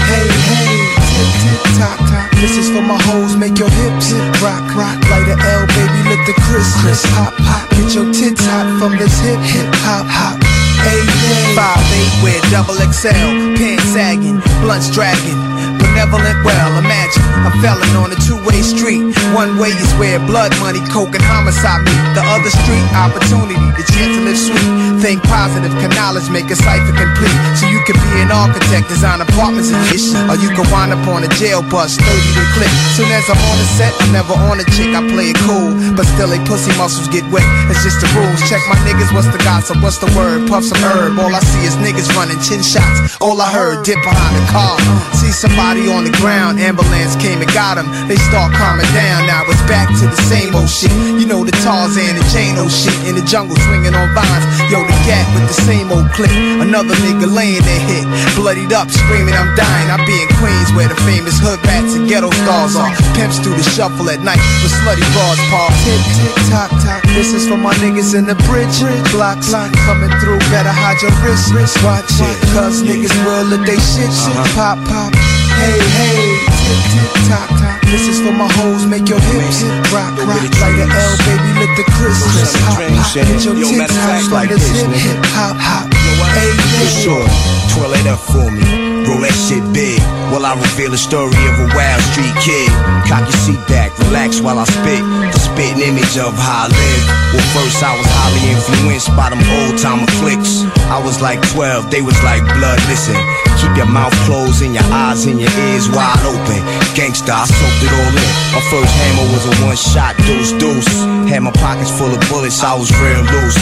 [0.05, 0.77] Hey hey,
[1.09, 2.29] tick tick tock tock.
[2.37, 4.13] This is for my hoes, make your hips
[4.45, 5.01] rock rock.
[5.09, 6.77] Light a L, baby, let the crisp
[7.17, 7.65] pop pop.
[7.73, 10.37] Get your tits hot from this hip hip hop hop.
[10.85, 15.56] Hey hey, five eight with double XL, pants sagging, blunts dragging.
[15.97, 19.01] Benevolent, well, imagine a felon on a two-way street.
[19.33, 21.97] One way is where blood money, coke, and homicide meet.
[22.13, 24.69] The other street, opportunity, the chance to live sweet.
[25.01, 27.33] Think positive, can knowledge make a cipher complete.
[27.57, 30.13] So you can be an architect, design apartments and ish.
[30.29, 32.73] Or you can wind up on a jail bus, 30 to click.
[32.93, 35.73] Soon as I'm on the set, I'm never on a chick, I play it cool.
[35.97, 37.41] But still, they pussy muscles get wet.
[37.73, 38.37] It's just the rules.
[38.45, 40.45] Check my niggas, what's the gossip, what's the word?
[40.45, 41.17] Puff some herb.
[41.17, 43.16] All I see is niggas running 10 shots.
[43.17, 44.77] All I heard, dip behind the car.
[45.17, 47.89] See somebody on the ground, ambulance came and got him.
[48.05, 50.93] They start calming down, now it's back to the same old shit.
[51.17, 54.45] You know the Tarzan and Jane shit in the jungle swinging on vines.
[54.69, 56.29] Yo, the gap with the same old clip.
[56.61, 58.05] Another nigga laying there hit,
[58.37, 59.89] bloodied up, screaming I'm dying.
[59.89, 62.93] I be in Queens where the famous hood rats and ghetto stars are.
[63.17, 65.73] Pimps do the shuffle at night with slutty bras, Paul.
[65.81, 67.06] Tick, tick, tock, tock.
[67.17, 68.77] This is for my niggas in the bridge.
[69.09, 69.49] Blocks
[69.89, 71.49] coming through, better hide your wrist.
[71.81, 74.53] Watch it, cause niggas will let they shit, shit, uh-huh.
[74.53, 75.09] pop, pop.
[75.57, 77.81] Hey, hey, tick, tick, tock, tock.
[77.89, 80.45] This is for my hoes, make your hips rock, rock.
[80.61, 82.21] Like an L, baby, let the crisp,
[82.69, 83.09] hop, hop.
[83.17, 85.89] Get your Yo, tits of like this hip, hip, hop, hop.
[86.37, 87.01] Hey, For hey.
[87.01, 87.27] sure.
[87.73, 88.86] Twirl it up for me.
[89.07, 90.03] Roll that shit big.
[90.35, 92.67] While I reveal the story of a wild street kid.
[93.07, 94.99] Cock your seat back, relax while I spit.
[95.31, 97.03] The spitting image of how I live.
[97.31, 100.67] Well, first I was highly influenced by them old timer flicks.
[100.91, 102.79] I was like 12, they was like blood.
[102.91, 103.15] Listen,
[103.59, 106.61] keep your mouth closed and your eyes and your ears wide open.
[106.93, 108.31] Gangsta, I soaked it all in.
[108.53, 110.89] My first hammer was a one shot deuce deuce.
[111.29, 113.57] Had my pockets full of bullets, I was real loose.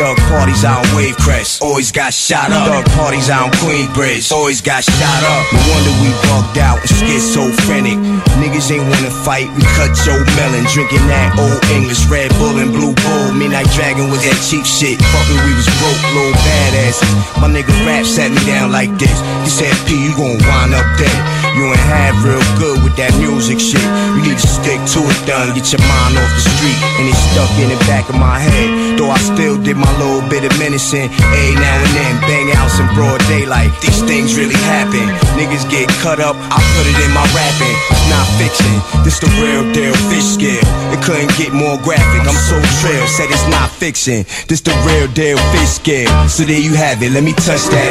[0.00, 2.64] Thug parties on Wave Crest, always got shot up.
[2.64, 5.44] Thug parties on Queensbridge, always got shot up.
[5.52, 8.00] No wonder we bugged out and schizophrenic.
[8.40, 12.72] Niggas ain't wanna fight, we cut Joe Melon, drinking that old English Red Bull and
[12.72, 13.36] Blue Bull.
[13.36, 14.96] Midnight Dragon was that cheap shit.
[14.96, 17.12] Fucking, we was broke, little badasses.
[17.36, 19.20] My nigga rap sat me down like this.
[19.44, 21.18] He said, P, you gon' wind up dead.
[21.56, 23.82] You ain't have real good with that music shit.
[24.16, 25.50] You need to stick to it, done.
[25.52, 26.78] Get your mind off the street.
[27.00, 28.96] And it's stuck in the back of my head.
[28.96, 31.10] Though I still did my little bit of menacing.
[31.10, 33.74] Every now and then, bang outs in broad daylight.
[33.82, 35.02] These things really happen.
[35.34, 37.76] Niggas get cut up, I put it in my rapping.
[37.90, 40.64] It's not fiction, this the real deal fish scale.
[40.94, 42.22] It couldn't get more graphic.
[42.28, 44.24] I'm so trill, said it's not fiction.
[44.48, 46.10] This the real deal fish scale.
[46.28, 47.90] So there you have it, let me touch that.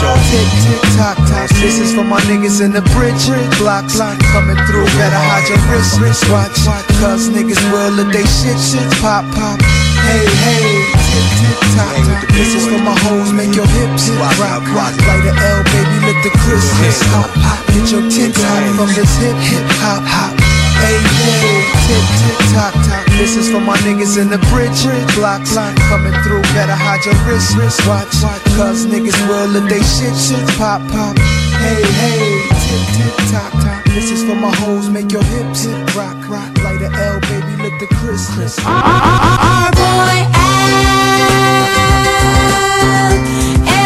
[0.00, 0.75] Sure.
[0.96, 1.48] Tock, tock.
[1.60, 3.26] This is for my niggas in the bridge.
[3.58, 3.98] Blocks
[4.32, 6.28] coming through, better hide your wrist.
[6.30, 6.56] Watch,
[7.00, 9.95] cause niggas will let they shit, shit, pop, pop.
[10.06, 12.22] Hey, hey, tick, tock, tock.
[12.30, 14.94] This is for my hoes, make your hips rock, rock.
[15.02, 16.70] Light a L, baby, let the crisp,
[17.10, 17.58] hop, hop.
[17.74, 20.32] Get your tits hot from this hip, hip, hop, hop.
[20.78, 20.94] Hey,
[21.26, 23.04] hey, tick, tick, tock, tock.
[23.18, 24.84] This is for my niggas in the bridge.
[25.16, 25.56] Blocks
[25.90, 27.56] coming through, better hide your wrist.
[27.88, 28.12] Watch,
[28.54, 31.18] cause niggas will let they shit, shit, pop, pop.
[31.58, 33.84] Hey, hey, tick, tick, tock, tock.
[33.86, 35.66] This is for my hoes, make your hips
[35.96, 36.56] rock, rock.
[36.58, 38.30] Light a L, baby, let the crisp.
[38.66, 40.72] Our boy Al,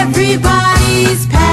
[0.01, 1.50] everybody's Sérieux,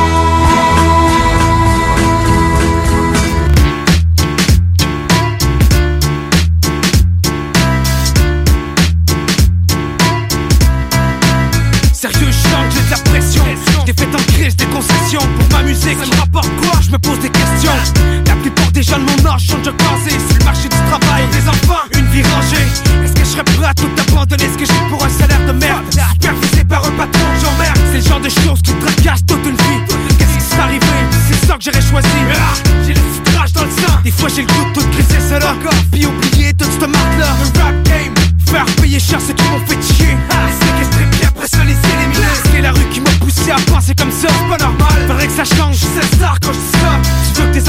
[19.24, 21.24] marche, on déjà casé sur le marché du travail.
[21.32, 22.66] Des enfants, une vie rangée.
[23.04, 24.46] Est-ce que je serais prêt à tout abandonner?
[24.54, 25.84] Ce que j'ai pour un salaire de merde?
[25.92, 27.80] Supervisé par un patron, j'emmerde.
[27.92, 29.82] C'est le genre de choses qui te tracassent toute une vie.
[30.18, 30.86] Qu'est-ce qui s'est arrivé?
[31.28, 32.08] C'est ça que j'aurais choisi.
[32.34, 32.54] Ah,
[32.86, 33.94] J'ai le citrage dans le sang.
[34.04, 35.56] Des fois j'ai le goût de tout crisser cela.
[35.92, 37.28] Puis oublier toute cette marque-là.
[37.54, 38.14] Le rap game.
[38.48, 40.16] Faire payer cher ceux qui m'ont fait chier.
[40.30, 42.28] Ah, séquestrer puis après ça les éliminer.
[42.52, 44.30] C'est la rue qui m'a poussé à penser comme ça.
[44.30, 45.06] C'est pas normal.
[45.08, 45.76] Faudrait que ça change.
[45.76, 46.67] C'est ça quand je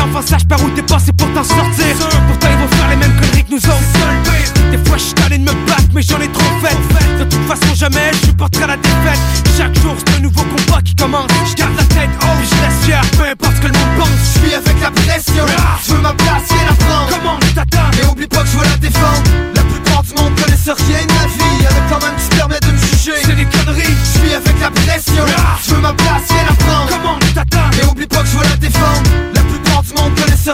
[0.09, 1.97] enfants sachent par où t'es passé pour t'en sortir.
[2.28, 4.70] Pourtant ils vont faire les mêmes conneries que nous autres.
[4.70, 6.76] Des fois je suis allé de me battre, mais j'en ai trop fait.
[7.18, 9.18] De toute façon, jamais je supporterai la défaite.
[9.56, 11.30] Chaque jour, c'est un nouveau combat qui commence.
[11.51, 14.09] Je garde la tête haute, je reste fier, peu importe ce que le monde pense.
[14.35, 15.44] Je suis avec la pression.
[15.86, 17.09] Je veux ma place et la prendre.
[17.10, 19.22] Comment je t'attends Et oublie pas que je veux la défendre.
[19.55, 21.64] La plupart du monde connaissent rien de ma vie.
[21.64, 23.18] Y'en a quand même qui se permettent de me juger.
[23.24, 23.97] C'est des conneries.
[24.05, 25.24] Je suis avec la pression.
[25.64, 26.89] Je veux ma place et la prendre.
[26.90, 28.17] Comment je t'attends Et oublie pas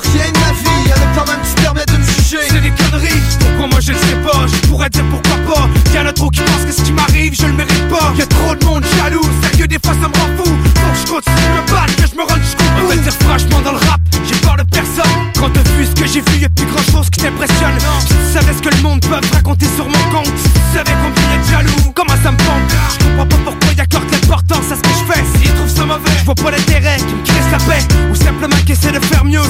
[0.01, 0.93] vie.
[1.15, 2.49] Quand même qui se permettent de me juger.
[2.49, 3.23] C'est des conneries.
[3.39, 4.47] Pourquoi moi je le sais pas?
[4.47, 5.69] Je pourrais dire pourquoi pas.
[5.95, 8.13] Y'en a trop qui pensent que ce qui m'arrive, je le mérite pas.
[8.19, 9.23] Y'a trop de monde jaloux.
[9.43, 10.51] Sérieux, des fois ça me rend fou.
[10.51, 12.85] Faut que je continue me battre, que je me rende jusqu'au bout.
[12.85, 15.15] On va dire franchement dans le rap, j'ai peur de personne.
[15.39, 17.79] Quand t'as vu ce que j'ai vu, y'a plus grand chose qui t'impressionne.
[18.01, 20.97] Si tu savais ce que le monde peut raconter sur mon compte, si tu savais
[21.03, 22.67] combien y'a de jaloux, comment ça me pompe.
[22.99, 25.23] Je comprends pas pourquoi ils accordent l'importance à ce que je fais.
[25.39, 27.85] S'ils trouvent ça mauvais, je vois pas l'intérêt qui me la paix.
[28.11, 29.47] Ou simplement qu'ils essaient de faire mieux.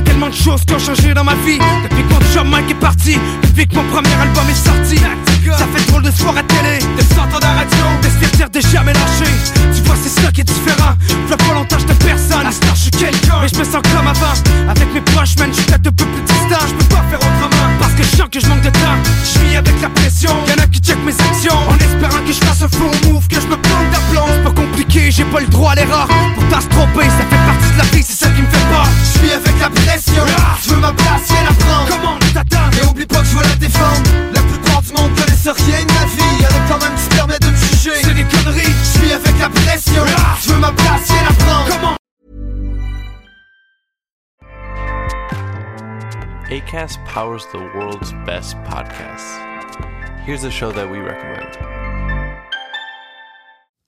[0.00, 1.58] Y'a tellement de choses qui ont changé dans ma vie.
[1.82, 4.96] Depuis que mon Mike est parti, depuis que mon premier album est sorti.
[4.96, 8.36] Ça fait drôle de se voir à télé, de s'entendre à la radio, de se
[8.36, 9.30] dire de jamais lâcher.
[9.74, 10.94] Tu vois, c'est ça qui est différent.
[11.28, 12.46] Fais pas longtemps, j'étais personne.
[12.46, 13.40] À temps, je suis quelqu'un.
[13.42, 14.70] Mais je me sens comme avant.
[14.70, 16.64] Avec mes proches, man, je suis peut-être un peu plus distant.
[16.66, 17.68] Je peux pas faire autrement.
[17.78, 18.96] Parce que je sens que je manque de temps.
[19.22, 20.32] Je suis avec la pression.
[20.48, 21.60] Y'en a qui check mes actions.
[21.68, 24.28] En espérant que je fasse un faux move, que je me plante d'aplomb.
[24.32, 26.08] C'est pas compliqué, j'ai pas le droit à l'erreur.
[26.36, 27.24] Pourtant, se tromper, ça
[29.60, 30.24] La pression.
[30.62, 31.88] Je veux ma place et la prendre.
[31.88, 34.10] Comment je t'attends Et oublie pas que je veux la défendre.
[34.32, 36.42] La plupart du monde connaissent rien de ma vie.
[36.42, 38.02] Y'en a quand même qui se permettent de me juger.
[38.02, 38.74] C'est des conneries.
[38.82, 40.04] Je suis avec la pression.
[40.42, 41.68] Je veux ma place et la prendre.
[41.68, 41.96] Comment
[46.50, 49.38] ACAST powers the world's best podcasts.
[50.24, 51.69] Here's a show that we recommend.